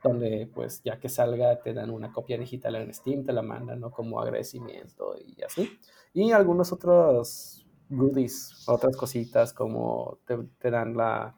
donde 0.03 0.49
pues 0.53 0.81
ya 0.83 0.99
que 0.99 1.09
salga 1.09 1.59
te 1.61 1.73
dan 1.73 1.89
una 1.89 2.11
copia 2.11 2.37
digital 2.37 2.75
en 2.75 2.93
Steam, 2.93 3.25
te 3.25 3.33
la 3.33 3.41
mandan, 3.41 3.79
¿no? 3.79 3.91
Como 3.91 4.19
agradecimiento 4.19 5.15
y 5.25 5.41
así. 5.43 5.69
Y 6.13 6.31
algunos 6.31 6.71
otros 6.71 7.65
goodies, 7.89 8.67
otras 8.67 8.95
cositas 8.95 9.53
como 9.53 10.19
te, 10.25 10.71
dan 10.71 10.95
la, 10.95 11.35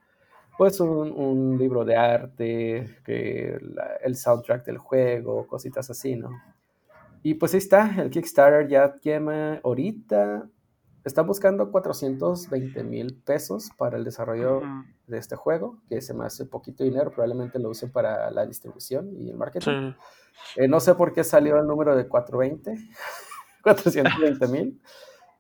pues 0.58 0.80
un, 0.80 1.58
libro 1.58 1.86
de 1.86 1.96
arte, 1.96 2.98
que 3.04 3.58
el 4.04 4.16
soundtrack 4.16 4.66
del 4.66 4.78
juego, 4.78 5.48
cositas 5.48 5.90
así, 5.90 6.16
¿no? 6.16 6.30
Y 7.24 7.36
pues 7.36 7.54
ahí 7.54 7.60
está, 7.60 8.02
el 8.02 8.10
Kickstarter 8.10 8.68
ya 8.68 8.96
quema 9.02 9.60
ahorita. 9.64 10.50
Está 11.04 11.24
buscando 11.24 11.72
420 11.72 12.84
mil 12.84 13.16
pesos 13.26 13.72
para 13.76 13.98
el 13.98 14.04
desarrollo 14.04 14.62
de 15.08 15.18
este 15.18 15.36
juego, 15.36 15.80
que 15.90 16.00
se 16.02 16.14
me 16.14 16.26
hace 16.26 16.46
poquito 16.46 16.84
dinero, 16.84 17.10
probablemente 17.10 17.58
lo 17.58 17.70
usen 17.70 17.92
para 17.92 18.30
la 18.30 18.46
distribución 18.46 19.16
y 19.18 19.30
el 19.30 19.36
marketing. 19.36 19.94
Eh, 20.56 20.68
no 20.68 20.80
sé 20.80 20.94
por 20.94 21.12
qué 21.14 21.24
salió 21.24 21.58
el 21.58 21.66
número 21.66 21.96
de 21.96 22.08
420, 22.08 22.78
420 23.64 24.48
mil. 24.48 24.82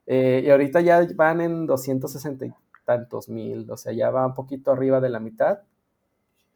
Eh, 0.07 0.41
y 0.45 0.49
ahorita 0.49 0.81
ya 0.81 1.07
van 1.15 1.41
en 1.41 1.67
260 1.67 2.45
y 2.47 2.53
tantos 2.83 3.29
mil, 3.29 3.69
o 3.69 3.77
sea, 3.77 3.93
ya 3.93 4.09
va 4.09 4.25
un 4.25 4.33
poquito 4.33 4.71
arriba 4.71 4.99
de 4.99 5.09
la 5.09 5.19
mitad. 5.19 5.59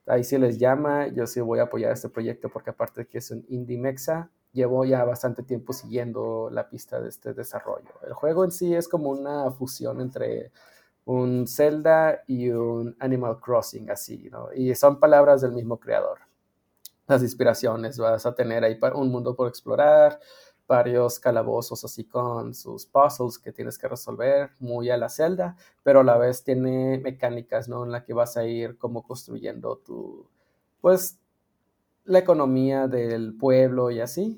Ahí 0.08 0.24
sí 0.24 0.38
les 0.38 0.58
llama, 0.58 1.08
yo 1.08 1.28
sí 1.28 1.42
voy 1.42 1.60
a 1.60 1.64
apoyar 1.64 1.92
este 1.92 2.10
proyecto 2.10 2.50
porque 2.50 2.72
aparte 2.72 3.02
de 3.02 3.08
que 3.08 3.20
es 3.20 3.32
un 3.32 3.46
indie 3.50 3.78
mexa, 3.78 4.30
llevo 4.56 4.86
ya 4.86 5.04
bastante 5.04 5.44
tiempo 5.44 5.74
siguiendo 5.74 6.50
la 6.50 6.70
pista 6.70 7.00
de 7.02 7.10
este 7.10 7.34
desarrollo. 7.34 7.92
El 8.08 8.14
juego 8.14 8.46
en 8.46 8.52
sí 8.52 8.74
es 8.74 8.88
como 8.88 9.10
una 9.10 9.52
fusión 9.52 10.02
entre 10.02 10.52
un 11.04 11.46
Zelda 11.48 12.24
y 12.26 12.50
un 12.50 12.96
Animal 13.00 13.40
Crossing, 13.40 13.92
así, 13.92 14.30
¿no? 14.32 14.52
Y 14.54 14.74
son 14.74 15.00
palabras 15.00 15.42
del 15.42 15.52
mismo 15.52 15.80
creador. 15.80 16.20
Las 17.08 17.22
inspiraciones, 17.22 18.00
vas 18.00 18.26
a 18.26 18.34
tener 18.34 18.64
ahí 18.64 18.80
un 18.96 19.12
mundo 19.12 19.36
por 19.36 19.48
explorar, 19.48 20.20
varios 20.68 21.20
calabozos 21.20 21.84
así 21.86 22.06
con 22.06 22.56
sus 22.56 22.88
puzzles 22.88 23.38
que 23.38 23.52
tienes 23.52 23.78
que 23.78 23.88
resolver, 23.88 24.52
muy 24.60 24.90
a 24.90 24.98
la 24.98 25.10
Zelda, 25.10 25.56
pero 25.84 26.00
a 26.00 26.04
la 26.04 26.18
vez 26.18 26.44
tiene 26.44 26.98
mecánicas, 26.98 27.68
¿no? 27.68 27.84
En 27.84 27.92
la 27.92 28.04
que 28.04 28.14
vas 28.14 28.38
a 28.38 28.46
ir 28.46 28.78
como 28.78 29.04
construyendo 29.04 29.78
tu, 29.78 30.28
pues, 30.82 31.20
la 32.06 32.20
economía 32.20 32.88
del 32.88 33.36
pueblo 33.36 33.92
y 33.92 34.00
así, 34.00 34.38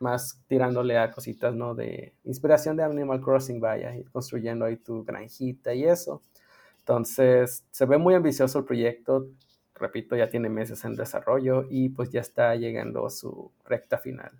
más 0.00 0.42
tirándole 0.48 0.98
a 0.98 1.10
cositas, 1.10 1.54
¿no? 1.54 1.74
De 1.74 2.14
inspiración 2.24 2.76
de 2.76 2.84
Animal 2.84 3.20
Crossing, 3.20 3.60
vaya, 3.60 3.94
ir 3.96 4.10
construyendo 4.10 4.64
ahí 4.64 4.76
tu 4.76 5.04
granjita 5.04 5.72
y 5.74 5.84
eso. 5.84 6.22
Entonces, 6.80 7.64
se 7.70 7.86
ve 7.86 7.98
muy 7.98 8.14
ambicioso 8.14 8.58
el 8.58 8.64
proyecto, 8.64 9.26
repito, 9.74 10.16
ya 10.16 10.28
tiene 10.28 10.48
meses 10.48 10.84
en 10.84 10.94
desarrollo 10.94 11.66
y 11.68 11.88
pues 11.88 12.10
ya 12.10 12.20
está 12.20 12.54
llegando 12.56 13.06
a 13.06 13.10
su 13.10 13.50
recta 13.64 13.98
final. 13.98 14.32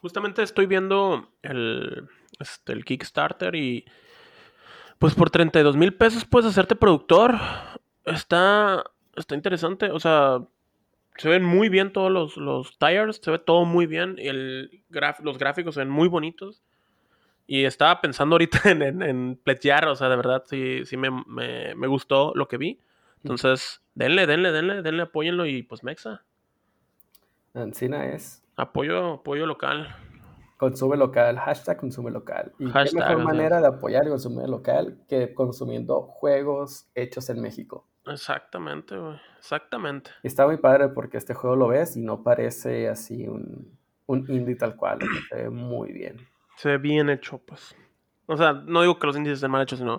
Justamente 0.00 0.42
estoy 0.42 0.66
viendo 0.66 1.28
el, 1.42 2.08
este, 2.38 2.72
el 2.72 2.84
Kickstarter 2.84 3.54
y 3.54 3.84
pues 4.98 5.14
por 5.14 5.30
32 5.30 5.76
mil 5.76 5.94
pesos 5.94 6.24
puedes 6.24 6.50
hacerte 6.50 6.76
productor. 6.76 7.34
Está, 8.04 8.84
está 9.16 9.34
interesante, 9.34 9.90
o 9.90 9.98
sea, 9.98 10.40
se 11.18 11.28
ven 11.28 11.44
muy 11.44 11.68
bien 11.68 11.92
todos 11.92 12.10
los, 12.10 12.36
los 12.36 12.78
tires, 12.78 13.20
se 13.22 13.30
ve 13.30 13.38
todo 13.38 13.64
muy 13.64 13.86
bien. 13.86 14.16
Y 14.18 14.28
el 14.28 14.82
los 15.22 15.38
gráficos 15.38 15.74
se 15.74 15.80
ven 15.80 15.90
muy 15.90 16.08
bonitos. 16.08 16.62
Y 17.46 17.64
estaba 17.64 18.00
pensando 18.00 18.34
ahorita 18.34 18.60
en, 18.70 18.82
en, 18.82 19.02
en 19.02 19.40
o 19.88 19.94
sea, 19.94 20.08
de 20.08 20.16
verdad 20.16 20.44
sí, 20.46 20.84
sí 20.84 20.96
me, 20.96 21.10
me, 21.26 21.86
gustó 21.86 22.32
lo 22.34 22.48
que 22.48 22.56
vi. 22.56 22.80
Entonces, 23.22 23.82
denle, 23.94 24.26
denle, 24.26 24.52
denle, 24.52 24.82
denle, 24.82 25.02
apóyenlo 25.02 25.46
y 25.46 25.62
pues 25.62 25.82
Mexa. 25.82 26.24
Encina 27.54 28.06
es. 28.06 28.44
Apoyo, 28.56 29.14
apoyo 29.14 29.46
local. 29.46 29.94
Consume 30.56 30.96
local, 30.96 31.38
hashtag 31.38 31.76
consume 31.76 32.10
local. 32.10 32.52
Y 32.58 32.70
qué 32.70 32.94
mejor 32.94 33.18
manera 33.18 33.60
de 33.60 33.66
apoyar 33.66 34.06
y 34.06 34.08
consumir 34.08 34.48
local 34.48 34.98
que 35.08 35.34
consumiendo 35.34 36.02
juegos 36.02 36.88
hechos 36.94 37.28
en 37.28 37.42
México. 37.42 37.86
Exactamente, 38.06 38.96
güey. 38.96 39.16
Exactamente. 39.38 40.10
está 40.22 40.46
muy 40.46 40.56
padre 40.56 40.88
porque 40.88 41.18
este 41.18 41.34
juego 41.34 41.56
lo 41.56 41.68
ves 41.68 41.96
y 41.96 42.02
no 42.02 42.22
parece 42.22 42.88
así 42.88 43.28
un, 43.28 43.78
un 44.06 44.24
indie 44.28 44.56
tal 44.56 44.76
cual. 44.76 44.98
Se 45.28 45.42
ve 45.42 45.50
muy 45.50 45.92
bien. 45.92 46.16
Se 46.56 46.70
ve 46.70 46.78
bien 46.78 47.10
hecho, 47.10 47.38
pues. 47.38 47.76
O 48.26 48.36
sea, 48.36 48.52
no 48.52 48.80
digo 48.80 48.98
que 48.98 49.06
los 49.06 49.16
indies 49.16 49.34
estén 49.34 49.50
mal 49.50 49.62
hechos, 49.62 49.78
sino 49.78 49.98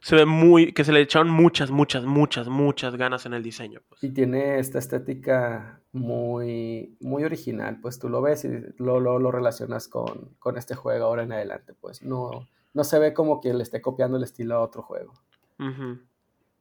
se 0.00 0.16
ve 0.16 0.26
muy, 0.26 0.72
que 0.72 0.84
se 0.84 0.92
le 0.92 1.00
echaron 1.00 1.30
muchas, 1.30 1.70
muchas, 1.70 2.04
muchas, 2.04 2.48
muchas 2.48 2.96
ganas 2.96 3.26
en 3.26 3.34
el 3.34 3.42
diseño. 3.42 3.80
Pues. 3.88 4.02
Y 4.04 4.10
tiene 4.10 4.58
esta 4.58 4.78
estética 4.78 5.80
muy, 5.92 6.96
muy 7.00 7.24
original, 7.24 7.80
pues 7.80 7.98
tú 7.98 8.08
lo 8.08 8.20
ves 8.20 8.44
y 8.44 8.48
lo, 8.78 9.00
lo, 9.00 9.30
relacionas 9.30 9.88
con, 9.88 10.34
con, 10.38 10.56
este 10.56 10.74
juego 10.74 11.06
ahora 11.06 11.22
en 11.22 11.32
adelante, 11.32 11.74
pues 11.80 12.02
no, 12.02 12.46
no 12.74 12.84
se 12.84 12.98
ve 12.98 13.14
como 13.14 13.40
que 13.40 13.54
le 13.54 13.62
esté 13.62 13.80
copiando 13.80 14.16
el 14.16 14.24
estilo 14.24 14.56
a 14.56 14.60
otro 14.60 14.82
juego. 14.82 15.14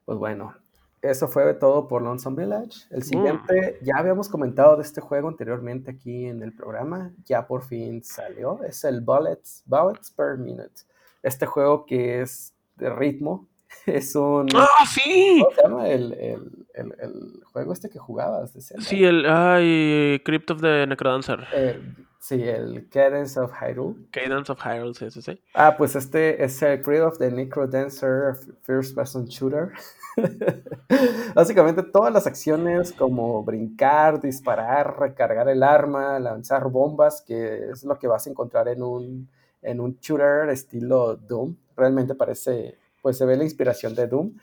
Pues 0.05 0.17
bueno, 0.17 0.55
eso 1.01 1.27
fue 1.27 1.53
todo 1.53 1.87
por 1.87 2.01
Lonesome 2.01 2.43
Village. 2.43 2.87
El 2.89 3.03
siguiente, 3.03 3.77
ya 3.83 3.97
habíamos 3.97 4.29
comentado 4.29 4.75
de 4.75 4.81
este 4.81 5.01
juego 5.01 5.27
anteriormente 5.27 5.91
aquí 5.91 6.25
en 6.25 6.41
el 6.41 6.53
programa, 6.53 7.13
ya 7.23 7.45
por 7.45 7.63
fin 7.63 8.03
salió, 8.03 8.63
es 8.63 8.83
el 8.83 9.01
Bullets, 9.01 9.63
Bullets 9.65 10.09
per 10.11 10.37
Minute. 10.37 10.81
Este 11.21 11.45
juego 11.45 11.85
que 11.85 12.21
es 12.21 12.56
de 12.77 12.89
ritmo. 12.89 13.47
Es 13.85 14.15
un. 14.15 14.47
¡Ah, 14.55 14.85
sí! 14.85 15.39
¿Cómo 15.43 15.55
se 15.55 15.61
llama 15.61 15.89
el, 15.89 16.13
el, 16.13 16.63
el, 16.75 17.43
juego 17.51 17.73
este 17.73 17.89
que 17.89 17.99
jugabas? 17.99 18.53
De 18.53 18.61
sí, 18.61 19.03
el. 19.03 19.25
Ay, 19.25 20.21
Crypt 20.23 20.51
of 20.51 20.61
the 20.61 20.87
Necrodancer. 20.87 21.45
Eh, 21.53 21.79
sí, 22.19 22.43
el 22.43 22.87
Cadence 22.89 23.39
of 23.39 23.51
Hyrule. 23.53 23.95
Cadence 24.11 24.51
of 24.51 24.59
Hyrule, 24.61 24.93
sí, 24.93 25.11
sí, 25.11 25.21
sí. 25.21 25.41
Ah, 25.53 25.75
pues 25.77 25.95
este 25.95 26.43
es 26.43 26.61
el 26.61 26.81
Crypt 26.81 27.03
of 27.03 27.17
the 27.17 27.31
Necrodancer 27.31 28.35
First 28.63 28.95
Person 28.95 29.25
Shooter. 29.25 29.71
Básicamente 31.35 31.83
todas 31.83 32.13
las 32.13 32.25
acciones 32.25 32.91
como 32.93 33.43
brincar, 33.43 34.21
disparar, 34.21 34.99
recargar 34.99 35.49
el 35.49 35.63
arma, 35.63 36.19
lanzar 36.19 36.69
bombas, 36.69 37.21
que 37.21 37.69
es 37.71 37.83
lo 37.83 37.97
que 37.99 38.07
vas 38.07 38.27
a 38.27 38.29
encontrar 38.29 38.67
en 38.67 38.81
un, 38.81 39.29
en 39.67 39.79
un 39.81 39.97
shooter 39.99 40.49
estilo 40.49 41.17
Doom 41.17 41.55
realmente 41.75 42.15
parece, 42.15 42.77
pues 43.01 43.17
se 43.17 43.25
ve 43.25 43.37
la 43.37 43.43
inspiración 43.43 43.93
de 43.95 44.07
Doom. 44.07 44.37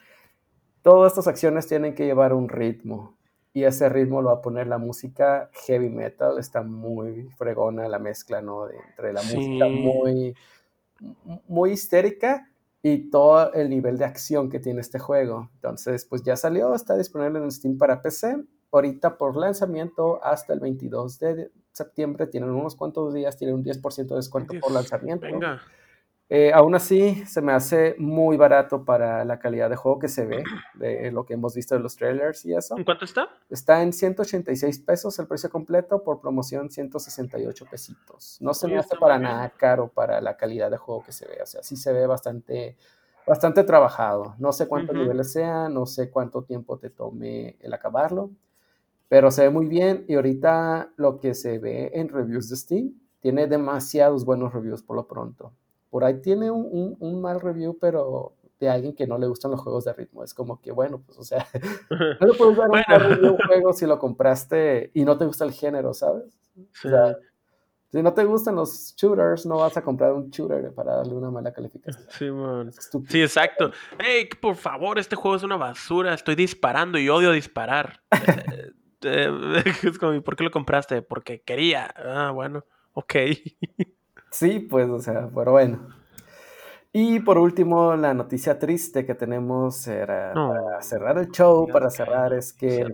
Todas 0.83 1.13
estas 1.13 1.27
acciones 1.27 1.67
tienen 1.67 1.95
que 1.95 2.05
llevar 2.05 2.33
un 2.33 2.49
ritmo 2.49 3.17
y 3.55 3.65
ese 3.65 3.89
ritmo 3.89 4.21
lo 4.21 4.29
va 4.29 4.37
a 4.37 4.43
poner 4.43 4.67
la 4.67 4.79
música 4.79 5.49
heavy 5.67 5.89
metal, 5.89 6.39
está 6.39 6.63
muy 6.63 7.29
fregona 7.39 7.89
la 7.89 7.99
mezcla, 7.99 8.43
¿no? 8.43 8.69
entre 8.69 9.13
la 9.13 9.23
música 9.23 9.69
muy, 9.69 10.35
muy 11.47 11.71
histérica 11.71 12.51
y 12.83 13.11
todo 13.11 13.53
el 13.55 13.71
nivel 13.71 13.97
de 13.97 14.05
acción 14.05 14.51
que 14.51 14.61
tiene 14.61 14.81
este 14.81 14.99
juego. 14.99 15.51
Entonces, 15.55 16.05
pues 16.05 16.23
ya 16.23 16.37
salió, 16.37 16.75
está 16.75 16.97
disponible 16.97 17.39
en 17.39 17.51
Steam 17.51 17.79
para 17.79 18.03
PC. 18.03 18.45
Ahorita 18.73 19.17
por 19.17 19.37
lanzamiento 19.37 20.23
hasta 20.23 20.53
el 20.53 20.61
22 20.61 21.19
de 21.21 21.51
septiembre, 21.75 22.27
tienen 22.27 22.51
unos 22.51 22.77
cuantos 22.77 23.13
días, 23.13 23.37
tienen 23.37 23.57
un 23.57 23.65
10% 23.65 24.07
de 24.07 24.17
descuento 24.17 24.55
por 24.61 24.73
lanzamiento. 24.73 25.27
Venga. 25.27 25.61
Eh, 26.31 26.53
aún 26.55 26.75
así, 26.75 27.23
se 27.27 27.43
me 27.43 27.53
hace 27.53 27.97
muy 27.99 28.39
barato 28.39 28.85
para 28.85 29.25
la 29.27 29.39
calidad 29.39 29.69
de 29.69 29.77
juego 29.77 29.99
que 29.99 30.09
se 30.09 30.25
ve, 30.25 30.43
de 30.75 31.11
lo 31.11 31.27
que 31.27 31.35
hemos 31.35 31.55
visto 31.55 31.75
de 31.75 31.81
los 31.81 31.97
trailers 31.97 32.45
y 32.47 32.55
eso. 32.55 32.79
¿En 32.79 32.85
cuánto 32.85 33.05
está? 33.05 33.29
Está 33.51 33.83
en 33.83 33.93
186 33.93 34.79
pesos 34.81 35.19
el 35.19 35.27
precio 35.27 35.51
completo, 35.51 36.03
por 36.03 36.21
promoción 36.21 36.71
168 36.71 37.67
pesitos. 37.71 38.39
No 38.41 38.55
se 38.55 38.69
me 38.69 38.79
hace 38.79 38.97
para 38.97 39.19
nada 39.19 39.51
caro 39.51 39.89
para 39.89 40.21
la 40.21 40.37
calidad 40.37 40.71
de 40.71 40.79
juego 40.79 41.05
que 41.05 41.13
se 41.13 41.27
ve, 41.29 41.43
o 41.43 41.47
sea, 41.47 41.63
sí 41.63 41.77
se 41.77 41.93
ve 41.93 42.07
bastante, 42.07 42.79
bastante 43.27 43.63
trabajado. 43.63 44.35
No 44.39 44.53
sé 44.53 44.67
cuántos 44.67 44.97
niveles 44.97 45.31
sean, 45.31 45.75
no 45.75 45.85
sé 45.85 46.11
cuánto 46.11 46.43
tiempo 46.43 46.79
te 46.79 46.89
tome 46.89 47.57
el 47.61 47.75
acabarlo, 47.75 48.31
pero 49.15 49.31
se 49.31 49.43
ve 49.43 49.51
muy 49.51 49.67
bien 49.67 50.05
y 50.09 50.15
ahorita 50.17 50.91
lo 50.97 51.21
que 51.21 51.35
se 51.35 51.61
ve 51.61 51.93
en 51.95 52.09
reviews 52.09 52.49
de 52.49 52.57
Steam 52.57 52.95
tiene 53.21 53.47
demasiados 53.47 54.25
buenos 54.25 54.53
reviews 54.53 54.83
por 54.83 54.97
lo 54.97 55.07
pronto. 55.07 55.53
Por 55.89 56.03
ahí 56.03 56.21
tiene 56.21 56.51
un, 56.51 57.23
mal 57.23 57.41
review, 57.41 57.79
pero 57.81 58.35
de 58.59 58.69
alguien 58.69 58.93
que 58.93 59.07
no 59.07 59.17
le 59.17 59.29
gustan 59.29 59.53
los 59.53 59.61
juegos 59.61 59.85
de 59.85 59.93
ritmo. 59.93 60.25
Es 60.25 60.35
como 60.35 60.61
que, 60.61 60.73
bueno, 60.73 61.01
pues, 61.07 61.17
o 61.17 61.23
sea, 61.23 61.47
no 62.21 62.27
le 62.27 62.35
puedes 62.35 62.57
dar 62.57 62.69
un 62.69 63.09
review 63.09 63.33
un 63.35 63.39
juego 63.47 63.73
si 63.73 63.87
lo 63.87 64.01
compraste 64.01 64.91
y 64.95 65.05
no 65.05 65.17
te 65.17 65.27
gusta 65.27 65.45
el 65.45 65.53
género, 65.53 65.95
¿sabes? 65.95 66.37
O 66.85 66.89
sea, 66.89 67.17
si 67.93 68.03
no 68.03 68.13
te 68.15 68.25
gustan 68.25 68.57
los 68.57 68.97
shooters, 68.97 69.47
no 69.47 69.59
vas 69.59 69.77
a 69.77 69.83
comprar 69.83 70.13
un 70.13 70.29
shooter 70.31 70.75
para 70.75 70.97
darle 70.97 71.15
una 71.15 71.31
mala 71.31 71.53
calificación. 71.53 72.05
Sí, 72.09 72.29
man. 72.33 72.73
Sí, 73.09 73.23
exacto. 73.23 73.71
Hey, 73.97 74.29
por 74.43 74.57
favor, 74.57 74.99
este 74.99 75.15
juego 75.15 75.37
es 75.37 75.45
una 75.45 75.57
basura. 75.57 76.15
Estoy 76.15 76.35
disparando 76.35 76.99
y 76.99 77.09
odio 77.09 77.31
disparar. 77.31 78.01
Eh, 79.05 79.31
es 79.83 79.99
como, 79.99 80.21
¿por 80.23 80.37
qué 80.37 80.45
lo 80.45 80.51
compraste? 80.51 81.03
Porque 81.03 81.43
quería. 81.43 81.93
Ah, 81.97 82.31
bueno, 82.33 82.65
ok. 82.93 83.15
Sí, 84.31 84.59
pues, 84.59 84.91
o 84.91 84.99
sea, 84.99 85.31
pero 85.33 85.53
bueno. 85.53 85.91
Y 86.93 87.21
por 87.21 87.39
último, 87.39 87.95
la 87.95 88.15
noticia 88.15 88.59
triste 88.59 89.07
que 89.07 89.15
tenemos 89.15 89.87
era 89.87 90.35
para 90.35 90.83
cerrar 90.83 91.19
el 91.19 91.31
show, 91.31 91.69
para 91.69 91.89
cerrar 91.89 92.33
es 92.33 92.53
que 92.53 92.85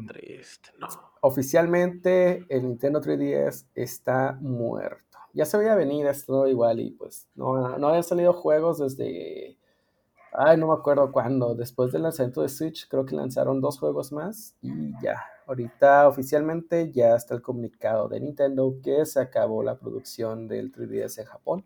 oficialmente 1.22 2.44
el 2.50 2.64
Nintendo 2.64 3.00
3DS 3.00 3.68
está 3.74 4.36
muerto. 4.42 5.18
Ya 5.32 5.46
se 5.46 5.56
veía 5.56 5.74
venir 5.74 6.06
esto 6.06 6.46
igual 6.46 6.78
y 6.80 6.90
pues 6.90 7.26
no, 7.34 7.78
no 7.78 7.88
habían 7.88 8.04
salido 8.04 8.34
juegos 8.34 8.78
desde 8.78 9.56
Ay, 10.32 10.56
no 10.56 10.68
me 10.68 10.74
acuerdo 10.74 11.11
cuándo. 11.11 11.54
Después 11.54 11.92
del 11.92 12.02
lanzamiento 12.02 12.42
de 12.42 12.48
Switch, 12.48 12.88
creo 12.88 13.04
que 13.04 13.16
lanzaron 13.16 13.61
dos 13.61 13.78
juegos 13.78 14.12
más 14.12 14.54
y 14.62 14.92
ya. 15.02 15.24
Ahorita 15.51 16.07
oficialmente 16.07 16.92
ya 16.92 17.16
está 17.16 17.34
el 17.34 17.42
comunicado 17.42 18.09
de 18.09 18.20
Nintendo 18.20 18.76
que 18.84 19.05
se 19.05 19.18
acabó 19.18 19.64
la 19.64 19.76
producción 19.76 20.46
del 20.46 20.70
3DS 20.70 21.18
en 21.18 21.24
Japón. 21.24 21.64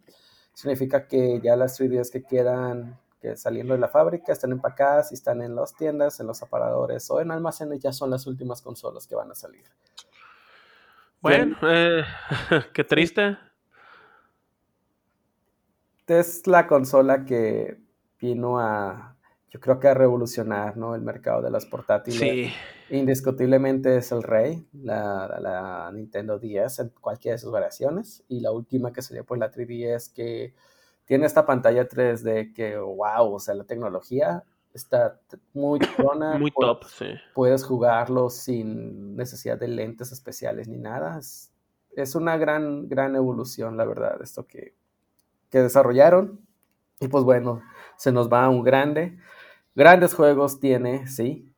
Significa 0.55 1.07
que 1.07 1.39
ya 1.43 1.55
las 1.55 1.78
3DS 1.78 2.11
que 2.11 2.22
quedan 2.22 2.99
que 3.20 3.37
saliendo 3.37 3.74
de 3.74 3.80
la 3.80 3.89
fábrica 3.89 4.32
están 4.32 4.53
empacadas 4.53 5.12
y 5.12 5.16
están 5.16 5.43
en 5.43 5.55
las 5.55 5.76
tiendas, 5.76 6.18
en 6.18 6.26
los 6.26 6.43
aparadores 6.43 7.11
o 7.11 7.20
en 7.20 7.30
almacenes, 7.30 7.78
ya 7.80 7.93
son 7.93 8.09
las 8.09 8.26
últimas 8.26 8.62
consolas 8.62 9.07
que 9.07 9.16
van 9.16 9.30
a 9.30 9.35
salir. 9.35 9.66
Bueno, 11.20 11.55
eh, 11.61 12.05
qué 12.72 12.85
triste. 12.85 13.37
Es 16.07 16.47
la 16.47 16.66
consola 16.66 17.26
que 17.26 17.76
vino 18.18 18.59
a, 18.59 19.14
yo 19.55 19.61
creo 19.61 19.78
que 19.78 19.86
a 19.86 19.94
revolucionar 19.94 20.76
¿no? 20.76 20.96
el 20.96 21.02
mercado 21.02 21.40
de 21.40 21.48
las 21.48 21.64
portátiles. 21.64 22.18
Sí. 22.18 22.52
Indiscutiblemente 22.90 23.96
es 23.96 24.11
el 24.11 24.24
rey, 24.24 24.66
la, 24.72 25.38
la, 25.40 25.92
Nintendo 25.94 26.40
10 26.40 26.80
en 26.80 26.88
cualquiera 27.00 27.36
de 27.36 27.38
sus 27.38 27.52
variaciones. 27.52 28.24
Y 28.26 28.40
la 28.40 28.50
última 28.50 28.92
que 28.92 29.00
salió, 29.00 29.24
pues 29.24 29.38
la 29.38 29.52
3DS, 29.52 30.12
que 30.12 30.57
tiene 31.05 31.26
esta 31.26 31.46
pantalla 31.46 31.88
3D 31.88 32.52
que, 32.52 32.76
wow, 32.76 33.32
o 33.32 33.38
sea, 33.38 33.55
la 33.55 33.62
tecnología 33.62 34.42
está 34.72 35.20
muy 35.52 35.78
buena. 36.02 36.36
muy 36.36 36.50
top, 36.50 36.82
sí. 36.86 37.14
Puedes 37.32 37.62
jugarlo 37.62 38.30
sin 38.30 39.14
necesidad 39.14 39.57
de 39.57 39.68
lentes 39.68 40.11
especiales 40.11 40.66
ni 40.66 40.78
nada. 40.78 41.16
Es, 41.16 41.52
es 41.94 42.16
una 42.16 42.36
gran, 42.38 42.88
gran 42.88 43.14
evolución, 43.14 43.76
la 43.76 43.84
verdad, 43.84 44.20
esto 44.20 44.48
que, 44.48 44.74
que 45.48 45.61
desarrollaron. 45.61 46.40
Y 46.98 47.07
pues 47.07 47.22
bueno, 47.22 47.62
se 47.96 48.11
nos 48.11 48.28
va 48.28 48.46
a 48.46 48.48
un 48.48 48.64
grande. 48.64 49.16
Grandes 49.75 50.14
juegos 50.14 50.61
tiene, 50.61 51.07
sí. 51.09 51.51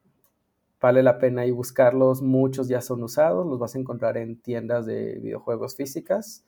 Vale 0.81 1.03
la 1.03 1.19
pena 1.19 1.43
ahí 1.43 1.51
buscarlos. 1.51 2.23
Muchos 2.23 2.69
ya 2.69 2.81
son 2.81 3.03
usados. 3.03 3.47
Los 3.47 3.59
vas 3.59 3.75
a 3.75 3.79
encontrar 3.79 4.17
en 4.17 4.41
tiendas 4.41 4.87
de 4.87 5.19
videojuegos 5.19 5.77
físicas. 5.77 6.45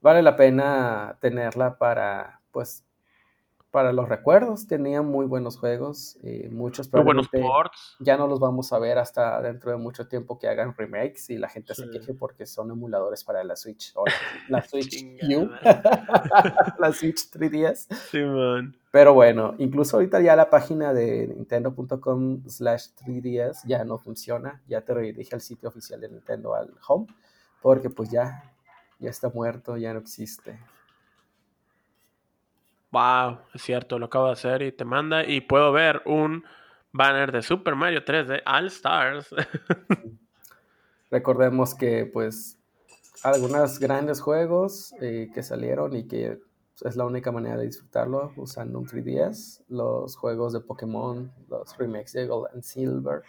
Vale 0.00 0.22
la 0.22 0.36
pena 0.36 1.16
tenerla 1.20 1.78
para, 1.78 2.40
pues, 2.50 2.84
para 3.70 3.92
los 3.92 4.08
recuerdos. 4.08 4.66
Tenía 4.66 5.00
muy 5.00 5.26
buenos 5.26 5.58
juegos, 5.58 6.18
y 6.22 6.48
muchos 6.48 6.92
muy 6.92 7.02
buenos 7.02 7.28
ports. 7.28 7.96
Ya 8.00 8.16
no 8.16 8.26
los 8.26 8.40
vamos 8.40 8.72
a 8.72 8.78
ver 8.78 8.98
hasta 8.98 9.40
dentro 9.40 9.70
de 9.70 9.78
mucho 9.78 10.08
tiempo 10.08 10.38
que 10.38 10.48
hagan 10.48 10.74
remakes 10.76 11.30
y 11.30 11.38
la 11.38 11.48
gente 11.48 11.74
se 11.74 11.88
queje 11.88 12.14
porque 12.14 12.46
son 12.46 12.70
emuladores 12.70 13.24
para 13.24 13.44
la 13.44 13.56
Switch. 13.56 13.94
la 14.48 14.62
Switch 14.62 15.04
U. 15.36 15.50
la 16.78 16.92
Switch 16.92 17.30
3DS. 17.30 17.94
Sí, 18.10 18.22
man. 18.22 18.81
Pero 18.92 19.14
bueno, 19.14 19.54
incluso 19.56 19.96
ahorita 19.96 20.20
ya 20.20 20.36
la 20.36 20.50
página 20.50 20.92
de 20.92 21.26
nintendo.com 21.26 22.42
slash 22.46 22.88
3DS 23.02 23.62
ya 23.64 23.84
no 23.84 23.96
funciona. 23.96 24.60
Ya 24.68 24.82
te 24.82 24.92
redirige 24.92 25.34
al 25.34 25.40
sitio 25.40 25.70
oficial 25.70 25.98
de 25.98 26.10
Nintendo, 26.10 26.54
al 26.54 26.74
home, 26.86 27.06
porque 27.62 27.88
pues 27.88 28.10
ya, 28.10 28.52
ya 28.98 29.08
está 29.08 29.30
muerto, 29.30 29.78
ya 29.78 29.94
no 29.94 30.00
existe. 30.00 30.60
Wow, 32.90 33.38
es 33.54 33.62
cierto, 33.62 33.98
lo 33.98 34.06
acabo 34.06 34.26
de 34.26 34.32
hacer 34.32 34.60
y 34.60 34.72
te 34.72 34.84
manda 34.84 35.24
y 35.24 35.40
puedo 35.40 35.72
ver 35.72 36.02
un 36.04 36.44
banner 36.92 37.32
de 37.32 37.40
Super 37.40 37.74
Mario 37.74 38.04
3D 38.04 38.42
All 38.44 38.66
Stars. 38.66 39.34
Recordemos 41.10 41.74
que 41.74 42.04
pues 42.04 42.58
algunos 43.22 43.78
grandes 43.78 44.20
juegos 44.20 44.92
eh, 45.00 45.30
que 45.32 45.42
salieron 45.42 45.96
y 45.96 46.06
que 46.06 46.42
es 46.84 46.96
la 46.96 47.04
única 47.04 47.30
manera 47.32 47.56
de 47.56 47.66
disfrutarlo 47.66 48.32
usando 48.36 48.78
un 48.78 48.86
3DS, 48.86 49.64
los 49.68 50.16
juegos 50.16 50.52
de 50.52 50.60
Pokémon, 50.60 51.32
los 51.48 51.76
remakes 51.76 52.12
de 52.12 52.26
Gold 52.26 52.48
and 52.52 52.62
Silver, 52.62 53.22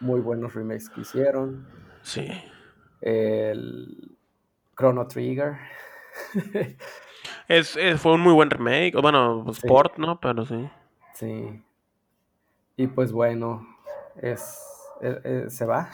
muy 0.00 0.20
buenos 0.20 0.54
remakes 0.54 0.88
que 0.90 1.02
hicieron. 1.02 1.66
Sí. 2.02 2.28
El 3.00 4.16
Chrono 4.76 5.06
Trigger. 5.06 5.56
Es, 7.48 7.76
fue 7.98 8.12
un 8.12 8.20
muy 8.20 8.32
buen 8.32 8.50
remake, 8.50 8.94
bueno, 9.00 9.44
Sport, 9.50 9.98
¿no? 9.98 10.20
Pero 10.20 10.46
sí. 10.46 10.70
Sí. 11.14 11.62
Y 12.76 12.86
pues 12.86 13.12
bueno, 13.12 13.66
es, 14.16 14.58
e, 15.00 15.20
e, 15.24 15.50
se 15.50 15.66
va. 15.66 15.90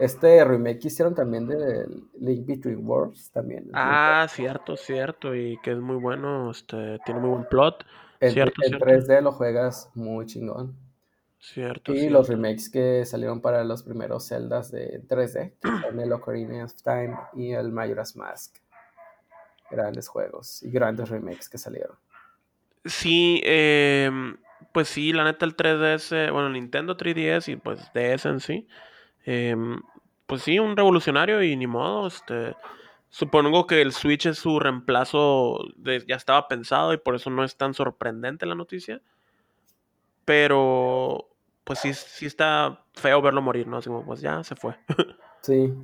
Este 0.00 0.44
remake 0.44 0.86
hicieron 0.86 1.14
también 1.14 1.46
de 1.46 1.86
Link 2.18 2.46
Between 2.46 2.86
Worlds 2.86 3.30
también. 3.30 3.70
Ah, 3.74 4.26
cierto, 4.28 4.76
cierto. 4.76 5.34
Y 5.34 5.58
que 5.62 5.72
es 5.72 5.78
muy 5.78 5.96
bueno, 5.96 6.50
este, 6.50 6.98
tiene 7.04 7.20
muy 7.20 7.30
buen 7.30 7.44
plot. 7.44 7.84
En, 8.18 8.32
cierto, 8.32 8.60
en 8.64 8.72
3D 8.72 9.20
lo 9.22 9.32
juegas 9.32 9.90
muy 9.94 10.26
chingón. 10.26 10.74
Cierto. 11.38 11.94
Y 11.94 12.08
los 12.08 12.28
remakes 12.28 12.68
que 12.68 13.04
salieron 13.04 13.40
para 13.40 13.64
los 13.64 13.82
primeros 13.82 14.28
Zeldas 14.28 14.70
de 14.70 15.02
3D, 15.06 15.54
que 15.60 15.68
son 15.88 16.00
el 16.00 16.12
Ocarina 16.12 16.64
of 16.64 16.74
Time 16.82 17.16
y 17.34 17.52
el 17.52 17.70
Majora's 17.72 18.16
Mask 18.16 18.56
grandes 19.70 20.08
juegos 20.08 20.62
y 20.62 20.70
grandes 20.70 21.08
remakes 21.08 21.48
que 21.48 21.58
salieron. 21.58 21.96
Sí, 22.84 23.40
em, 23.44 24.36
pues 24.72 24.88
sí, 24.88 25.12
la 25.12 25.24
neta 25.24 25.46
el 25.46 25.56
3DS, 25.56 26.32
bueno, 26.32 26.48
el 26.48 26.54
Nintendo 26.54 26.96
3DS 26.96 27.52
y 27.52 27.56
pues 27.56 27.80
DS 27.94 28.26
en 28.26 28.40
sí, 28.40 28.66
em, 29.24 29.80
pues 30.30 30.42
sí, 30.42 30.60
un 30.60 30.76
revolucionario 30.76 31.42
y 31.42 31.56
ni 31.56 31.66
modo, 31.66 32.06
este, 32.06 32.54
supongo 33.08 33.66
que 33.66 33.82
el 33.82 33.92
Switch 33.92 34.26
es 34.26 34.38
su 34.38 34.60
reemplazo, 34.60 35.58
de, 35.74 36.04
ya 36.06 36.14
estaba 36.14 36.46
pensado 36.46 36.94
y 36.94 36.98
por 36.98 37.16
eso 37.16 37.30
no 37.30 37.42
es 37.42 37.56
tan 37.56 37.74
sorprendente 37.74 38.46
la 38.46 38.54
noticia, 38.54 39.02
pero 40.24 41.28
pues 41.64 41.80
sí, 41.80 41.92
sí 41.94 42.26
está 42.26 42.84
feo 42.94 43.20
verlo 43.20 43.42
morir, 43.42 43.66
¿no? 43.66 43.78
Así 43.78 43.88
como, 43.88 44.04
pues 44.04 44.20
ya 44.20 44.44
se 44.44 44.54
fue. 44.54 44.76
sí. 45.42 45.74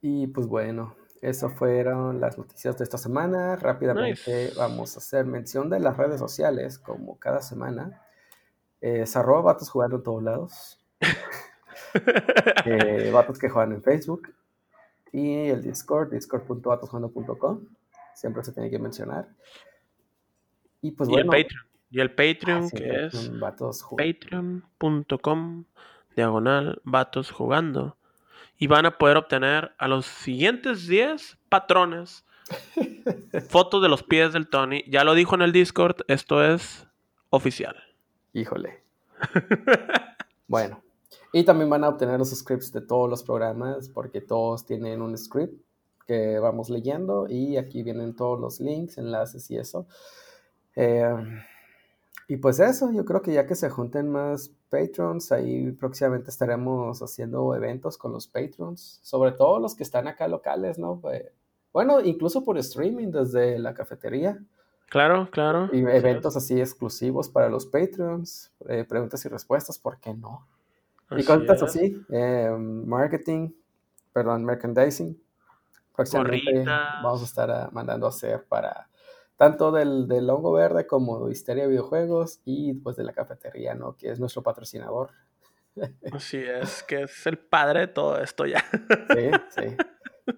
Y 0.00 0.26
pues 0.26 0.48
bueno, 0.48 0.96
eso 1.20 1.48
fueron 1.48 2.20
las 2.20 2.36
noticias 2.36 2.76
de 2.76 2.82
esta 2.82 2.98
semana. 2.98 3.54
Rápidamente 3.54 4.50
vamos 4.56 4.96
a 4.96 4.98
hacer 4.98 5.26
mención 5.26 5.70
de 5.70 5.78
las 5.78 5.96
redes 5.96 6.18
sociales, 6.18 6.76
como 6.76 7.20
cada 7.20 7.40
semana. 7.40 8.02
Es 8.80 9.14
arroba 9.14 9.52
vatos 9.52 9.70
jugando 9.70 9.98
en 9.98 10.02
todos 10.02 10.22
lados. 10.24 10.84
eh, 12.66 13.10
vatos 13.12 13.38
que 13.38 13.48
juegan 13.48 13.72
en 13.72 13.82
Facebook. 13.82 14.32
Y 15.12 15.48
el 15.48 15.62
Discord, 15.62 16.10
discord.vatosjugando.com. 16.12 17.60
Siempre 18.14 18.42
se 18.44 18.52
tiene 18.52 18.70
que 18.70 18.78
mencionar. 18.78 19.28
Y 20.80 20.92
pues 20.92 21.08
y 21.10 21.14
El 21.14 21.26
Patreon. 21.26 21.66
Y 21.90 22.00
el 22.00 22.10
Patreon, 22.10 22.64
ah, 22.64 22.68
que 22.74 23.06
es 23.06 23.30
patreon.com 23.96 25.64
diagonal 26.16 26.80
vatos 26.84 27.30
jugando 27.30 27.96
y 28.58 28.66
van 28.66 28.86
a 28.86 28.96
poder 28.96 29.16
obtener 29.18 29.72
a 29.76 29.88
los 29.88 30.06
siguientes 30.06 30.86
10 30.86 31.38
patrones 31.48 32.24
Fotos 33.48 33.82
de 33.82 33.88
los 33.88 34.02
pies 34.02 34.32
del 34.32 34.48
Tony. 34.48 34.84
Ya 34.88 35.04
lo 35.04 35.14
dijo 35.14 35.34
en 35.34 35.42
el 35.42 35.52
Discord, 35.52 35.96
esto 36.08 36.44
es 36.44 36.86
oficial. 37.30 37.76
Híjole. 38.32 38.82
bueno. 40.48 40.82
Y 41.32 41.44
también 41.44 41.70
van 41.70 41.84
a 41.84 41.88
obtener 41.88 42.18
los 42.18 42.30
scripts 42.30 42.72
de 42.72 42.82
todos 42.82 43.08
los 43.08 43.22
programas 43.22 43.88
porque 43.88 44.20
todos 44.20 44.66
tienen 44.66 45.00
un 45.00 45.16
script 45.16 45.62
que 46.06 46.38
vamos 46.38 46.68
leyendo 46.68 47.26
y 47.28 47.56
aquí 47.56 47.82
vienen 47.82 48.14
todos 48.14 48.38
los 48.38 48.60
links, 48.60 48.98
enlaces 48.98 49.50
y 49.50 49.56
eso. 49.56 49.86
Eh, 50.76 51.14
y 52.28 52.36
pues 52.36 52.60
eso, 52.60 52.90
yo 52.92 53.04
creo 53.04 53.22
que 53.22 53.32
ya 53.32 53.46
que 53.46 53.54
se 53.54 53.68
junten 53.68 54.10
más 54.10 54.50
patrons, 54.70 55.32
ahí 55.32 55.70
próximamente 55.72 56.30
estaremos 56.30 57.02
haciendo 57.02 57.54
eventos 57.54 57.98
con 57.98 58.12
los 58.12 58.26
patrons, 58.26 59.00
sobre 59.02 59.32
todo 59.32 59.58
los 59.58 59.74
que 59.74 59.82
están 59.82 60.08
acá 60.08 60.28
locales, 60.28 60.78
¿no? 60.78 60.98
Pues, 61.00 61.24
bueno, 61.72 62.00
incluso 62.00 62.44
por 62.44 62.58
streaming 62.58 63.08
desde 63.08 63.58
la 63.58 63.74
cafetería. 63.74 64.38
Claro, 64.88 65.28
claro. 65.30 65.68
Y 65.72 65.80
eventos 65.80 66.36
así 66.36 66.60
exclusivos 66.60 67.28
para 67.28 67.48
los 67.48 67.66
patrons, 67.66 68.52
eh, 68.68 68.84
preguntas 68.84 69.24
y 69.24 69.28
respuestas, 69.28 69.78
¿por 69.78 69.98
qué 69.98 70.14
no? 70.14 70.46
Y 71.16 71.24
cosas 71.24 71.62
así, 71.62 72.04
eh, 72.10 72.50
marketing, 72.58 73.50
perdón, 74.12 74.44
merchandising. 74.44 75.20
Próximamente 75.94 76.64
vamos 76.64 77.20
a 77.22 77.24
estar 77.24 77.50
ah, 77.50 77.68
mandando 77.72 78.06
a 78.06 78.08
hacer 78.08 78.44
para 78.44 78.88
tanto 79.36 79.72
del, 79.72 80.08
del 80.08 80.30
hongo 80.30 80.52
verde 80.52 80.86
como 80.86 81.26
de 81.26 81.32
Histeria 81.32 81.66
Videojuegos 81.66 82.40
y 82.44 82.74
pues 82.74 82.96
de 82.96 83.04
la 83.04 83.12
cafetería, 83.12 83.74
¿no? 83.74 83.96
Que 83.96 84.10
es 84.10 84.20
nuestro 84.20 84.42
patrocinador. 84.42 85.10
Así 86.12 86.38
es, 86.38 86.82
que 86.82 87.02
es 87.02 87.26
el 87.26 87.38
padre 87.38 87.80
de 87.80 87.88
todo 87.88 88.18
esto 88.18 88.46
ya. 88.46 88.64
Sí, 88.70 89.30
sí. 89.50 89.76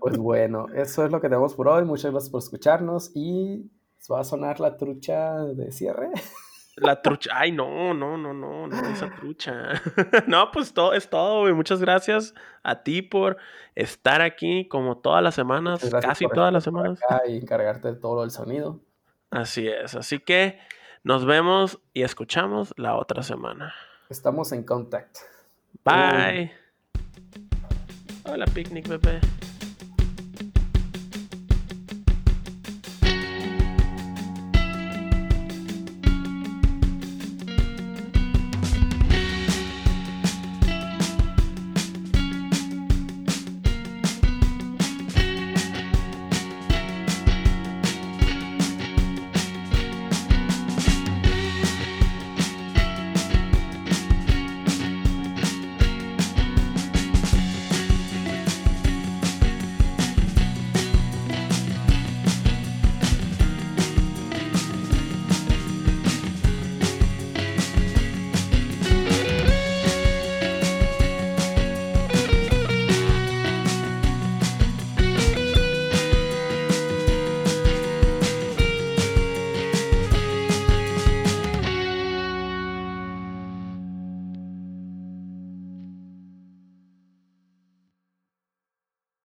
Pues 0.01 0.17
bueno, 0.17 0.67
eso 0.75 1.05
es 1.05 1.11
lo 1.11 1.21
que 1.21 1.29
tenemos 1.29 1.55
por 1.55 1.69
hoy. 1.69 1.85
Muchas 1.85 2.11
gracias 2.11 2.31
por 2.31 2.41
escucharnos 2.41 3.13
y 3.15 3.71
va 4.11 4.21
a 4.21 4.25
sonar 4.25 4.61
la 4.61 4.77
trucha 4.77 5.45
de 5.45 5.73
cierre. 5.73 6.11
La 6.77 7.01
trucha, 7.01 7.31
ay, 7.35 7.53
no, 7.53 7.95
no, 7.95 8.17
no, 8.17 8.35
no, 8.35 8.67
no, 8.67 8.89
esa 8.89 9.09
trucha. 9.15 9.81
no, 10.27 10.51
pues 10.51 10.75
todo 10.75 10.93
es 10.93 11.09
todo, 11.09 11.55
Muchas 11.55 11.81
gracias 11.81 12.35
a 12.65 12.83
ti 12.83 13.01
por 13.01 13.37
estar 13.77 14.21
aquí 14.23 14.67
como 14.67 14.99
todas 14.99 15.23
las 15.23 15.35
semanas, 15.35 15.89
casi 16.03 16.27
todas 16.27 16.53
las 16.53 16.65
semanas. 16.65 16.99
y 17.29 17.37
encargarte 17.37 17.89
de 17.93 17.95
todo 17.95 18.25
el 18.25 18.31
sonido. 18.31 18.81
Así 19.31 19.69
es, 19.69 19.95
así 19.95 20.19
que 20.19 20.59
nos 21.05 21.25
vemos 21.25 21.81
y 21.93 22.03
escuchamos 22.03 22.75
la 22.77 22.97
otra 22.97 23.23
semana. 23.23 23.75
Estamos 24.09 24.53
en 24.53 24.65
contact. 24.65 25.19
Bye. 25.85 26.53
Hola, 28.25 28.47
picnic, 28.47 28.89
bebé. 28.89 29.21